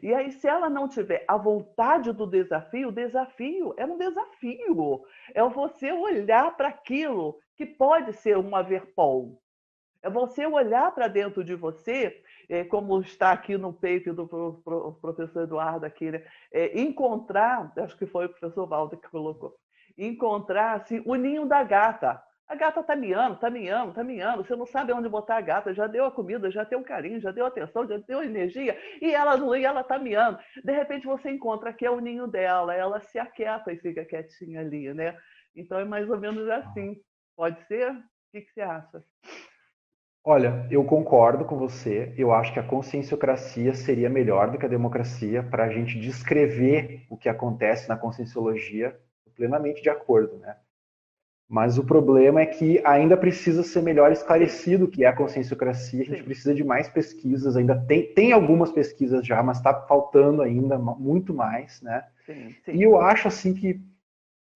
[0.00, 5.02] e aí, se ela não tiver a vontade do desafio, o desafio é um desafio.
[5.34, 9.42] É você olhar para aquilo que pode ser uma verpol.
[10.02, 12.22] É você olhar para dentro de você
[12.64, 14.26] como está aqui no paper do
[15.00, 16.22] professor Eduardo aqui, né?
[16.52, 19.56] É, encontrar, acho que foi o professor Walter que colocou,
[19.96, 22.22] encontrar assim, o ninho da gata.
[22.48, 24.44] A gata está miando, está miando, está miando.
[24.44, 25.72] Você não sabe onde botar a gata.
[25.72, 28.78] Já deu a comida, já deu carinho, já deu atenção, já deu energia.
[29.00, 30.38] E ela não e ela está miando.
[30.62, 32.74] De repente você encontra que é o ninho dela.
[32.74, 35.16] Ela se aquieta e fica quietinha ali, né?
[35.56, 37.00] Então é mais ou menos assim.
[37.34, 37.90] Pode ser?
[37.90, 38.02] O
[38.32, 39.02] que, que você acha?
[40.24, 42.12] Olha, eu concordo com você.
[42.16, 47.04] Eu acho que a conscienciocracia seria melhor do que a democracia para a gente descrever
[47.10, 48.96] o que acontece na conscienciologia,
[49.34, 50.56] plenamente de acordo, né?
[51.48, 56.00] Mas o problema é que ainda precisa ser melhor esclarecido o que é a conscienciocracia.
[56.00, 56.24] A gente sim.
[56.24, 57.56] precisa de mais pesquisas.
[57.56, 62.04] Ainda tem, tem algumas pesquisas já, mas está faltando ainda muito mais, né?
[62.24, 62.72] Sim, sim.
[62.72, 63.78] E eu acho assim que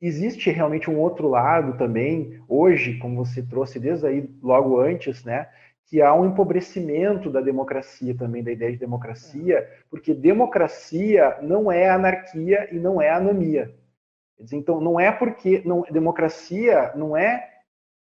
[0.01, 5.49] existe realmente um outro lado também, hoje, como você trouxe desde aí logo antes, né,
[5.87, 11.89] que há um empobrecimento da democracia também, da ideia de democracia, porque democracia não é
[11.89, 13.73] anarquia e não é anomia.
[14.53, 17.49] Então, não é porque não, democracia não é,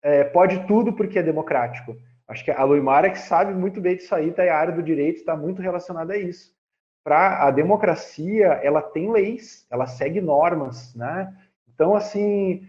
[0.02, 1.96] é pode tudo porque é democrático.
[2.28, 5.16] Acho que a Luimara que sabe muito bem disso aí, tá, a área do direito
[5.16, 6.54] está muito relacionada a isso.
[7.02, 11.34] Para a democracia, ela tem leis, ela segue normas, né?
[11.74, 12.66] Então, assim,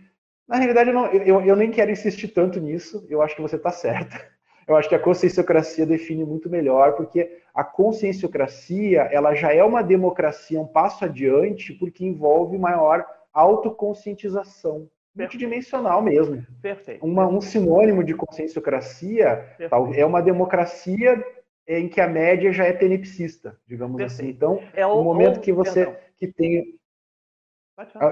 [0.47, 3.55] na realidade, eu, não, eu, eu nem quero insistir tanto nisso, eu acho que você
[3.55, 4.31] está certa.
[4.65, 9.83] Eu acho que a conscienciocracia define muito melhor, porque a conscienciocracia ela já é uma
[9.83, 16.45] democracia um passo adiante, porque envolve maior autoconscientização, multidimensional mesmo.
[16.61, 17.05] Perfeito.
[17.05, 21.21] Uma, um sinônimo de conscienciocracia tal, é uma democracia
[21.67, 24.27] em que a média já é tenepsista, digamos assim.
[24.27, 24.45] Perfeito.
[24.45, 24.57] assim.
[24.57, 26.01] Então, é o, no momento ou, que você perdão.
[26.17, 26.79] que tem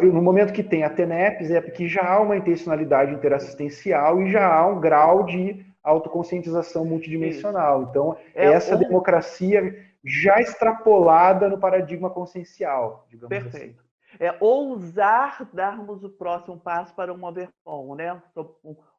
[0.01, 4.51] no momento que tem a TENEPS, é porque já há uma intencionalidade interassistencial e já
[4.51, 7.83] há um grau de autoconscientização multidimensional.
[7.83, 13.49] Então, é essa democracia já extrapolada no paradigma consciencial, digamos assim.
[13.49, 13.79] Perfeito.
[13.79, 13.91] assim.
[14.19, 18.21] É ousar darmos o próximo passo para um overpon, né?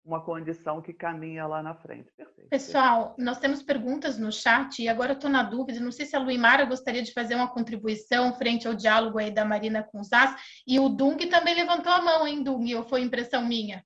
[0.04, 2.10] Uma condição que caminha lá na frente.
[2.16, 2.48] Perfeito.
[2.48, 6.16] Pessoal, nós temos perguntas no chat e agora eu estou na dúvida, não sei se
[6.16, 10.08] a Luimara gostaria de fazer uma contribuição frente ao diálogo aí da Marina com os
[10.08, 10.34] Zaz,
[10.66, 13.84] e o Dung também levantou a mão, hein, Dung, ou foi impressão minha?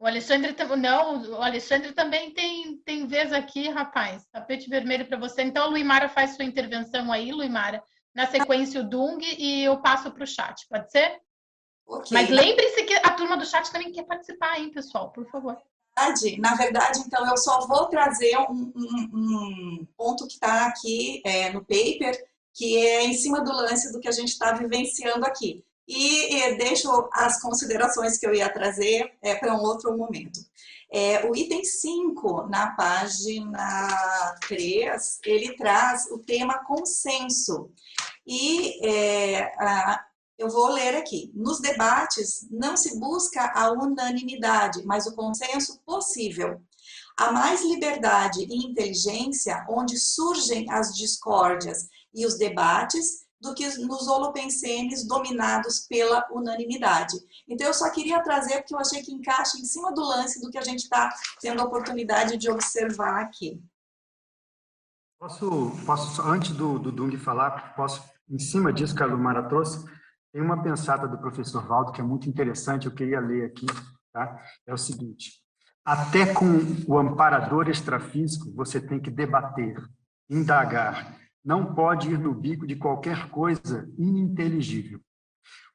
[0.00, 4.26] O Alexandre não, o Alexandre também tem, tem vez aqui, rapaz.
[4.32, 5.42] Tapete vermelho para você.
[5.42, 7.82] Então, a Luimara faz sua intervenção aí, Luimara.
[8.14, 10.66] Na sequência, o Dung e eu passo para o chat.
[10.70, 11.20] Pode ser?
[11.90, 12.16] Okay.
[12.16, 15.10] Mas lembre-se que a turma do chat também quer participar, hein, pessoal?
[15.10, 15.58] Por favor.
[16.38, 21.52] Na verdade, então, eu só vou trazer um, um, um ponto que está aqui é,
[21.52, 22.16] no paper,
[22.54, 25.64] que é em cima do lance do que a gente está vivenciando aqui.
[25.86, 30.38] E, e, deixo as considerações que eu ia trazer é, para um outro momento.
[30.92, 37.70] É, o item 5, na página 3, ele traz o tema consenso.
[38.24, 40.04] E é, a,
[40.40, 41.30] eu vou ler aqui.
[41.34, 46.62] Nos debates, não se busca a unanimidade, mas o consenso possível.
[47.14, 54.08] Há mais liberdade e inteligência onde surgem as discórdias e os debates do que nos
[54.08, 57.16] holopensenes dominados pela unanimidade.
[57.46, 60.50] Então, eu só queria trazer porque eu achei que encaixa em cima do lance do
[60.50, 63.62] que a gente está tendo a oportunidade de observar aqui.
[65.18, 69.84] Posso, posso antes do, do Dung falar, posso, em cima disso que a Lumara trouxe,
[70.32, 73.66] tem uma pensada do professor Valdo que é muito interessante, eu queria ler aqui,
[74.12, 74.40] tá?
[74.66, 75.40] É o seguinte,
[75.84, 76.46] até com
[76.86, 79.76] o amparador extrafísico você tem que debater,
[80.28, 85.00] indagar, não pode ir no bico de qualquer coisa ininteligível.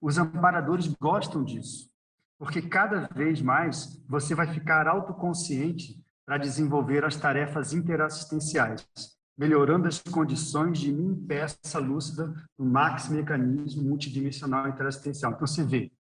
[0.01, 1.89] Os amparadores gostam disso,
[2.37, 8.87] porque cada vez mais você vai ficar autoconsciente para desenvolver as tarefas interassistenciais,
[9.37, 15.33] melhorando as condições de mim peça lúcida no max mecanismo multidimensional interassistencial.
[15.33, 15.91] Então, você vê,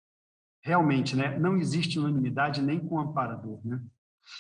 [0.62, 3.61] realmente, né, não existe unanimidade nem com o amparador.
[3.65, 3.81] Né?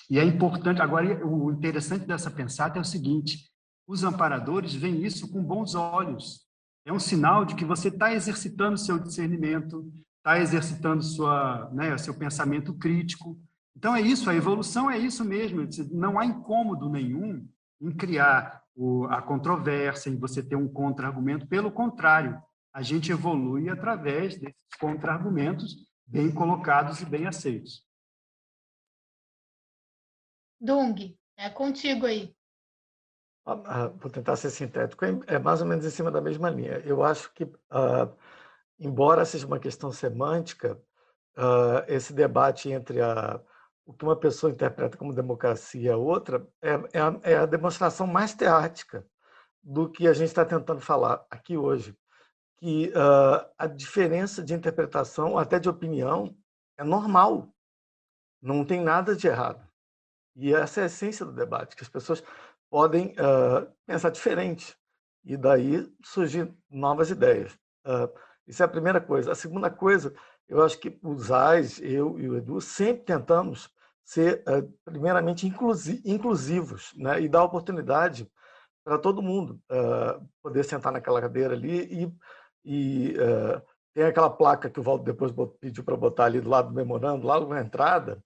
[0.08, 3.50] E é importante, agora, o interessante dessa pensada é o seguinte,
[3.86, 6.44] os amparadores veem isso com bons olhos.
[6.86, 12.14] É um sinal de que você está exercitando seu discernimento, está exercitando sua, né, seu
[12.14, 13.38] pensamento crítico.
[13.76, 15.66] Então é isso, a evolução é isso mesmo.
[15.92, 17.46] Não há incômodo nenhum
[17.80, 21.46] em criar o, a controvérsia, em você ter um contra-argumento.
[21.46, 22.42] Pelo contrário,
[22.72, 27.84] a gente evolui através desses contra-argumentos bem colocados e bem aceitos.
[30.60, 32.34] Dung, é contigo aí.
[33.46, 36.78] Ah, ah, vou tentar ser sintético, é mais ou menos em cima da mesma linha.
[36.78, 38.16] Eu acho que, uh,
[38.78, 40.80] embora seja uma questão semântica,
[41.36, 43.38] uh, esse debate entre a,
[43.86, 47.46] o que uma pessoa interpreta como democracia e a outra é, é, a, é a
[47.46, 49.06] demonstração mais teática
[49.62, 51.96] do que a gente está tentando falar aqui hoje.
[52.58, 56.34] Que uh, a diferença de interpretação, até de opinião,
[56.78, 57.52] é normal.
[58.40, 59.66] Não tem nada de errado.
[60.36, 62.22] E essa é a essência do debate, que as pessoas
[62.70, 64.76] podem uh, pensar diferente
[65.24, 67.52] e daí surgir novas ideias.
[67.86, 68.10] Uh,
[68.46, 69.32] isso é a primeira coisa.
[69.32, 70.14] A segunda coisa,
[70.48, 73.73] eu acho que os AIS, eu e o Edu, sempre tentamos
[74.04, 77.20] ser, uh, primeiramente, inclusi inclusivos né?
[77.20, 78.30] e dar oportunidade
[78.84, 79.58] para todo mundo
[80.42, 82.12] poder sentar naquela cadeira ali
[82.62, 83.16] e, e
[83.94, 87.26] tem aquela placa que o Valdo depois pediu para botar ali do lado do memorando,
[87.26, 88.22] lá na entrada,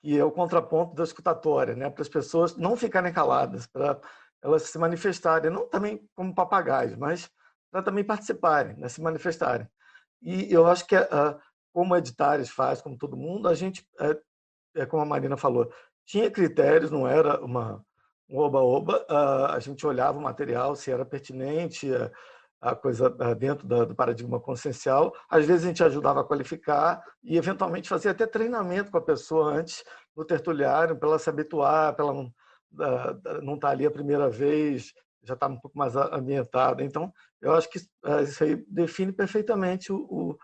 [0.00, 1.90] que é o contraponto da escutatória, né?
[1.90, 4.00] para as pessoas não ficarem caladas, para
[4.40, 7.28] elas se manifestarem, não também como papagaios, mas
[7.70, 8.88] para também participarem, né?
[8.88, 9.68] se manifestarem.
[10.22, 11.38] E eu acho que, uh,
[11.72, 13.86] como a Editares faz, como todo mundo, a gente,
[14.78, 15.70] é, como a Marina falou,
[16.06, 17.84] tinha critérios, não era uma
[18.30, 21.90] um oba-oba, uh, a gente olhava o material, se era pertinente,
[22.60, 25.14] a coisa eh, dentro do paradigma consciencial.
[25.30, 29.52] Às vezes a gente ajudava a qualificar e, eventualmente, fazia até treinamento com a pessoa
[29.52, 29.84] antes
[30.16, 32.32] no tertuliário, para ela se habituar, para ela não,
[33.42, 34.92] não estar tá ali a primeira vez,
[35.22, 36.82] já estar tá um pouco mais ambientada.
[36.82, 40.36] Então, eu acho que eh, isso aí define perfeitamente o,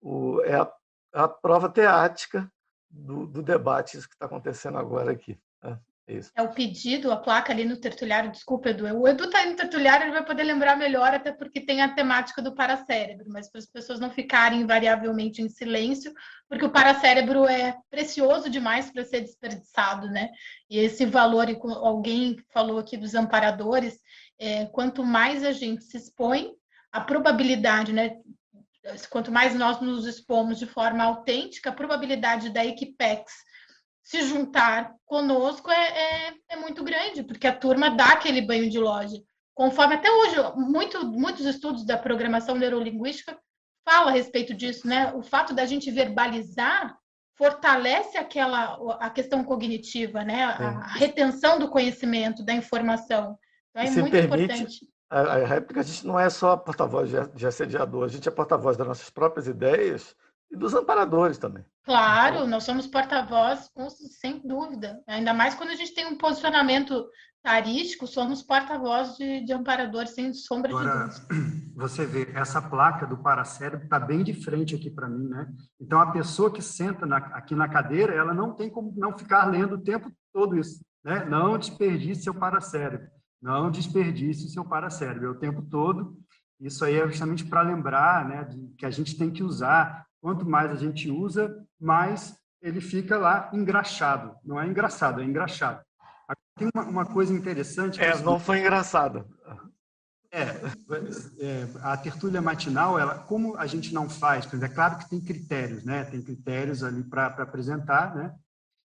[0.00, 0.72] o é a,
[1.12, 2.50] a, prova teática
[2.90, 5.38] do, do debate que está acontecendo agora aqui.
[5.62, 5.78] Né?
[6.08, 6.32] Isso.
[6.34, 8.84] É o pedido, a placa ali no tertuliário, desculpa, Edu.
[8.98, 12.42] O Edu está no tertuliário, ele vai poder lembrar melhor, até porque tem a temática
[12.42, 16.12] do paracérebro, mas para as pessoas não ficarem invariavelmente em silêncio,
[16.48, 20.30] porque o paracérebro é precioso demais para ser desperdiçado, né?
[20.68, 21.46] E esse valor,
[21.76, 24.00] alguém falou aqui dos amparadores,
[24.38, 26.50] é, quanto mais a gente se expõe,
[26.90, 28.16] a probabilidade, né?
[29.10, 33.32] Quanto mais nós nos expomos de forma autêntica, a probabilidade da Equipex
[34.02, 38.78] se juntar conosco é, é, é, muito grande, porque a turma dá aquele banho de
[38.78, 39.16] loja.
[39.54, 43.38] Conforme até hoje, muito, muitos estudos da programação neurolinguística
[43.84, 45.12] falam a respeito disso, né?
[45.14, 46.96] O fato da gente verbalizar
[47.36, 50.44] fortalece aquela a questão cognitiva, né?
[50.44, 53.38] A, a retenção do conhecimento, da informação.
[53.70, 54.89] Então é muito permite, importante.
[55.10, 58.30] A, a réplica, a gente não é só porta-voz de, de assediador, a gente é
[58.30, 60.14] porta-voz das nossas próprias ideias
[60.50, 61.64] e dos amparadores também.
[61.84, 63.70] Claro, nós somos porta-voz,
[64.20, 65.02] sem dúvida.
[65.06, 67.08] Ainda mais quando a gente tem um posicionamento
[67.42, 71.60] tarístico, somos porta-voz de, de amparador, sem sombra Agora, de dúvida.
[71.76, 75.48] Você vê, essa placa do paracérebro está bem de frente aqui para mim, né?
[75.80, 79.46] Então, a pessoa que senta na, aqui na cadeira, ela não tem como não ficar
[79.46, 81.24] lendo o tempo todo isso, né?
[81.24, 83.08] Não desperdice seu paracérebro,
[83.40, 86.16] não desperdice seu paracérebro, é o tempo todo.
[86.60, 90.06] Isso aí é justamente para lembrar, né, que a gente tem que usar.
[90.20, 94.36] Quanto mais a gente usa, mais ele fica lá engraxado.
[94.44, 95.80] Não é engraçado, é engraxado.
[96.56, 98.02] Tem uma, uma coisa interessante.
[98.02, 99.24] É, não foi engraçado.
[100.32, 100.42] É,
[101.40, 105.84] é, a tertúlia matinal, ela, como a gente não faz, é claro que tem critérios,
[105.84, 106.04] né?
[106.04, 108.32] Tem critérios ali para apresentar, né?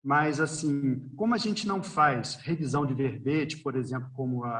[0.04, 4.50] Mas, assim, como a gente não faz revisão de verbete, por exemplo, como a,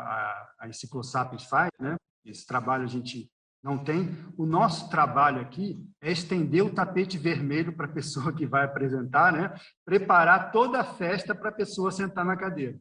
[0.58, 1.96] a, Enciclosapiens faz, né?
[2.24, 3.30] Esse trabalho a gente
[3.62, 4.08] não tem.
[4.38, 9.34] O nosso trabalho aqui é estender o tapete vermelho para a pessoa que vai apresentar,
[9.34, 9.54] né?
[9.84, 12.80] preparar toda a festa para a pessoa sentar na cadeira.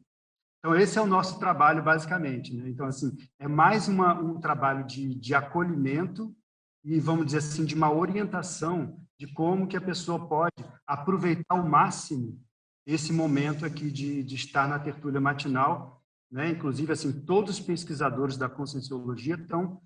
[0.58, 2.56] Então, esse é o nosso trabalho, basicamente.
[2.56, 2.70] Né?
[2.70, 6.34] Então, assim, é mais uma, um trabalho de, de acolhimento
[6.82, 11.68] e, vamos dizer assim, de uma orientação de como que a pessoa pode aproveitar ao
[11.68, 12.42] máximo
[12.86, 16.02] esse momento aqui de, de estar na tertúlia matinal.
[16.30, 16.50] Né?
[16.50, 19.80] Inclusive, assim, todos os pesquisadores da Conscienciologia estão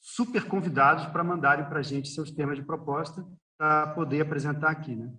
[0.00, 3.26] super convidados para mandarem para a gente seus temas de proposta
[3.58, 5.10] para poder apresentar aqui, né?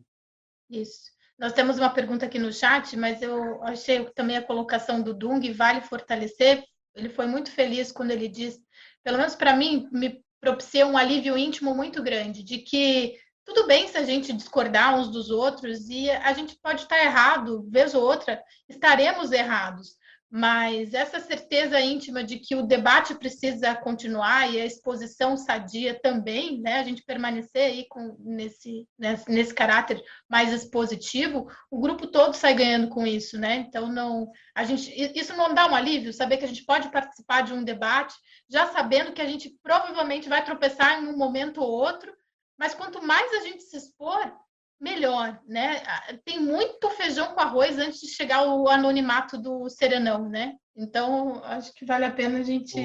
[0.69, 1.11] Isso.
[1.39, 5.51] Nós temos uma pergunta aqui no chat, mas eu achei também a colocação do Dung
[5.53, 6.63] vale fortalecer.
[6.95, 8.59] Ele foi muito feliz quando ele disse,
[9.03, 13.17] pelo menos para mim, me propiciou um alívio íntimo muito grande, de que
[13.47, 17.65] tudo bem se a gente discordar uns dos outros e a gente pode estar errado,
[17.69, 19.97] vez ou outra, estaremos errados
[20.29, 26.59] mas essa certeza íntima de que o debate precisa continuar e a exposição sadia também,
[26.59, 32.33] né, a gente permanecer aí com, nesse, nesse, nesse caráter mais expositivo, o grupo todo
[32.33, 33.65] sai ganhando com isso, né?
[33.67, 37.41] Então não, a gente, isso não dá um alívio, saber que a gente pode participar
[37.41, 38.13] de um debate,
[38.49, 42.13] já sabendo que a gente provavelmente vai tropeçar em um momento ou outro,
[42.57, 44.33] mas quanto mais a gente se expor,
[44.79, 45.83] melhor, né?
[46.23, 50.55] Tem muito feijão com arroz antes de chegar o anonimato do serenão, né?
[50.75, 52.77] Então, acho que vale a pena a gente.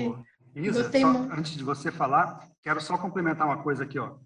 [0.55, 4.19] Isa, só, antes de você falar, quero só complementar uma coisa aqui, ó.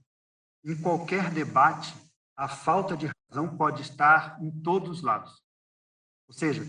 [0.65, 1.95] Em qualquer debate,
[2.37, 5.43] a falta de razão pode estar em todos os lados.
[6.29, 6.63] Ou seja,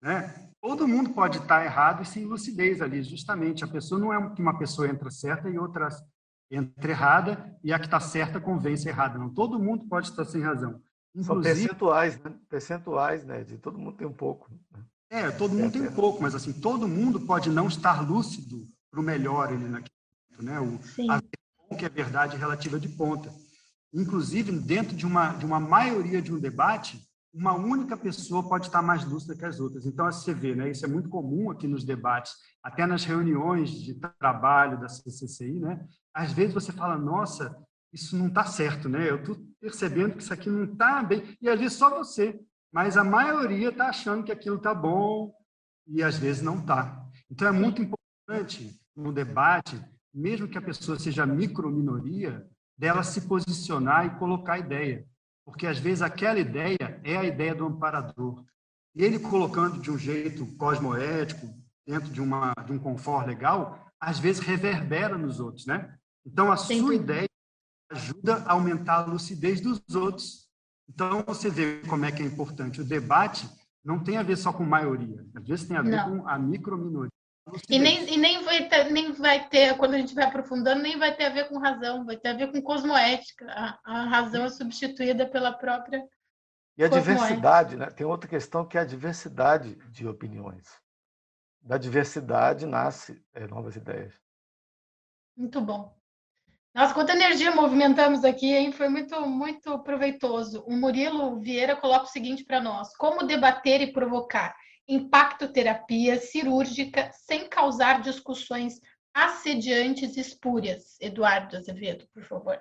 [0.00, 0.48] né?
[0.62, 3.64] Todo mundo pode estar errado e sem lucidez ali, justamente.
[3.64, 5.88] A pessoa não é que uma pessoa entra certa e outra
[6.50, 9.18] entra errada e a que está certa convence errada.
[9.18, 10.82] Não, todo mundo pode estar sem razão.
[11.14, 12.34] Inclusive, São percentuais, né?
[12.48, 13.44] Percentuais, né?
[13.44, 14.50] De todo mundo tem um pouco.
[14.50, 14.84] Né?
[15.10, 18.68] É, todo mundo é, tem um pouco, mas assim, todo mundo pode não estar lúcido
[18.90, 19.94] para o melhor ali naquele
[20.38, 20.60] momento, né?
[20.60, 21.20] O, a
[21.76, 23.32] que é verdade relativa de ponta.
[23.92, 27.00] Inclusive, dentro de uma, de uma maioria de um debate,
[27.32, 29.86] uma única pessoa pode estar mais lúcida que as outras.
[29.86, 30.70] Então, assim, você vê, né?
[30.70, 32.32] Isso é muito comum aqui nos debates,
[32.62, 35.86] até nas reuniões de trabalho da CCCI, né?
[36.12, 37.56] às vezes você fala, nossa,
[37.92, 39.08] isso não está certo, né?
[39.08, 41.36] Eu estou percebendo que isso aqui não está bem.
[41.40, 42.38] E vezes só você,
[42.72, 45.32] mas a maioria está achando que aquilo está bom
[45.86, 47.04] e às vezes não está.
[47.30, 49.80] Então é muito importante no debate,
[50.12, 52.46] mesmo que a pessoa seja micro-minoria,
[52.76, 55.06] dela se posicionar e colocar ideia.
[55.44, 58.44] Porque às vezes aquela ideia é a ideia do amparador.
[58.94, 61.48] E ele colocando de um jeito cosmoético,
[61.86, 65.94] dentro de, uma, de um conforto legal, às vezes reverbera nos outros, né?
[66.24, 66.80] Então, a Sim.
[66.80, 67.28] sua ideia
[67.90, 70.48] ajuda a aumentar a lucidez dos outros.
[70.88, 72.80] Então, você vê como é que é importante.
[72.80, 73.48] O debate
[73.84, 76.20] não tem a ver só com maioria, às vezes tem a ver não.
[76.20, 77.10] com a microminoria.
[77.68, 80.98] E nem, e nem, vai ter, nem vai ter, quando a gente vai aprofundando, nem
[80.98, 83.46] vai ter a ver com razão, vai ter a ver com cosmoética.
[83.50, 86.06] A, a razão é substituída pela própria.
[86.80, 87.90] E a diversidade, né?
[87.90, 90.80] Tem outra questão que é a diversidade de opiniões.
[91.60, 94.18] Da diversidade nasce é, novas ideias.
[95.36, 95.94] Muito bom.
[96.74, 98.72] Nossa, quanta energia movimentamos aqui, hein?
[98.72, 100.64] Foi muito, muito proveitoso.
[100.66, 104.56] O Murilo Vieira coloca o seguinte para nós: como debater e provocar
[104.88, 108.80] impactoterapia cirúrgica sem causar discussões
[109.12, 110.98] assediantes e espúrias?
[110.98, 112.58] Eduardo Azevedo, por favor.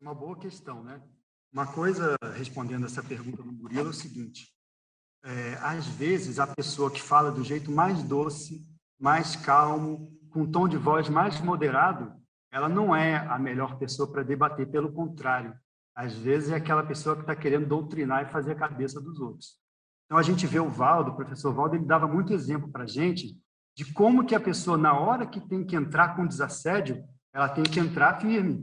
[0.00, 1.00] Uma boa questão, né?
[1.56, 4.52] Uma coisa, respondendo essa pergunta do Murilo, é o seguinte:
[5.24, 8.62] é, às vezes a pessoa que fala do jeito mais doce,
[9.00, 12.12] mais calmo, com um tom de voz mais moderado,
[12.52, 15.54] ela não é a melhor pessoa para debater, pelo contrário.
[15.94, 19.56] Às vezes é aquela pessoa que está querendo doutrinar e fazer a cabeça dos outros.
[20.04, 22.86] Então a gente vê o Valdo, o professor Valdo, ele dava muito exemplo para a
[22.86, 23.34] gente
[23.74, 27.02] de como que a pessoa, na hora que tem que entrar com desassédio,
[27.32, 28.62] ela tem que entrar firme.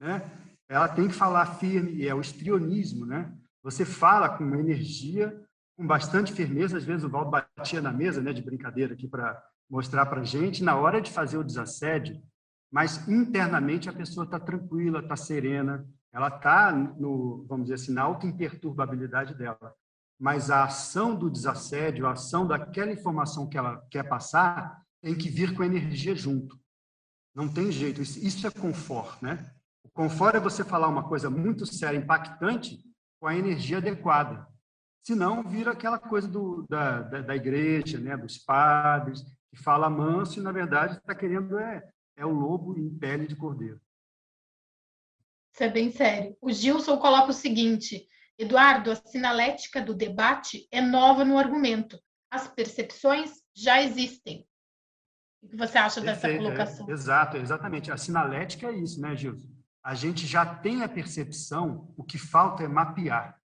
[0.00, 0.43] né?
[0.68, 3.32] Ela tem que falar firme, e é o estrionismo, né?
[3.62, 5.38] Você fala com uma energia,
[5.76, 6.76] com bastante firmeza.
[6.76, 10.62] Às vezes o Valdo batia na mesa, né, de brincadeira aqui para mostrar para gente,
[10.62, 12.22] na hora de fazer o desassédio,
[12.70, 18.02] mas internamente a pessoa está tranquila, está serena, ela está, no, vamos dizer assim, na
[18.02, 19.74] alta imperturbabilidade dela.
[20.18, 25.28] Mas a ação do desassédio, a ação daquela informação que ela quer passar, tem que
[25.28, 26.58] vir com energia junto.
[27.34, 28.00] Não tem jeito.
[28.00, 29.52] Isso é conforto, né?
[29.96, 32.82] É você falar uma coisa muito séria, impactante,
[33.20, 34.46] com a energia adequada.
[35.04, 38.16] Senão, vira aquela coisa do, da, da, da igreja, né?
[38.16, 41.82] dos padres, que fala manso e, na verdade, está querendo é,
[42.16, 43.80] é o lobo em pele de cordeiro.
[45.52, 46.36] Isso é bem sério.
[46.40, 52.00] O Gilson coloca o seguinte: Eduardo, a sinalética do debate é nova no argumento.
[52.28, 54.44] As percepções já existem.
[55.40, 56.88] O que você acha Perfeito, dessa é, colocação?
[56.88, 57.92] É, exato, exatamente.
[57.92, 59.53] A sinalética é isso, né, Gilson?
[59.84, 63.38] A gente já tem a percepção, o que falta é mapear.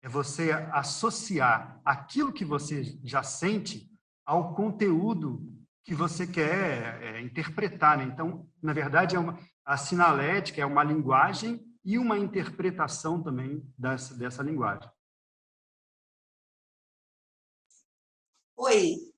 [0.00, 3.90] É você associar aquilo que você já sente
[4.24, 5.42] ao conteúdo
[5.84, 7.98] que você quer é, interpretar.
[7.98, 8.04] Né?
[8.04, 14.14] Então, na verdade, é uma, a sinalética é uma linguagem e uma interpretação também dessa,
[14.14, 14.88] dessa linguagem.
[18.56, 19.12] Oi.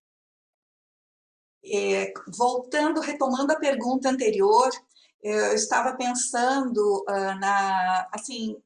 [1.66, 4.70] É, voltando, retomando a pergunta anterior,
[5.24, 8.56] eu estava pensando uh, na, assim,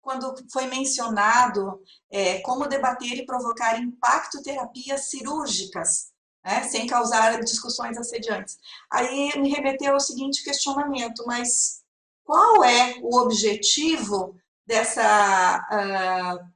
[0.00, 6.12] quando foi mencionado é, como debater e provocar impacto terapias cirúrgicas
[6.44, 8.56] né, sem causar discussões assediantes.
[8.90, 11.82] Aí me remeteu ao seguinte questionamento, mas
[12.24, 14.34] qual é o objetivo
[14.64, 16.48] dessa uh,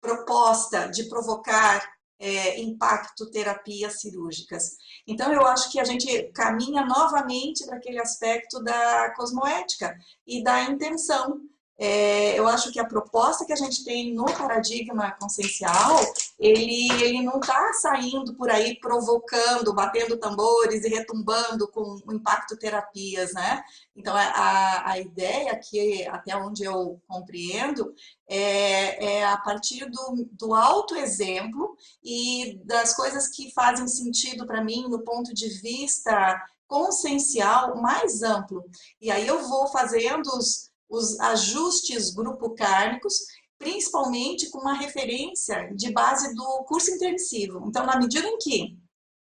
[0.00, 4.76] proposta de provocar é, impacto terapias cirúrgicas.
[5.06, 9.96] Então, eu acho que a gente caminha novamente para aquele aspecto da cosmoética
[10.26, 11.40] e da intenção.
[11.78, 16.00] É, eu acho que a proposta que a gente tem no paradigma consciencial,
[16.38, 23.32] ele, ele não está saindo por aí provocando, batendo tambores e retumbando com impacto terapias,
[23.32, 23.62] né?
[23.96, 27.92] Então, a, a ideia que, até onde eu compreendo,
[28.28, 34.86] é, é a partir do, do autoexemplo e das coisas que fazem sentido para mim
[34.88, 38.64] no ponto de vista consciencial mais amplo.
[39.00, 43.26] E aí eu vou fazendo os os ajustes grupo cárnicos,
[43.58, 47.64] principalmente com uma referência de base do curso intermissivo.
[47.66, 48.78] Então, na medida em que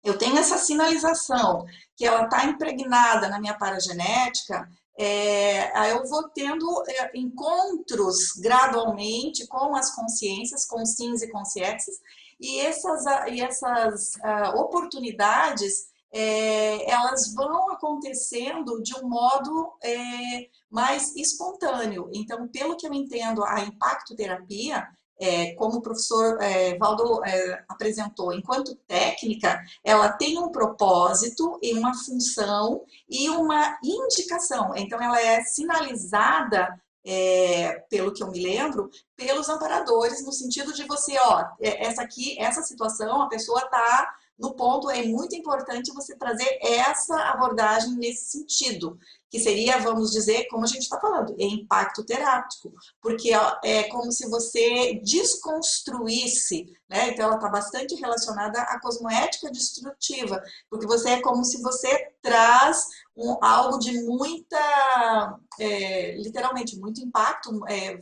[0.04, 1.66] eu tenho essa sinalização
[1.96, 9.76] que ela está impregnada na minha paragenética, é, eu vou tendo é, encontros gradualmente com
[9.76, 11.98] as consciências, com sims e consciências,
[12.40, 21.16] e essas, e essas uh, oportunidades é, elas vão acontecendo de um modo é, mais
[21.16, 22.10] espontâneo.
[22.14, 24.86] Então, pelo que eu entendo, a impacto terapia,
[25.18, 31.74] é, como o professor é, Valdo é, apresentou, enquanto técnica, ela tem um propósito e
[31.74, 34.74] uma função e uma indicação.
[34.76, 36.68] Então, ela é sinalizada
[37.06, 42.02] é, pelo que eu me lembro, pelos amparadores, no sentido de você, ó, é, essa
[42.02, 47.96] aqui, essa situação, a pessoa está no ponto é muito importante você trazer essa abordagem
[47.96, 49.00] nesse sentido,
[49.30, 53.32] que seria, vamos dizer, como a gente está falando, é impacto terápico, porque
[53.64, 57.10] é como se você desconstruísse, né?
[57.10, 62.86] Então ela está bastante relacionada à cosmoética destrutiva, porque você é como se você traz
[63.16, 67.98] um, algo de muita, é, literalmente, muito impacto é,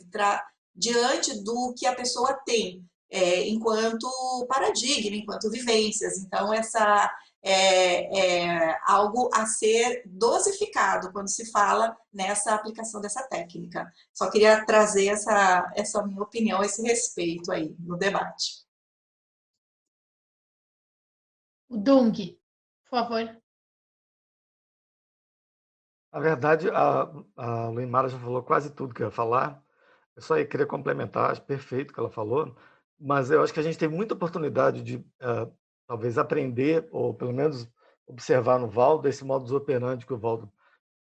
[0.76, 4.10] diante do que a pessoa tem é, enquanto
[4.50, 6.18] paradigma, enquanto vivências.
[6.18, 13.88] Então, essa é, é, algo a ser dosificado quando se fala nessa aplicação dessa técnica.
[14.12, 18.66] Só queria trazer essa, essa minha opinião esse respeito aí no debate.
[21.70, 22.36] O Dung,
[22.90, 23.42] por favor.
[26.12, 29.64] Na verdade, a, a Luimara já falou quase tudo que eu ia falar.
[30.16, 32.56] Eu só queria complementar, acho perfeito o que ela falou
[33.00, 35.52] mas eu acho que a gente tem muita oportunidade de uh,
[35.88, 37.68] talvez aprender, ou pelo menos
[38.08, 40.52] observar no Valdo, esse modus operandi que o Valdo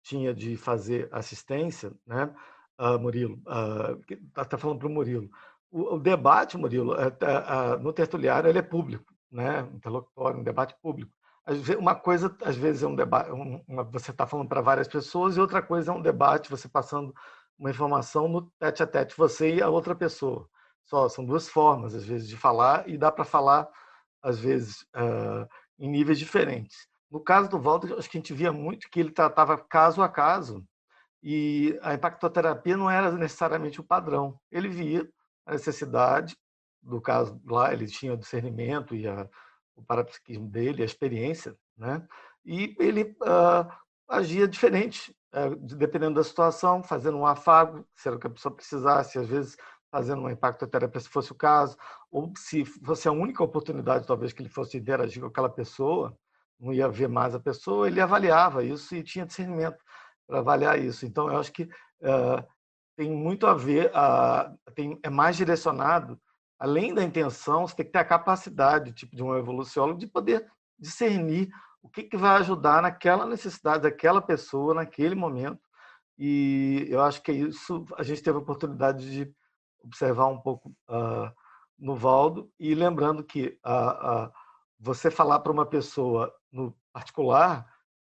[0.04, 2.34] tinha de fazer assistência, né?
[2.80, 5.30] Uh, Murilo, está uh, tá falando para o Murilo.
[5.72, 9.62] O, debate, Murilo, é, é, no tertuliário, ele é público, né?
[9.74, 11.14] interlocutório, um debate público.
[11.80, 15.40] Uma coisa, às vezes, é um debate, uma, você está falando para várias pessoas, e
[15.40, 17.14] outra coisa é um debate, você passando
[17.58, 20.50] uma informação no tete a tete, você e a outra pessoa.
[20.86, 23.68] Só são duas formas, às vezes, de falar e dá para falar,
[24.22, 25.48] às vezes, uh,
[25.80, 26.88] em níveis diferentes.
[27.10, 30.10] No caso do Walter, acho que a gente via muito que ele tratava caso a
[30.10, 30.66] caso
[31.24, 34.40] E a impactoterapia não era necessariamente o padrão.
[34.52, 35.08] Ele via
[35.46, 36.36] a necessidade,
[36.82, 39.30] do caso lá, ele tinha o discernimento e a,
[39.76, 42.06] o parapsiquismo dele, a experiência, né?
[42.46, 43.72] e ele uh,
[44.08, 48.56] agia diferente, uh, dependendo da situação, fazendo um afago, se era o que a pessoa
[48.56, 49.58] precisasse, às vezes
[49.92, 51.78] fazendo uma impactoterapia, se fosse o caso,
[52.10, 56.18] ou se fosse a única oportunidade, talvez, que ele fosse interagir com aquela pessoa,
[56.60, 59.78] não ia ver mais a pessoa, ele avaliava isso e tinha discernimento
[60.26, 61.06] para avaliar isso.
[61.06, 62.48] Então, eu acho que uh,
[62.96, 66.20] tem muito a ver, uh, tem, é mais direcionado,
[66.58, 70.46] além da intenção, você tem que ter a capacidade, tipo de um evoluciólogo, de poder
[70.80, 71.50] discernir
[71.82, 75.60] o que, que vai ajudar naquela necessidade daquela pessoa, naquele momento.
[76.18, 79.34] E eu acho que isso a gente teve a oportunidade de
[79.84, 81.32] observar um pouco uh,
[81.78, 83.60] no Valdo, e lembrando que
[84.80, 87.68] você falar para uma pessoa no particular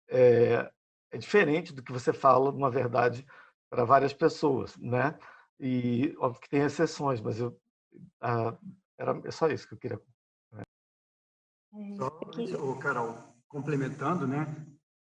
[0.08, 0.70] é,
[1.12, 3.24] é diferente do que você fala uma verdade
[3.70, 5.16] para várias pessoas, né?
[5.58, 7.56] E óbvio que tem exceções, mas eu
[8.98, 10.00] era é só isso que eu queria.
[10.52, 10.62] Né?
[11.96, 12.10] Só,
[12.78, 13.16] Carol,
[13.48, 14.46] complementando, né?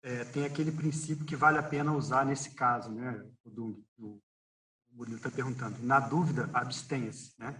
[0.03, 3.23] É, tem aquele princípio que vale a pena usar nesse caso, né?
[3.43, 4.21] O do, do
[4.97, 5.77] o está perguntando.
[5.83, 7.55] Na dúvida, abstenha-se, né?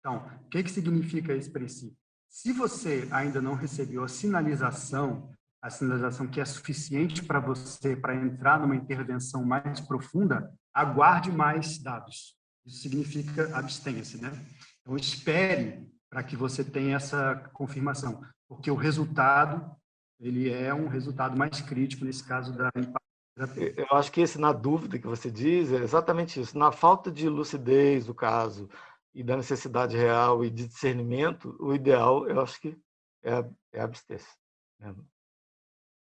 [0.00, 1.96] Então, o que que significa esse princípio?
[2.28, 5.32] Se você ainda não recebeu a sinalização
[5.62, 11.78] a sinalização que é suficiente para você para entrar numa intervenção mais profunda, aguarde mais
[11.78, 12.36] dados.
[12.66, 14.32] Isso significa abstenha-se, né?
[14.80, 19.74] Então espere para que você tenha essa confirmação, porque o resultado
[20.20, 22.70] ele é um resultado mais crítico nesse caso da
[23.36, 26.56] eu acho que esse na dúvida que você diz é exatamente isso.
[26.56, 28.68] Na falta de lucidez do caso
[29.14, 32.78] e da necessidade real e de discernimento, o ideal, eu acho que
[33.22, 34.36] é, é abster-se.
[34.78, 34.94] Né?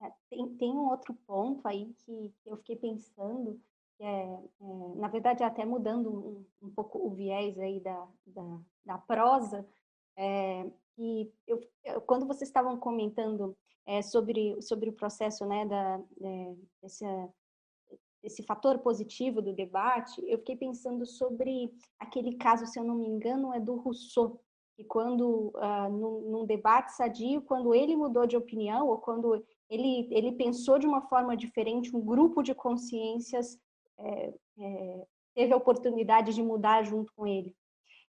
[0.01, 3.59] É, tem, tem um outro ponto aí que, que eu fiquei pensando,
[3.97, 8.59] que é, é, na verdade, até mudando um, um, pouco o viés aí da, da,
[8.83, 9.67] da prosa,
[10.15, 13.55] é, que eu, eu, quando vocês estavam comentando
[13.85, 17.05] é, sobre, sobre o processo né, da, é, desse,
[18.23, 23.07] esse fator positivo do debate, eu fiquei pensando sobre aquele caso, se eu não me
[23.07, 24.39] engano, é do Rousseau,
[24.75, 30.07] que quando, uh, num, num, debate sadio, quando ele mudou de opinião, ou quando ele,
[30.11, 33.57] ele pensou de uma forma diferente, um grupo de consciências
[33.97, 37.55] é, é, teve a oportunidade de mudar junto com ele.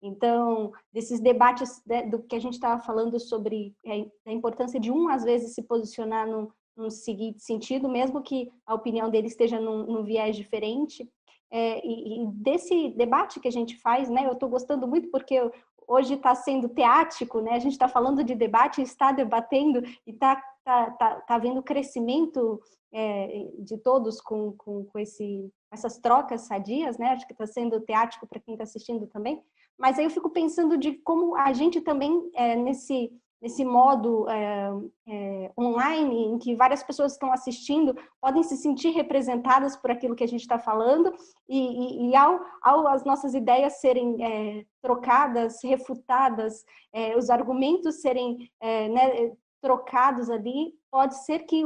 [0.02, 4.90] Então, desses debates né, do que a gente estava falando sobre é, a importância de
[4.90, 9.58] um, às vezes, se posicionar num, num seguinte sentido, mesmo que a opinião dele esteja
[9.58, 11.08] num, num viés diferente,
[11.50, 15.40] é, e, e, desse debate que a gente faz, né, eu estou gostando muito porque
[15.86, 20.42] hoje está sendo teático, né, a gente está falando de debate, está debatendo e está
[20.64, 22.60] tá, tá, tá vendo crescimento
[22.92, 27.10] é, de todos com, com, com esse, essas trocas sadias, né?
[27.10, 29.42] Acho que está sendo teático para quem está assistindo também.
[29.78, 34.70] Mas aí eu fico pensando de como a gente também, é, nesse, nesse modo é,
[35.06, 40.24] é, online, em que várias pessoas estão assistindo, podem se sentir representadas por aquilo que
[40.24, 41.14] a gente está falando,
[41.48, 48.00] e, e, e, ao, ao as nossas ideias serem é, trocadas, refutadas, é, os argumentos
[48.00, 51.64] serem é, né, trocados ali, pode ser que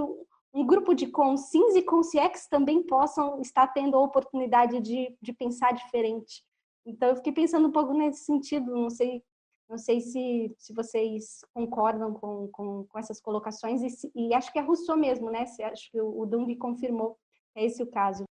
[0.53, 5.73] um grupo de consins e consciex também possam estar tendo a oportunidade de, de pensar
[5.73, 6.43] diferente.
[6.86, 9.23] Então, eu fiquei pensando um pouco nesse sentido, não sei,
[9.69, 14.52] não sei se, se vocês concordam com, com, com essas colocações, e, se, e, acho
[14.52, 15.47] que é Rousseau mesmo, né?
[15.47, 17.19] Se, acho que o, o Dung confirmou,
[17.55, 18.24] é esse o caso.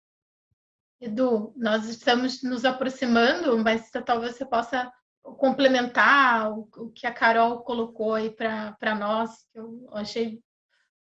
[1.01, 4.90] Edu, nós estamos nos aproximando, mas talvez você possa
[5.23, 10.40] complementar o, o que a Carol colocou aí para nós, que eu achei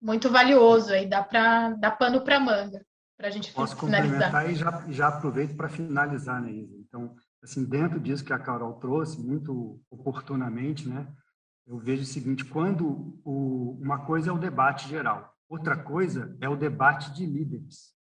[0.01, 2.85] muito valioso aí, dá para dar pano para manga,
[3.17, 4.31] para a gente Posso finalizar.
[4.31, 6.77] Posso complementar e já, já aproveito para finalizar, né, Isa?
[6.77, 11.13] Então, assim, dentro disso que a Carol trouxe, muito oportunamente, né,
[11.67, 16.49] eu vejo o seguinte, quando o, uma coisa é o debate geral, outra coisa é
[16.49, 17.95] o debate de líderes.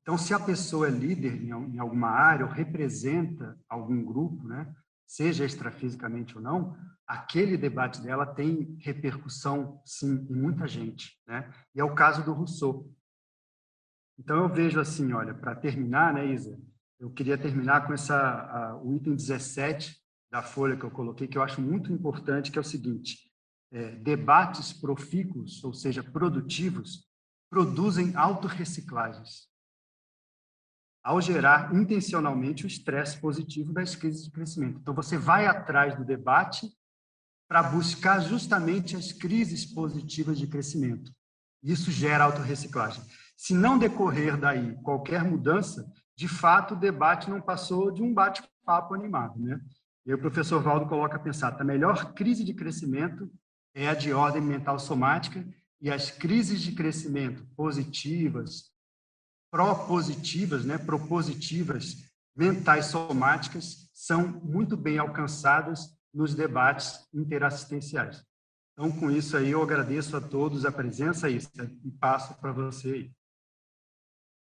[0.00, 4.72] Então, se a pessoa é líder em, em alguma área ou representa algum grupo, né,
[5.06, 6.76] seja extrafisicamente ou não,
[7.06, 11.20] aquele debate dela tem repercussão, sim, em muita gente.
[11.26, 11.52] Né?
[11.74, 12.88] E é o caso do Rousseau.
[14.16, 16.56] Então, eu vejo assim, olha, para terminar, né, Isa,
[17.00, 19.96] eu queria terminar com essa, a, o item 17
[20.30, 23.18] da folha que eu coloquei, que eu acho muito importante, que é o seguinte,
[23.72, 27.08] é, debates profícuos, ou seja, produtivos,
[27.50, 29.48] produzem autorreciclagens
[31.02, 34.78] ao gerar intencionalmente o estresse positivo das crises de crescimento.
[34.80, 36.70] Então, você vai atrás do debate
[37.48, 41.10] para buscar justamente as crises positivas de crescimento.
[41.62, 43.02] Isso gera autorreciclagem.
[43.34, 45.90] Se não decorrer daí qualquer mudança,
[46.20, 49.58] de fato o debate não passou de um bate-papo animado, né?
[50.04, 53.32] E aí o professor Valdo coloca a pensar, a melhor crise de crescimento
[53.74, 55.42] é a de ordem mental somática
[55.80, 58.70] e as crises de crescimento positivas,
[59.50, 61.96] propositivas, né, propositivas,
[62.36, 68.22] mentais somáticas são muito bem alcançadas nos debates interassistenciais.
[68.74, 71.40] Então, com isso aí, eu agradeço a todos a presença e
[71.98, 73.19] passo para você aí.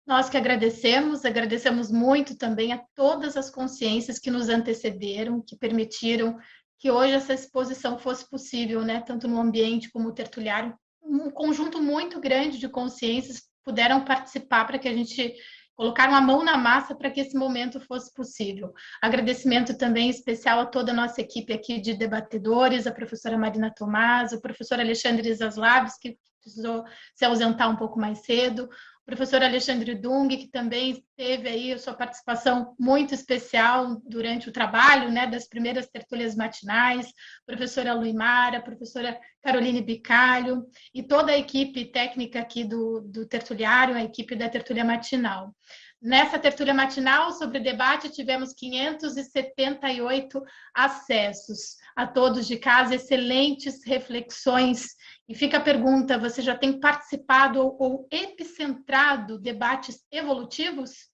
[0.05, 6.37] Nós que agradecemos, agradecemos muito também a todas as consciências que nos antecederam, que permitiram
[6.77, 10.77] que hoje essa exposição fosse possível, né, tanto no ambiente como no tertuliário.
[11.01, 15.33] Um conjunto muito grande de consciências puderam participar para que a gente
[15.75, 18.73] colocaram a mão na massa para que esse momento fosse possível.
[19.01, 24.31] Agradecimento também especial a toda a nossa equipe aqui de debatedores, a professora Marina Tomás,
[24.31, 28.69] o professor Alexandre Zaslaves, que precisou se ausentar um pouco mais cedo,
[29.05, 35.11] professor Alexandre Dung, que também teve aí a sua participação muito especial durante o trabalho
[35.11, 37.13] né, das primeiras tertúlias matinais,
[37.45, 44.03] professora Luimara, professora Caroline Bicalho e toda a equipe técnica aqui do, do tertuliário, a
[44.03, 45.53] equipe da tertúlia matinal.
[46.01, 50.43] Nessa tertúlia matinal sobre debate, tivemos 578
[50.73, 51.77] acessos.
[51.95, 54.89] A todos de casa, excelentes reflexões.
[55.27, 61.09] E fica a pergunta: você já tem participado ou epicentrado debates evolutivos?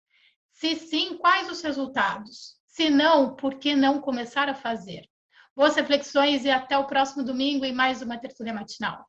[0.51, 2.55] Se sim, quais os resultados?
[2.67, 5.07] Se não, por que não começar a fazer?
[5.55, 9.05] Boas reflexões e até o próximo domingo em mais uma tertúlia matinal.